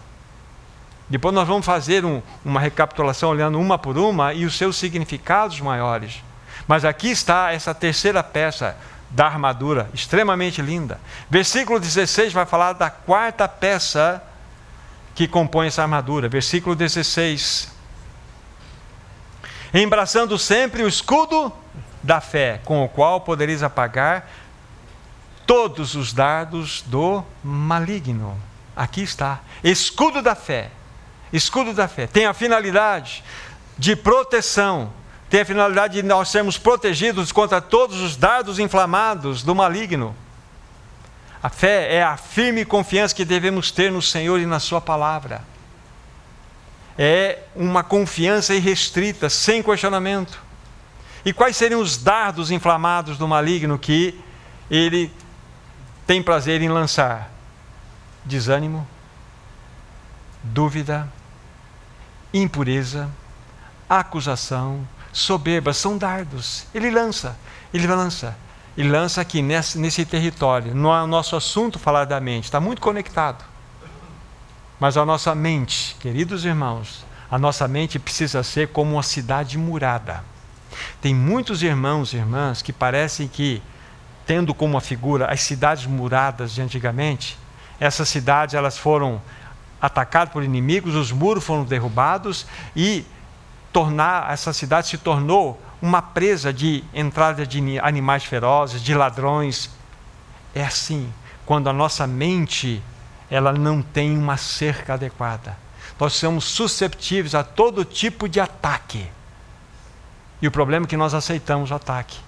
Depois 1.06 1.34
nós 1.34 1.46
vamos 1.46 1.66
fazer 1.66 2.02
um, 2.02 2.22
uma 2.42 2.58
recapitulação 2.58 3.28
olhando 3.28 3.60
uma 3.60 3.76
por 3.76 3.98
uma 3.98 4.32
e 4.32 4.46
os 4.46 4.56
seus 4.56 4.76
significados 4.76 5.60
maiores. 5.60 6.24
Mas 6.66 6.82
aqui 6.86 7.10
está 7.10 7.52
essa 7.52 7.74
terceira 7.74 8.22
peça 8.22 8.74
da 9.10 9.26
armadura, 9.26 9.90
extremamente 9.92 10.62
linda. 10.62 10.98
Versículo 11.28 11.78
16 11.78 12.32
vai 12.32 12.46
falar 12.46 12.72
da 12.72 12.88
quarta 12.88 13.46
peça 13.46 14.22
que 15.14 15.28
compõe 15.28 15.66
essa 15.66 15.82
armadura. 15.82 16.26
Versículo 16.26 16.74
16. 16.74 17.70
Embraçando 19.74 20.38
sempre 20.38 20.82
o 20.82 20.88
escudo 20.88 21.52
da 22.02 22.20
fé, 22.20 22.60
com 22.64 22.84
o 22.84 22.88
qual 22.88 23.20
podereis 23.20 23.62
apagar 23.62 24.28
todos 25.46 25.94
os 25.94 26.12
dardos 26.12 26.82
do 26.86 27.24
maligno. 27.42 28.38
Aqui 28.74 29.02
está, 29.02 29.40
escudo 29.62 30.22
da 30.22 30.34
fé. 30.34 30.70
Escudo 31.32 31.72
da 31.72 31.88
fé 31.88 32.06
tem 32.06 32.26
a 32.26 32.34
finalidade 32.34 33.24
de 33.78 33.96
proteção, 33.96 34.92
tem 35.30 35.40
a 35.40 35.44
finalidade 35.44 35.94
de 35.94 36.02
nós 36.02 36.28
sermos 36.28 36.58
protegidos 36.58 37.32
contra 37.32 37.60
todos 37.60 38.00
os 38.00 38.16
dardos 38.16 38.58
inflamados 38.58 39.42
do 39.42 39.54
maligno. 39.54 40.14
A 41.42 41.48
fé 41.48 41.94
é 41.94 42.02
a 42.02 42.16
firme 42.16 42.64
confiança 42.64 43.14
que 43.14 43.24
devemos 43.24 43.70
ter 43.70 43.90
no 43.90 44.00
Senhor 44.00 44.38
e 44.38 44.46
na 44.46 44.60
Sua 44.60 44.80
palavra. 44.80 45.42
É 46.96 47.40
uma 47.56 47.82
confiança 47.82 48.54
irrestrita, 48.54 49.28
sem 49.30 49.62
questionamento. 49.62 50.38
E 51.24 51.32
quais 51.32 51.56
seriam 51.56 51.80
os 51.80 51.96
dardos 51.96 52.50
inflamados 52.50 53.16
do 53.16 53.28
maligno 53.28 53.78
que 53.78 54.18
ele 54.70 55.12
tem 56.06 56.22
prazer 56.22 56.60
em 56.60 56.68
lançar? 56.68 57.30
Desânimo, 58.24 58.86
dúvida, 60.42 61.08
impureza, 62.34 63.08
acusação, 63.88 64.86
soberba, 65.12 65.72
são 65.72 65.96
dardos. 65.96 66.66
Ele 66.74 66.90
lança, 66.90 67.36
ele 67.72 67.86
lança. 67.86 68.36
Ele 68.76 68.88
lança 68.88 69.20
aqui 69.20 69.42
nesse, 69.42 69.78
nesse 69.78 70.04
território. 70.04 70.74
Não 70.74 70.94
é 70.94 71.02
o 71.02 71.06
nosso 71.06 71.36
assunto 71.36 71.78
falar 71.78 72.06
da 72.06 72.18
mente, 72.18 72.44
está 72.44 72.58
muito 72.58 72.80
conectado. 72.80 73.44
Mas 74.80 74.96
a 74.96 75.04
nossa 75.04 75.34
mente, 75.34 75.94
queridos 76.00 76.44
irmãos, 76.44 77.04
a 77.30 77.38
nossa 77.38 77.68
mente 77.68 77.98
precisa 77.98 78.42
ser 78.42 78.68
como 78.68 78.94
uma 78.94 79.02
cidade 79.02 79.56
murada. 79.58 80.24
Tem 81.00 81.14
muitos 81.14 81.62
irmãos 81.62 82.12
e 82.12 82.16
irmãs 82.16 82.62
que 82.62 82.72
parecem 82.72 83.28
que, 83.28 83.62
tendo 84.26 84.54
como 84.54 84.74
uma 84.74 84.80
figura 84.80 85.26
as 85.26 85.40
cidades 85.40 85.86
muradas 85.86 86.52
de 86.52 86.62
antigamente, 86.62 87.38
essas 87.78 88.08
cidades 88.08 88.54
elas 88.54 88.78
foram 88.78 89.20
atacadas 89.80 90.32
por 90.32 90.44
inimigos, 90.44 90.94
os 90.94 91.10
muros 91.10 91.44
foram 91.44 91.64
derrubados 91.64 92.46
e 92.76 93.04
tornar 93.72 94.32
essa 94.32 94.52
cidade 94.52 94.88
se 94.88 94.98
tornou 94.98 95.60
uma 95.80 96.00
presa 96.00 96.52
de 96.52 96.84
entrada 96.94 97.44
de 97.44 97.80
animais 97.80 98.24
ferozes, 98.24 98.80
de 98.80 98.94
ladrões. 98.94 99.70
É 100.54 100.64
assim, 100.64 101.12
quando 101.44 101.68
a 101.68 101.72
nossa 101.72 102.06
mente 102.06 102.80
ela 103.28 103.52
não 103.52 103.82
tem 103.82 104.16
uma 104.16 104.36
cerca 104.36 104.94
adequada. 104.94 105.56
Nós 105.98 106.12
somos 106.12 106.44
susceptíveis 106.44 107.34
a 107.34 107.42
todo 107.42 107.84
tipo 107.84 108.28
de 108.28 108.38
ataque. 108.38 109.08
E 110.42 110.46
o 110.48 110.50
problema 110.50 110.84
é 110.84 110.88
que 110.88 110.96
nós 110.96 111.14
aceitamos 111.14 111.70
o 111.70 111.74
ataque. 111.74 112.18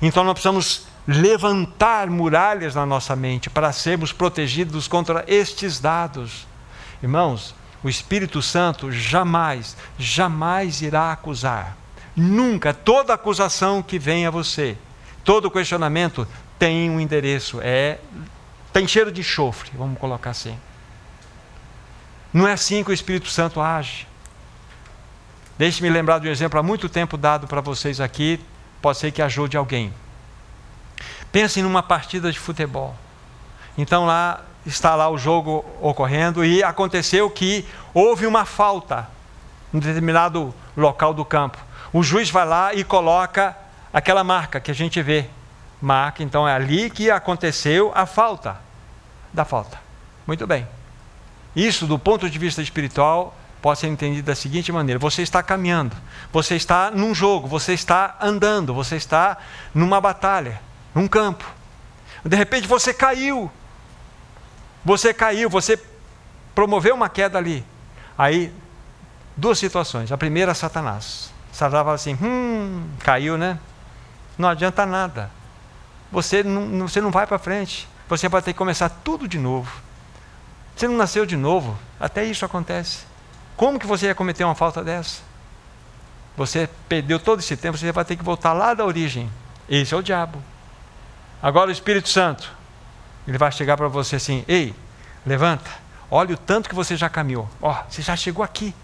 Então 0.00 0.22
nós 0.22 0.34
precisamos 0.34 0.86
levantar 1.06 2.08
muralhas 2.08 2.74
na 2.74 2.86
nossa 2.86 3.14
mente 3.14 3.50
para 3.50 3.72
sermos 3.72 4.12
protegidos 4.12 4.88
contra 4.88 5.24
estes 5.26 5.80
dados. 5.80 6.46
Irmãos, 7.02 7.54
o 7.82 7.88
Espírito 7.88 8.40
Santo 8.40 8.90
jamais, 8.90 9.76
jamais 9.98 10.80
irá 10.80 11.12
acusar. 11.12 11.76
Nunca, 12.14 12.72
toda 12.72 13.14
acusação 13.14 13.82
que 13.82 13.98
vem 13.98 14.26
a 14.26 14.30
você, 14.30 14.76
todo 15.22 15.50
questionamento 15.50 16.26
tem 16.58 16.88
um 16.88 16.98
endereço, 16.98 17.60
é 17.62 17.98
tem 18.72 18.86
cheiro 18.86 19.10
de 19.10 19.22
chofre, 19.22 19.70
vamos 19.74 19.98
colocar 19.98 20.30
assim. 20.30 20.58
Não 22.32 22.46
é 22.46 22.52
assim 22.52 22.84
que 22.84 22.90
o 22.90 22.94
Espírito 22.94 23.28
Santo 23.28 23.60
age. 23.60 24.06
Deixe-me 25.58 25.88
lembrar 25.88 26.18
de 26.18 26.28
um 26.28 26.30
exemplo 26.30 26.58
há 26.58 26.62
muito 26.62 26.88
tempo 26.88 27.16
dado 27.16 27.46
para 27.46 27.60
vocês 27.60 28.00
aqui, 28.00 28.40
pode 28.82 28.98
ser 28.98 29.10
que 29.10 29.22
ajude 29.22 29.56
alguém. 29.56 29.92
Pensem 31.32 31.62
numa 31.62 31.82
partida 31.82 32.30
de 32.30 32.38
futebol. 32.38 32.94
Então 33.76 34.04
lá 34.06 34.42
está 34.66 34.94
lá 34.94 35.08
o 35.08 35.16
jogo 35.16 35.64
ocorrendo 35.80 36.44
e 36.44 36.62
aconteceu 36.62 37.30
que 37.30 37.64
houve 37.94 38.26
uma 38.26 38.44
falta 38.44 39.08
em 39.72 39.78
determinado 39.78 40.54
local 40.76 41.14
do 41.14 41.24
campo. 41.24 41.58
O 41.92 42.02
juiz 42.02 42.30
vai 42.30 42.44
lá 42.44 42.74
e 42.74 42.84
coloca 42.84 43.56
aquela 43.92 44.22
marca 44.24 44.60
que 44.60 44.70
a 44.70 44.74
gente 44.74 45.00
vê. 45.02 45.26
Marca, 45.80 46.22
então 46.22 46.48
é 46.48 46.54
ali 46.54 46.90
que 46.90 47.10
aconteceu 47.10 47.92
a 47.94 48.06
falta 48.06 48.58
da 49.32 49.44
falta. 49.44 49.78
Muito 50.26 50.46
bem. 50.46 50.66
Isso, 51.54 51.86
do 51.86 51.98
ponto 51.98 52.28
de 52.28 52.38
vista 52.38 52.60
espiritual, 52.60 53.34
pode 53.66 53.80
ser 53.80 53.88
entendido 53.88 54.26
da 54.26 54.34
seguinte 54.36 54.70
maneira: 54.70 54.96
você 54.96 55.22
está 55.22 55.42
caminhando, 55.42 55.96
você 56.32 56.54
está 56.54 56.88
num 56.88 57.12
jogo, 57.12 57.48
você 57.48 57.72
está 57.72 58.16
andando, 58.20 58.72
você 58.72 58.94
está 58.94 59.38
numa 59.74 60.00
batalha, 60.00 60.62
num 60.94 61.08
campo. 61.08 61.44
De 62.24 62.36
repente 62.36 62.68
você 62.68 62.94
caiu. 62.94 63.50
Você 64.84 65.12
caiu, 65.12 65.50
você 65.50 65.82
promoveu 66.54 66.94
uma 66.94 67.08
queda 67.08 67.38
ali. 67.38 67.66
Aí, 68.16 68.54
duas 69.36 69.58
situações. 69.58 70.12
A 70.12 70.16
primeira, 70.16 70.54
Satanás. 70.54 71.32
Satanás 71.50 71.84
fala 71.84 71.96
assim: 71.96 72.16
hum, 72.22 72.88
caiu, 73.00 73.36
né? 73.36 73.58
Não 74.38 74.48
adianta 74.48 74.86
nada. 74.86 75.28
Você 76.12 76.44
não, 76.44 76.86
você 76.86 77.00
não 77.00 77.10
vai 77.10 77.26
para 77.26 77.36
frente. 77.36 77.88
Você 78.08 78.28
vai 78.28 78.40
ter 78.42 78.52
que 78.52 78.58
começar 78.58 78.88
tudo 78.88 79.26
de 79.26 79.40
novo. 79.40 79.72
Você 80.76 80.86
não 80.86 80.96
nasceu 80.96 81.26
de 81.26 81.36
novo. 81.36 81.76
Até 81.98 82.24
isso 82.24 82.44
acontece. 82.44 83.15
Como 83.56 83.78
que 83.78 83.86
você 83.86 84.06
ia 84.06 84.14
cometer 84.14 84.44
uma 84.44 84.54
falta 84.54 84.84
dessa? 84.84 85.22
Você 86.36 86.68
perdeu 86.88 87.18
todo 87.18 87.40
esse 87.40 87.56
tempo, 87.56 87.78
você 87.78 87.90
vai 87.90 88.04
ter 88.04 88.16
que 88.16 88.22
voltar 88.22 88.52
lá 88.52 88.74
da 88.74 88.84
origem. 88.84 89.30
Esse 89.68 89.94
é 89.94 89.96
o 89.96 90.02
diabo. 90.02 90.42
Agora 91.42 91.70
o 91.70 91.72
Espírito 91.72 92.08
Santo, 92.08 92.52
ele 93.26 93.38
vai 93.38 93.50
chegar 93.50 93.76
para 93.76 93.88
você 93.88 94.16
assim: 94.16 94.44
ei, 94.46 94.74
levanta, 95.24 95.70
olha 96.10 96.34
o 96.34 96.38
tanto 96.38 96.68
que 96.68 96.74
você 96.74 96.96
já 96.96 97.08
caminhou. 97.08 97.48
Ó, 97.62 97.72
oh, 97.72 97.90
você 97.90 98.02
já 98.02 98.14
chegou 98.14 98.44
aqui. 98.44 98.74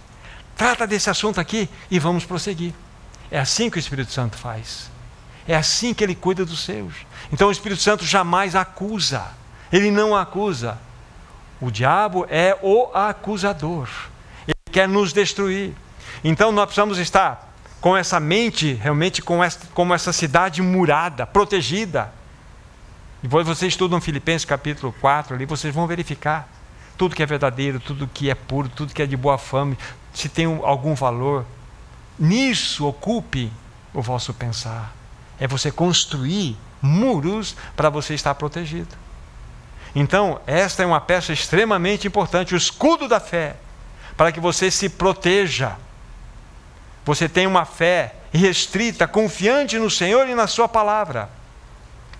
Trata 0.56 0.86
desse 0.86 1.10
assunto 1.10 1.38
aqui 1.38 1.68
e 1.90 1.98
vamos 1.98 2.24
prosseguir. 2.24 2.72
É 3.30 3.38
assim 3.38 3.68
que 3.68 3.76
o 3.76 3.80
Espírito 3.80 4.12
Santo 4.12 4.36
faz. 4.36 4.90
É 5.46 5.54
assim 5.54 5.92
que 5.92 6.02
ele 6.02 6.14
cuida 6.14 6.44
dos 6.46 6.64
seus. 6.64 6.94
Então 7.30 7.48
o 7.48 7.52
Espírito 7.52 7.82
Santo 7.82 8.04
jamais 8.04 8.54
acusa. 8.54 9.26
Ele 9.70 9.90
não 9.90 10.16
acusa. 10.16 10.78
O 11.60 11.70
diabo 11.70 12.26
é 12.30 12.58
o 12.62 12.90
acusador 12.94 13.88
quer 14.72 14.88
nos 14.88 15.12
destruir. 15.12 15.72
Então 16.24 16.50
nós 16.50 16.64
precisamos 16.64 16.98
estar 16.98 17.52
com 17.80 17.96
essa 17.96 18.18
mente, 18.18 18.74
realmente 18.74 19.20
com 19.20 19.42
essa, 19.42 19.60
como 19.74 19.92
essa 19.92 20.12
cidade 20.12 20.62
murada, 20.62 21.26
protegida. 21.26 22.12
Depois 23.22 23.46
vocês 23.46 23.72
estudam 23.72 24.00
Filipenses 24.00 24.44
capítulo 24.44 24.94
4 25.00 25.34
ali, 25.34 25.46
vocês 25.46 25.74
vão 25.74 25.86
verificar 25.86 26.48
tudo 26.96 27.14
que 27.14 27.22
é 27.22 27.26
verdadeiro, 27.26 27.80
tudo 27.80 28.06
que 28.06 28.30
é 28.30 28.34
puro, 28.34 28.68
tudo 28.68 28.92
que 28.92 29.02
é 29.02 29.06
de 29.06 29.16
boa 29.16 29.38
fama, 29.38 29.76
se 30.12 30.28
tem 30.28 30.46
algum 30.62 30.94
valor. 30.94 31.44
Nisso 32.18 32.86
ocupe 32.86 33.50
o 33.92 34.00
vosso 34.00 34.32
pensar. 34.32 34.94
É 35.40 35.46
você 35.46 35.70
construir 35.70 36.56
muros 36.80 37.56
para 37.74 37.88
você 37.90 38.14
estar 38.14 38.34
protegido. 38.34 38.94
Então, 39.94 40.40
esta 40.46 40.82
é 40.82 40.86
uma 40.86 41.00
peça 41.00 41.32
extremamente 41.32 42.06
importante, 42.06 42.54
o 42.54 42.56
escudo 42.56 43.08
da 43.08 43.20
fé, 43.20 43.56
para 44.16 44.32
que 44.32 44.40
você 44.40 44.70
se 44.70 44.88
proteja. 44.88 45.76
Você 47.04 47.28
tenha 47.28 47.48
uma 47.48 47.64
fé 47.64 48.14
restrita, 48.32 49.06
confiante 49.06 49.78
no 49.78 49.90
Senhor 49.90 50.28
e 50.28 50.34
na 50.34 50.46
Sua 50.46 50.68
palavra. 50.68 51.28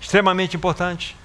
Extremamente 0.01 0.57
importante. 0.57 1.17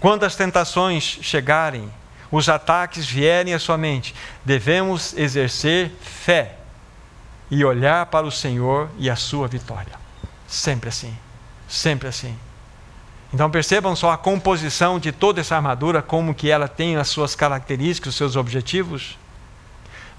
Quando 0.00 0.24
as 0.24 0.36
tentações 0.36 1.18
chegarem, 1.22 1.90
os 2.30 2.48
ataques 2.48 3.06
vierem 3.06 3.54
à 3.54 3.58
sua 3.58 3.78
mente, 3.78 4.14
devemos 4.44 5.16
exercer 5.16 5.92
fé 6.00 6.56
e 7.50 7.64
olhar 7.64 8.06
para 8.06 8.26
o 8.26 8.30
Senhor 8.30 8.90
e 8.98 9.08
a 9.08 9.16
sua 9.16 9.48
vitória. 9.48 9.94
Sempre 10.46 10.88
assim. 10.88 11.16
Sempre 11.68 12.08
assim. 12.08 12.36
Então 13.32 13.50
percebam 13.50 13.94
só 13.94 14.10
a 14.10 14.18
composição 14.18 14.98
de 14.98 15.12
toda 15.12 15.40
essa 15.40 15.56
armadura, 15.56 16.00
como 16.00 16.34
que 16.34 16.50
ela 16.50 16.68
tem 16.68 16.96
as 16.96 17.08
suas 17.08 17.34
características, 17.34 18.14
os 18.14 18.16
seus 18.16 18.36
objetivos. 18.36 19.18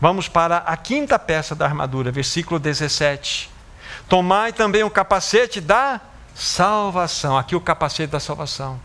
Vamos 0.02 0.30
para 0.30 0.58
a 0.58 0.78
quinta 0.78 1.20
peça 1.20 1.54
da 1.54 1.66
armadura, 1.66 2.12
versículo 2.12 2.60
17. 2.60 3.50
Tomai 4.08 4.54
também 4.54 4.84
o 4.84 4.90
capacete 4.90 5.60
da 5.60 6.00
salvação. 6.34 7.38
Aqui 7.38 7.56
o 7.56 7.62
capacete 7.62 8.12
da 8.12 8.20
salvação. 8.20 8.80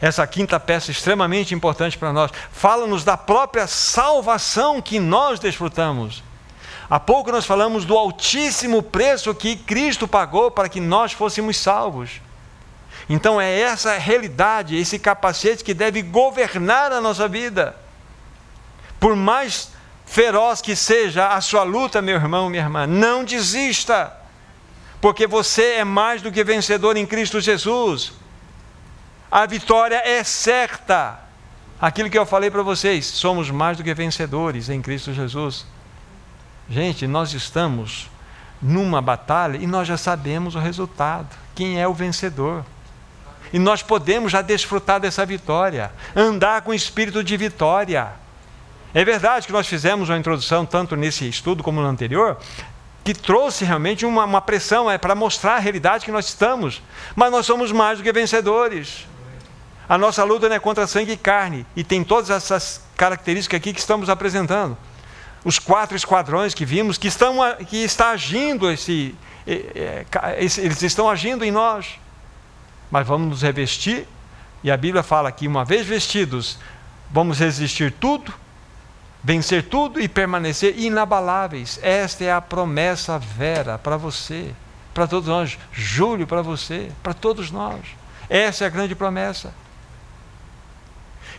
Essa 0.00 0.26
quinta 0.26 0.58
peça 0.58 0.90
é 0.90 0.92
extremamente 0.92 1.54
importante 1.54 1.98
para 1.98 2.12
nós. 2.12 2.30
Fala-nos 2.50 3.04
da 3.04 3.16
própria 3.16 3.66
salvação 3.66 4.80
que 4.80 4.98
nós 4.98 5.38
desfrutamos. 5.38 6.24
Há 6.88 6.98
pouco 6.98 7.30
nós 7.30 7.46
falamos 7.46 7.84
do 7.84 7.96
altíssimo 7.96 8.82
preço 8.82 9.34
que 9.34 9.54
Cristo 9.54 10.08
pagou 10.08 10.50
para 10.50 10.68
que 10.68 10.80
nós 10.80 11.12
fôssemos 11.12 11.56
salvos. 11.58 12.20
Então 13.08 13.40
é 13.40 13.60
essa 13.60 13.96
realidade, 13.98 14.76
esse 14.76 14.98
capacete 14.98 15.62
que 15.62 15.74
deve 15.74 16.02
governar 16.02 16.90
a 16.90 17.00
nossa 17.00 17.28
vida. 17.28 17.76
Por 18.98 19.14
mais 19.14 19.71
feroz 20.12 20.60
que 20.60 20.76
seja 20.76 21.28
a 21.28 21.40
sua 21.40 21.62
luta, 21.62 22.02
meu 22.02 22.16
irmão, 22.16 22.50
minha 22.50 22.62
irmã, 22.62 22.86
não 22.86 23.24
desista, 23.24 24.12
porque 25.00 25.26
você 25.26 25.76
é 25.76 25.84
mais 25.84 26.20
do 26.20 26.30
que 26.30 26.44
vencedor 26.44 26.98
em 26.98 27.06
Cristo 27.06 27.40
Jesus. 27.40 28.12
A 29.30 29.46
vitória 29.46 30.02
é 30.04 30.22
certa. 30.22 31.18
Aquilo 31.80 32.10
que 32.10 32.18
eu 32.18 32.26
falei 32.26 32.50
para 32.50 32.62
vocês, 32.62 33.06
somos 33.06 33.50
mais 33.50 33.78
do 33.78 33.82
que 33.82 33.94
vencedores 33.94 34.68
em 34.68 34.82
Cristo 34.82 35.14
Jesus. 35.14 35.64
Gente, 36.68 37.06
nós 37.06 37.32
estamos 37.32 38.10
numa 38.60 39.00
batalha 39.00 39.56
e 39.56 39.66
nós 39.66 39.88
já 39.88 39.96
sabemos 39.96 40.54
o 40.54 40.58
resultado. 40.58 41.34
Quem 41.54 41.80
é 41.80 41.88
o 41.88 41.94
vencedor? 41.94 42.66
E 43.50 43.58
nós 43.58 43.82
podemos 43.82 44.30
já 44.30 44.42
desfrutar 44.42 45.00
dessa 45.00 45.24
vitória, 45.24 45.90
andar 46.14 46.60
com 46.60 46.74
espírito 46.74 47.24
de 47.24 47.34
vitória. 47.38 48.21
É 48.94 49.04
verdade 49.04 49.46
que 49.46 49.52
nós 49.52 49.66
fizemos 49.66 50.08
uma 50.08 50.18
introdução, 50.18 50.66
tanto 50.66 50.96
nesse 50.96 51.28
estudo 51.28 51.62
como 51.62 51.80
no 51.80 51.86
anterior, 51.86 52.38
que 53.02 53.14
trouxe 53.14 53.64
realmente 53.64 54.04
uma, 54.04 54.24
uma 54.24 54.40
pressão 54.40 54.90
é, 54.90 54.98
para 54.98 55.14
mostrar 55.14 55.56
a 55.56 55.58
realidade 55.58 56.04
que 56.04 56.12
nós 56.12 56.26
estamos. 56.26 56.82
Mas 57.16 57.30
nós 57.30 57.46
somos 57.46 57.72
mais 57.72 57.98
do 57.98 58.04
que 58.04 58.12
vencedores. 58.12 59.06
A 59.88 59.98
nossa 59.98 60.22
luta 60.24 60.48
não 60.48 60.56
é 60.56 60.60
contra 60.60 60.86
sangue 60.86 61.12
e 61.12 61.16
carne, 61.16 61.66
e 61.74 61.82
tem 61.82 62.04
todas 62.04 62.30
essas 62.30 62.82
características 62.96 63.58
aqui 63.58 63.72
que 63.72 63.80
estamos 63.80 64.08
apresentando. 64.08 64.76
Os 65.44 65.58
quatro 65.58 65.96
esquadrões 65.96 66.54
que 66.54 66.64
vimos, 66.64 66.96
que, 66.96 67.08
estão, 67.08 67.38
que 67.68 67.78
está 67.78 68.10
agindo, 68.10 68.70
esse, 68.70 69.14
eles 69.46 70.82
estão 70.82 71.10
agindo 71.10 71.44
em 71.44 71.50
nós 71.50 72.00
mas 72.92 73.06
vamos 73.06 73.30
nos 73.30 73.42
revestir. 73.42 74.06
E 74.62 74.70
a 74.70 74.76
Bíblia 74.76 75.02
fala 75.02 75.32
que, 75.32 75.48
uma 75.48 75.64
vez 75.64 75.86
vestidos, 75.86 76.58
vamos 77.10 77.38
resistir 77.38 77.90
tudo, 77.90 78.32
vencer 79.22 79.68
tudo 79.68 80.00
e 80.00 80.08
permanecer 80.08 80.78
inabaláveis. 80.78 81.78
Esta 81.82 82.24
é 82.24 82.32
a 82.32 82.40
promessa 82.40 83.18
vera 83.18 83.78
para 83.78 83.96
você, 83.96 84.52
para 84.92 85.06
todos 85.06 85.28
nós. 85.28 85.58
Júlio, 85.72 86.26
para 86.26 86.42
você, 86.42 86.90
para 87.02 87.14
todos 87.14 87.50
nós. 87.50 87.80
Essa 88.28 88.64
é 88.64 88.66
a 88.66 88.70
grande 88.70 88.94
promessa. 88.94 89.54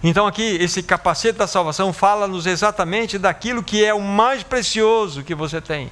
Então, 0.04 0.28
aqui, 0.28 0.44
esse 0.60 0.84
capacete 0.84 1.38
da 1.38 1.48
salvação 1.48 1.94
fala-nos 1.94 2.46
exatamente 2.46 3.18
daquilo 3.18 3.64
que 3.64 3.84
é 3.84 3.94
o 3.94 4.02
mais 4.02 4.44
precioso 4.44 5.24
que 5.24 5.34
você 5.34 5.62
tem. 5.62 5.90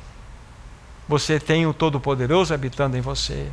Você 1.08 1.40
tem 1.40 1.66
o 1.66 1.74
Todo-Poderoso 1.74 2.54
habitando 2.54 2.98
em 2.98 3.02
você. 3.02 3.48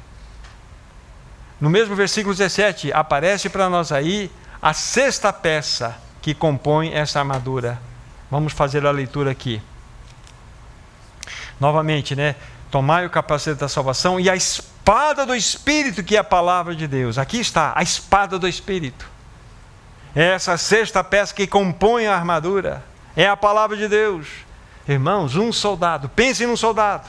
No 1.61 1.71
mesmo 1.71 1.95
versículo 1.95 2.35
17, 2.35 2.93
aparece 2.93 3.49
para 3.49 3.69
nós 3.69 3.91
aí 3.91 4.31
a 4.61 4.73
sexta 4.73 5.33
peça 5.33 5.97
que 6.21 6.35
compõe 6.35 6.93
essa 6.93 7.21
armadura. 7.21 7.81
Vamos 8.31 8.53
fazer 8.53 8.87
a 8.87 8.91
leitura 8.91 9.31
aqui. 9.31 9.63
Novamente, 11.59 12.15
né? 12.15 12.35
Tomai 12.71 13.07
o 13.07 13.11
capacete 13.11 13.59
da 13.59 13.69
salvação 13.69 14.21
e 14.21 14.29
a 14.29 14.37
espada 14.37 15.25
do 15.25 15.35
Espírito, 15.35 16.03
que 16.03 16.17
é 16.17 16.19
a 16.19 16.25
palavra 16.25 16.75
de 16.75 16.87
Deus. 16.87 17.19
Aqui 17.19 17.39
está, 17.41 17.73
a 17.75 17.83
espada 17.83 18.39
do 18.39 18.47
Espírito. 18.47 19.09
É 20.15 20.35
essa 20.35 20.57
sexta 20.59 21.03
peça 21.03 21.35
que 21.35 21.47
compõe 21.47 22.07
a 22.07 22.15
armadura. 22.15 22.85
É 23.17 23.27
a 23.27 23.37
palavra 23.37 23.77
de 23.77 23.89
Deus. 23.89 24.27
Irmãos, 24.87 25.37
um 25.37 25.53
soldado, 25.53 26.09
pense 26.09 26.47
num 26.47 26.57
soldado, 26.57 27.09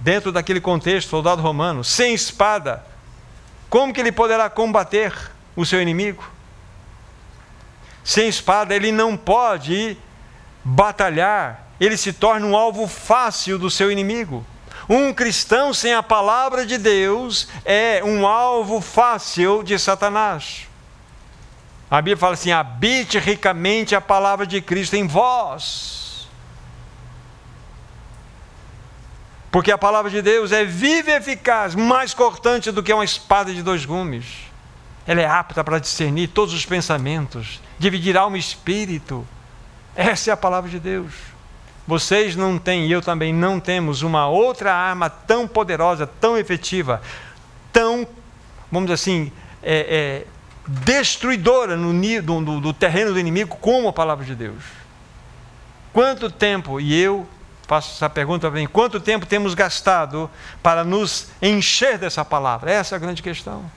dentro 0.00 0.30
daquele 0.30 0.60
contexto, 0.60 1.08
soldado 1.08 1.42
romano, 1.42 1.82
sem 1.82 2.14
espada, 2.14 2.84
como 3.68 3.92
que 3.92 4.00
ele 4.00 4.12
poderá 4.12 4.48
combater 4.48 5.12
o 5.56 5.66
seu 5.66 5.82
inimigo? 5.82 6.24
Sem 8.04 8.28
espada, 8.28 8.74
ele 8.74 8.90
não 8.92 9.16
pode 9.16 9.96
batalhar, 10.64 11.66
ele 11.80 11.96
se 11.96 12.12
torna 12.12 12.46
um 12.46 12.56
alvo 12.56 12.86
fácil 12.86 13.58
do 13.58 13.70
seu 13.70 13.90
inimigo. 13.90 14.44
Um 14.88 15.12
cristão 15.12 15.74
sem 15.74 15.92
a 15.92 16.02
palavra 16.02 16.64
de 16.64 16.78
Deus 16.78 17.48
é 17.64 18.02
um 18.02 18.26
alvo 18.26 18.80
fácil 18.80 19.62
de 19.62 19.78
Satanás. 19.78 20.66
A 21.90 21.96
Bíblia 21.96 22.16
fala 22.16 22.34
assim: 22.34 22.52
habite 22.52 23.18
ricamente 23.18 23.94
a 23.94 24.00
palavra 24.00 24.46
de 24.46 24.60
Cristo 24.60 24.96
em 24.96 25.06
vós 25.06 25.98
Porque 29.50 29.72
a 29.72 29.78
palavra 29.78 30.10
de 30.10 30.20
Deus 30.20 30.52
é 30.52 30.64
viva 30.64 31.10
e 31.10 31.14
eficaz, 31.14 31.74
mais 31.74 32.12
cortante 32.12 32.70
do 32.70 32.82
que 32.82 32.92
uma 32.92 33.04
espada 33.04 33.52
de 33.52 33.62
dois 33.62 33.84
gumes. 33.84 34.26
Ela 35.06 35.22
é 35.22 35.26
apta 35.26 35.64
para 35.64 35.78
discernir 35.78 36.28
todos 36.28 36.52
os 36.52 36.66
pensamentos, 36.66 37.60
dividir 37.78 38.16
alma 38.16 38.36
e 38.36 38.40
espírito. 38.40 39.26
Essa 39.98 40.30
é 40.30 40.32
a 40.32 40.36
palavra 40.36 40.70
de 40.70 40.78
Deus. 40.78 41.12
Vocês 41.84 42.36
não 42.36 42.56
têm, 42.56 42.86
e 42.86 42.92
eu 42.92 43.02
também 43.02 43.34
não 43.34 43.58
temos, 43.58 44.02
uma 44.02 44.28
outra 44.28 44.72
arma 44.72 45.10
tão 45.10 45.48
poderosa, 45.48 46.06
tão 46.06 46.38
efetiva, 46.38 47.02
tão, 47.72 48.06
vamos 48.70 48.86
dizer 48.86 48.94
assim, 48.94 49.32
é, 49.60 50.24
é, 50.24 50.26
destruidora 50.68 51.76
no, 51.76 52.60
do, 52.60 52.72
terreno 52.72 53.12
do 53.12 53.18
inimigo 53.18 53.56
como 53.56 53.88
a 53.88 53.92
palavra 53.92 54.24
de 54.24 54.36
Deus. 54.36 54.62
Quanto 55.92 56.30
tempo, 56.30 56.80
e 56.80 56.94
eu 56.94 57.26
faço 57.66 57.96
essa 57.96 58.08
pergunta 58.08 58.48
mim: 58.52 58.68
quanto 58.68 59.00
tempo 59.00 59.26
temos 59.26 59.52
gastado 59.52 60.30
para 60.62 60.84
nos 60.84 61.30
encher 61.42 61.98
dessa 61.98 62.24
palavra? 62.24 62.70
Essa 62.70 62.94
é 62.94 62.96
a 62.96 63.00
grande 63.00 63.20
questão. 63.20 63.68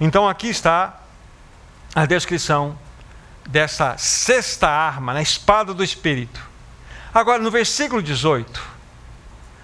Então 0.00 0.26
aqui 0.26 0.48
está 0.48 1.02
a 1.94 2.06
descrição 2.06 2.78
dessa 3.48 3.96
sexta 3.98 4.68
arma, 4.68 5.12
na 5.12 5.22
espada 5.22 5.74
do 5.74 5.84
Espírito. 5.84 6.40
Agora, 7.12 7.42
no 7.42 7.50
versículo 7.50 8.02
18, 8.02 8.62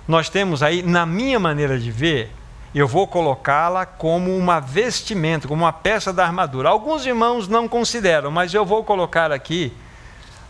nós 0.07 0.29
temos 0.29 0.63
aí, 0.63 0.83
na 0.83 1.05
minha 1.07 1.39
maneira 1.39 1.79
de 1.79 1.91
ver, 1.91 2.33
eu 2.75 2.87
vou 2.87 3.07
colocá-la 3.07 3.85
como 3.85 4.37
uma 4.37 4.61
vestimenta, 4.61 5.49
como 5.49 5.65
uma 5.65 5.73
peça 5.73 6.13
da 6.13 6.25
armadura. 6.25 6.69
Alguns 6.69 7.05
irmãos 7.05 7.49
não 7.49 7.67
consideram, 7.67 8.31
mas 8.31 8.55
eu 8.55 8.65
vou 8.65 8.85
colocar 8.85 9.33
aqui 9.33 9.73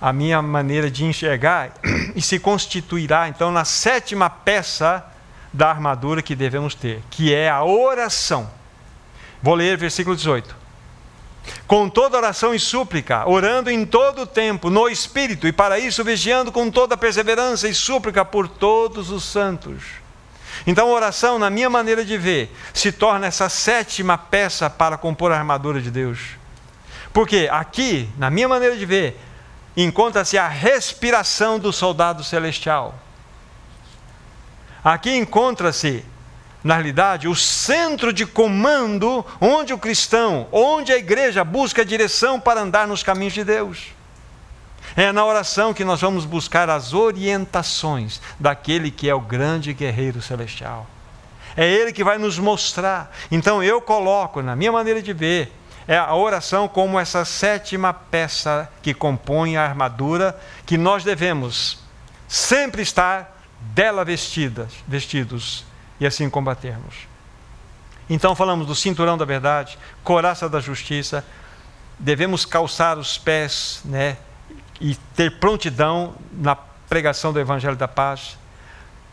a 0.01 0.13
minha 0.13 0.41
maneira 0.43 0.91
de 0.91 1.05
enxergar 1.05 1.73
e 2.15 2.23
se 2.23 2.39
constituirá 2.39 3.29
então 3.29 3.51
na 3.51 3.65
sétima 3.65 4.29
peça 4.29 5.05
da 5.53 5.69
armadura 5.69 6.23
que 6.23 6.35
devemos 6.35 6.75
ter, 6.75 7.03
que 7.11 7.35
é 7.35 7.49
a 7.49 7.65
oração. 7.65 8.51
Vou 9.43 9.55
ler 9.55 9.77
versículo 9.77 10.15
18. 10.15 10.60
Com 11.67 11.89
toda 11.89 12.17
oração 12.17 12.55
e 12.55 12.61
súplica, 12.61 13.29
orando 13.29 13.71
em 13.71 13.85
todo 13.87 14.23
o 14.23 14.27
tempo, 14.27 14.71
no 14.71 14.89
Espírito, 14.89 15.47
e 15.47 15.53
para 15.53 15.79
isso 15.79 16.03
vigiando 16.03 16.51
com 16.51 16.71
toda 16.71 16.97
perseverança 16.97 17.69
e 17.69 17.75
súplica 17.75 18.25
por 18.25 18.49
todos 18.49 19.11
os 19.11 19.25
santos. 19.25 19.83
Então 20.67 20.91
oração, 20.91 21.39
na 21.39 21.49
minha 21.49 21.71
maneira 21.71 22.05
de 22.05 22.19
ver, 22.19 22.55
se 22.75 22.93
torna 22.93 23.27
essa 23.27 23.49
sétima 23.49 24.19
peça 24.19 24.69
para 24.69 24.97
compor 24.97 25.33
a 25.33 25.39
armadura 25.39 25.81
de 25.81 25.91
Deus. 25.91 26.19
Porque 27.13 27.49
aqui, 27.51 28.09
na 28.17 28.31
minha 28.31 28.49
maneira 28.49 28.77
de 28.77 28.85
ver, 28.85 29.19
encontra-se 29.77 30.37
a 30.37 30.49
respiração 30.49 31.59
do 31.59 31.73
soldado 31.73 32.23
celestial. 32.23 32.95
Aqui 34.83 35.15
encontra-se, 35.17 36.05
na 36.63 36.75
realidade, 36.75 37.27
o 37.27 37.35
centro 37.35 38.13
de 38.13 38.27
comando 38.27 39.25
onde 39.41 39.73
o 39.73 39.79
cristão, 39.79 40.47
onde 40.53 40.93
a 40.93 40.99
igreja 40.99 41.43
busca 41.43 41.85
direção 41.85 42.39
para 42.39 42.61
andar 42.61 42.87
nos 42.87 43.03
caminhos 43.03 43.33
de 43.33 43.45
Deus. 43.45 43.89
É 44.97 45.13
na 45.13 45.25
oração 45.25 45.73
que 45.73 45.85
nós 45.85 46.01
vamos 46.01 46.25
buscar 46.25 46.69
as 46.69 46.93
orientações 46.93 48.21
daquele 48.39 48.91
que 48.91 49.09
é 49.09 49.15
o 49.15 49.21
grande 49.21 49.73
guerreiro 49.73 50.21
celestial. 50.21 50.87
É 51.57 51.67
ele 51.67 51.93
que 51.93 52.05
vai 52.05 52.19
nos 52.19 52.39
mostrar. 52.39 53.15
Então 53.31 53.63
eu 53.63 53.81
coloco, 53.81 54.43
na 54.43 54.55
minha 54.55 54.73
maneira 54.73 55.01
de 55.01 55.13
ver, 55.13 55.53
é 55.89 55.97
a 55.97 56.15
oração 56.15 56.69
como 56.69 57.01
essa 57.01 57.25
sétima 57.25 57.93
peça 57.93 58.71
que 58.83 58.93
compõe 58.93 59.57
a 59.57 59.65
armadura 59.65 60.39
que 60.67 60.77
nós 60.77 61.05
devemos 61.05 61.79
sempre 62.29 62.83
estar 62.83 63.41
dela 63.61 64.05
vestidas, 64.05 64.73
vestidos 64.87 65.65
e 66.01 66.07
assim 66.07 66.29
combatermos. 66.31 67.07
Então 68.09 68.35
falamos 68.35 68.67
do 68.67 68.75
cinturão 68.75 69.17
da 69.17 69.25
verdade, 69.25 69.79
coraça 70.03 70.49
da 70.49 70.59
justiça, 70.59 71.25
devemos 71.99 72.45
calçar 72.45 72.99
os 72.99 73.19
pés, 73.19 73.83
né, 73.85 74.17
e 74.81 74.97
ter 75.15 75.39
prontidão 75.39 76.15
na 76.33 76.57
pregação 76.57 77.33
do 77.33 77.39
evangelho 77.39 77.77
da 77.77 77.87
paz. 77.87 78.39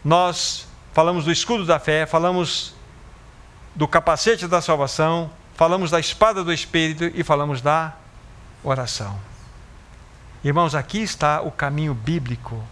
Nós 0.04 0.68
falamos 0.94 1.26
do 1.26 1.32
escudo 1.32 1.66
da 1.66 1.78
fé, 1.78 2.06
falamos 2.06 2.74
do 3.76 3.88
capacete 3.88 4.48
da 4.48 4.62
salvação, 4.62 5.30
falamos 5.56 5.92
da 5.92 6.00
espada 6.00 6.44
do 6.44 6.54
espírito 6.54 7.12
e 7.14 7.24
falamos 7.24 7.62
da 7.62 7.94
oração. 8.64 9.20
Irmãos, 10.44 10.74
aqui 10.74 11.00
está 11.00 11.42
o 11.42 11.52
caminho 11.52 11.94
bíblico 11.94 12.64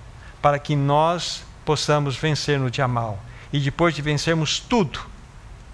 para 0.41 0.57
que 0.57 0.75
nós 0.75 1.43
possamos 1.65 2.15
vencer 2.15 2.57
no 2.57 2.71
dia 2.71 2.87
mal 2.87 3.19
e 3.55 3.59
depois 3.61 3.95
de 3.95 4.01
vencermos 4.01 4.59
tudo, 4.59 4.99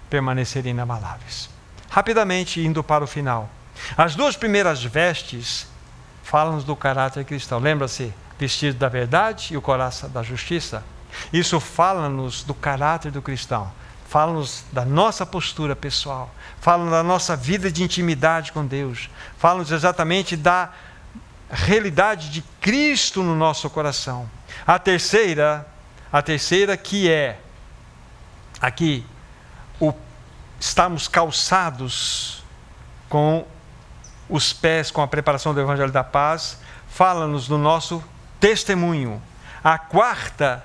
permanecer 0.08 0.66
inabaláveis. 0.66 1.50
Rapidamente 1.90 2.60
indo 2.60 2.80
para 2.84 3.02
o 3.02 3.08
final. 3.08 3.50
As 3.96 4.14
duas 4.14 4.36
primeiras 4.36 4.84
vestes 4.84 5.66
falam-nos 6.22 6.62
do 6.62 6.76
caráter 6.76 7.24
cristão. 7.24 7.58
Lembra-se, 7.58 8.14
vestido 8.38 8.78
da 8.78 8.88
verdade 8.88 9.54
e 9.54 9.56
o 9.56 9.60
coração 9.60 10.08
da 10.10 10.22
justiça? 10.22 10.84
Isso 11.32 11.58
fala-nos 11.58 12.44
do 12.44 12.54
caráter 12.54 13.10
do 13.10 13.20
cristão. 13.20 13.68
Fala-nos 14.08 14.64
da 14.70 14.84
nossa 14.84 15.26
postura 15.26 15.74
pessoal. 15.74 16.32
Fala-nos 16.60 16.92
da 16.92 17.02
nossa 17.02 17.34
vida 17.34 17.68
de 17.68 17.82
intimidade 17.82 18.52
com 18.52 18.64
Deus. 18.64 19.10
Fala-nos 19.38 19.72
exatamente 19.72 20.36
da 20.36 20.70
realidade 21.50 22.30
de 22.30 22.42
Cristo 22.60 23.24
no 23.24 23.34
nosso 23.34 23.68
coração. 23.68 24.30
A 24.64 24.78
terceira, 24.78 25.66
a 26.12 26.22
terceira 26.22 26.76
que 26.76 27.10
é 27.10 27.40
aqui 28.62 29.04
o 29.80 29.92
estamos 30.60 31.08
calçados 31.08 32.44
com 33.08 33.44
os 34.28 34.52
pés 34.52 34.92
com 34.92 35.02
a 35.02 35.08
preparação 35.08 35.52
do 35.52 35.60
Evangelho 35.60 35.90
da 35.90 36.04
Paz, 36.04 36.58
fala-nos 36.88 37.48
do 37.48 37.58
nosso 37.58 38.02
testemunho. 38.38 39.20
A 39.62 39.76
quarta, 39.76 40.64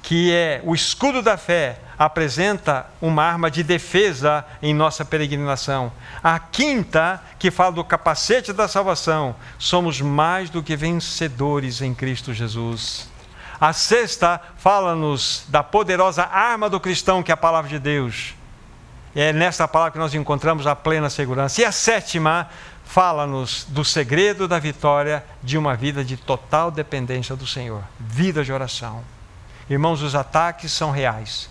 que 0.00 0.32
é 0.32 0.62
o 0.64 0.74
escudo 0.74 1.20
da 1.20 1.36
fé, 1.36 1.80
apresenta 1.98 2.86
uma 3.02 3.24
arma 3.24 3.50
de 3.50 3.62
defesa 3.64 4.44
em 4.62 4.72
nossa 4.72 5.04
peregrinação. 5.04 5.92
A 6.22 6.38
quinta, 6.38 7.20
que 7.38 7.50
fala 7.50 7.72
do 7.72 7.84
capacete 7.84 8.52
da 8.52 8.68
salvação, 8.68 9.34
somos 9.58 10.00
mais 10.00 10.48
do 10.48 10.62
que 10.62 10.76
vencedores 10.76 11.82
em 11.82 11.92
Cristo 11.92 12.32
Jesus. 12.32 13.09
A 13.60 13.74
sexta 13.74 14.40
fala-nos 14.56 15.44
da 15.48 15.62
poderosa 15.62 16.24
arma 16.24 16.70
do 16.70 16.80
cristão, 16.80 17.22
que 17.22 17.30
é 17.30 17.34
a 17.34 17.36
palavra 17.36 17.68
de 17.68 17.78
Deus. 17.78 18.34
É 19.14 19.32
nessa 19.32 19.68
palavra 19.68 19.92
que 19.92 19.98
nós 19.98 20.14
encontramos 20.14 20.66
a 20.66 20.74
plena 20.74 21.10
segurança. 21.10 21.60
E 21.60 21.64
a 21.64 21.72
sétima 21.72 22.48
fala-nos 22.84 23.66
do 23.68 23.84
segredo 23.84 24.48
da 24.48 24.58
vitória 24.58 25.22
de 25.42 25.58
uma 25.58 25.76
vida 25.76 26.02
de 26.02 26.16
total 26.16 26.70
dependência 26.70 27.36
do 27.36 27.46
Senhor, 27.46 27.82
vida 27.98 28.42
de 28.42 28.52
oração. 28.52 29.04
Irmãos, 29.68 30.00
os 30.00 30.14
ataques 30.14 30.72
são 30.72 30.90
reais. 30.90 31.50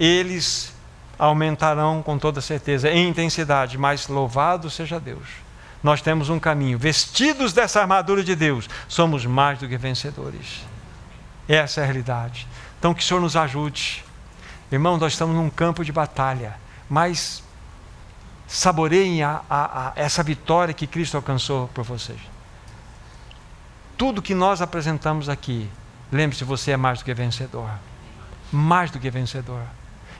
Eles 0.00 0.74
aumentarão 1.18 2.02
com 2.02 2.18
toda 2.18 2.40
certeza 2.40 2.90
em 2.90 3.08
intensidade, 3.08 3.76
mas 3.76 4.08
louvado 4.08 4.70
seja 4.70 4.98
Deus. 4.98 5.28
Nós 5.82 6.00
temos 6.00 6.30
um 6.30 6.38
caminho, 6.40 6.78
vestidos 6.78 7.52
dessa 7.52 7.80
armadura 7.80 8.24
de 8.24 8.34
Deus, 8.34 8.70
somos 8.88 9.26
mais 9.26 9.58
do 9.58 9.68
que 9.68 9.76
vencedores. 9.76 10.72
Essa 11.52 11.80
é 11.80 11.82
a 11.82 11.86
realidade. 11.86 12.48
Então, 12.78 12.94
que 12.94 13.02
o 13.02 13.06
Senhor 13.06 13.20
nos 13.20 13.36
ajude. 13.36 14.02
Irmão, 14.70 14.96
nós 14.96 15.12
estamos 15.12 15.36
num 15.36 15.50
campo 15.50 15.84
de 15.84 15.92
batalha, 15.92 16.56
mas 16.88 17.44
saboreiem 18.48 19.22
a, 19.22 19.42
a, 19.50 19.88
a 19.88 19.92
essa 19.94 20.22
vitória 20.22 20.72
que 20.72 20.86
Cristo 20.86 21.14
alcançou 21.14 21.68
por 21.68 21.84
vocês. 21.84 22.18
Tudo 23.98 24.22
que 24.22 24.34
nós 24.34 24.62
apresentamos 24.62 25.28
aqui, 25.28 25.68
lembre-se, 26.10 26.42
você 26.42 26.70
é 26.70 26.76
mais 26.78 27.00
do 27.00 27.04
que 27.04 27.12
vencedor. 27.12 27.68
Mais 28.50 28.90
do 28.90 28.98
que 28.98 29.10
vencedor. 29.10 29.60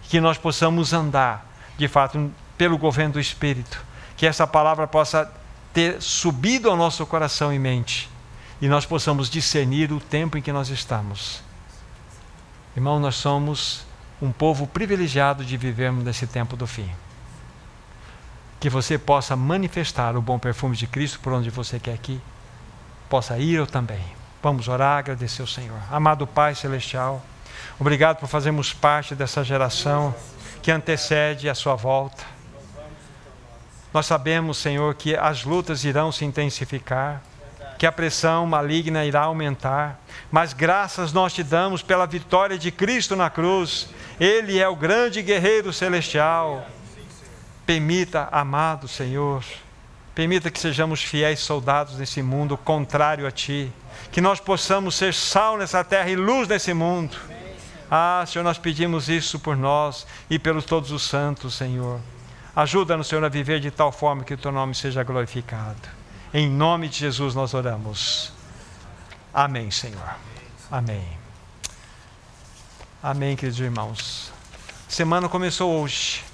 Que 0.03 0.21
nós 0.21 0.37
possamos 0.37 0.93
andar, 0.93 1.47
de 1.79 1.89
fato, 1.89 2.31
pelo 2.59 2.77
governo 2.77 3.15
do 3.15 3.21
Espírito. 3.21 3.83
Que 4.19 4.27
essa 4.27 4.47
palavra 4.47 4.87
possa 4.87 5.33
ter 5.73 6.03
subido 6.03 6.69
ao 6.69 6.77
nosso 6.77 7.07
coração 7.07 7.51
e 7.51 7.59
mente. 7.59 8.12
E 8.63 8.69
nós 8.69 8.87
possamos 8.87 9.29
discernir 9.29 9.93
o 9.93 10.01
tempo 10.01 10.39
em 10.39 10.43
que 10.43 10.53
nós 10.53 10.71
estamos. 10.71 11.43
Irmão, 12.75 12.99
nós 12.99 13.17
somos 13.17 13.85
um 14.23 14.33
povo 14.33 14.67
privilegiado 14.67 15.45
de 15.45 15.59
vivermos 15.59 16.03
nesse 16.03 16.27
tempo 16.27 16.57
do 16.57 16.67
fim 16.67 16.91
que 18.63 18.71
você 18.71 18.97
possa 18.97 19.35
manifestar 19.35 20.17
o 20.17 20.23
bom 20.23 20.39
perfume 20.39 20.77
de 20.77 20.87
Cristo 20.87 21.19
por 21.19 21.33
onde 21.33 21.51
você 21.51 21.81
quer 21.81 21.99
que 21.99 22.23
possa 23.11 23.37
ir 23.37 23.55
eu 23.55 23.67
também. 23.67 24.01
Vamos 24.41 24.69
orar, 24.69 24.99
agradecer 24.99 25.43
ao 25.43 25.49
Senhor. 25.49 25.81
Amado 25.91 26.29
Pai 26.29 26.55
Celestial, 26.55 27.21
obrigado 27.77 28.19
por 28.19 28.29
fazermos 28.29 28.73
parte 28.73 29.17
dessa 29.17 29.43
geração 29.43 30.15
que 30.63 30.71
antecede 30.71 31.49
a 31.49 31.57
sua 31.57 31.75
volta. 31.75 32.23
Nós 33.93 34.07
sabemos, 34.07 34.59
Senhor, 34.59 34.95
que 34.95 35.17
as 35.17 35.43
lutas 35.43 35.83
irão 35.83 36.13
se 36.13 36.25
intensificar, 36.25 37.21
que 37.83 37.87
a 37.87 37.91
pressão 37.91 38.47
maligna 38.47 39.05
irá 39.05 39.23
aumentar, 39.23 40.01
mas 40.31 40.53
graças 40.53 41.13
nós 41.13 41.33
te 41.33 41.43
damos 41.43 41.83
pela 41.83 42.07
vitória 42.07 42.57
de 42.57 42.71
Cristo 42.71 43.17
na 43.17 43.29
cruz. 43.29 43.89
Ele 44.21 44.57
é 44.57 44.69
o 44.69 44.77
grande 44.77 45.21
guerreiro 45.21 45.73
celestial. 45.73 46.65
Permita, 47.67 48.29
amado 48.31 48.87
Senhor, 48.87 49.43
permita 50.15 50.49
que 50.49 50.61
sejamos 50.61 51.03
fiéis 51.03 51.41
soldados 51.41 51.99
nesse 51.99 52.23
mundo 52.23 52.57
contrário 52.57 53.27
a 53.27 53.33
Ti, 53.33 53.73
que 54.13 54.21
nós 54.21 54.39
possamos 54.39 54.95
ser 54.95 55.13
sal 55.13 55.59
nessa 55.59 55.83
terra 55.83 56.09
e 56.09 56.15
luz 56.15 56.47
nesse 56.47 56.73
mundo. 56.73 57.17
Ah, 57.91 58.23
Senhor, 58.29 58.45
nós 58.45 58.59
pedimos 58.59 59.09
isso 59.09 59.41
por 59.41 59.57
nós 59.57 60.07
e 60.31 60.39
pelos 60.39 60.65
todos 60.65 60.93
os 60.93 61.03
santos, 61.03 61.55
Senhor. 61.55 61.99
Ajuda-nos, 62.55 63.09
Senhor, 63.09 63.25
a 63.25 63.29
viver 63.29 63.59
de 63.59 63.73
tal 63.73 63.91
forma 63.91 64.23
que 64.23 64.35
o 64.35 64.39
Teu 64.39 64.53
nome 64.53 64.73
seja 64.73 65.03
glorificado. 65.03 66.02
Em 66.35 66.49
nome 66.49 66.89
de 66.89 66.97
Jesus 66.97 67.35
nós 67.35 67.53
oramos. 67.53 68.33
Amém, 69.35 69.71
Senhor. 69.71 70.17
Amém. 70.71 71.07
Amém, 73.03 73.37
queridos 73.37 73.61
irmãos. 73.61 74.33
semana 74.89 75.29
começou 75.29 75.79
hoje. 75.79 76.25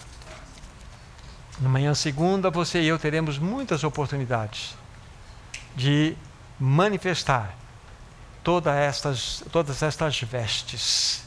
Na 1.59 1.69
manhã 1.69 1.95
segunda, 1.95 2.49
você 2.49 2.81
e 2.81 2.87
eu 2.87 2.97
teremos 2.97 3.39
muitas 3.39 3.83
oportunidades 3.83 4.77
de 5.75 6.17
manifestar 6.61 7.57
todas 8.45 8.77
estas, 8.77 9.43
todas 9.51 9.83
estas 9.83 10.21
vestes. 10.21 11.25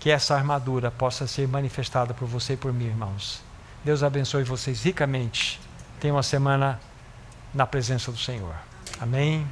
Que 0.00 0.08
essa 0.08 0.34
armadura 0.34 0.90
possa 0.90 1.26
ser 1.26 1.46
manifestada 1.46 2.14
por 2.14 2.26
você 2.26 2.54
e 2.54 2.56
por 2.56 2.72
mim, 2.72 2.86
irmãos. 2.86 3.42
Deus 3.84 4.02
abençoe 4.02 4.44
vocês 4.44 4.82
ricamente. 4.82 5.60
Tenha 6.00 6.14
uma 6.14 6.22
semana 6.22 6.80
na 7.54 7.66
presença 7.66 8.10
do 8.10 8.18
Senhor. 8.18 8.54
Amém. 9.00 9.46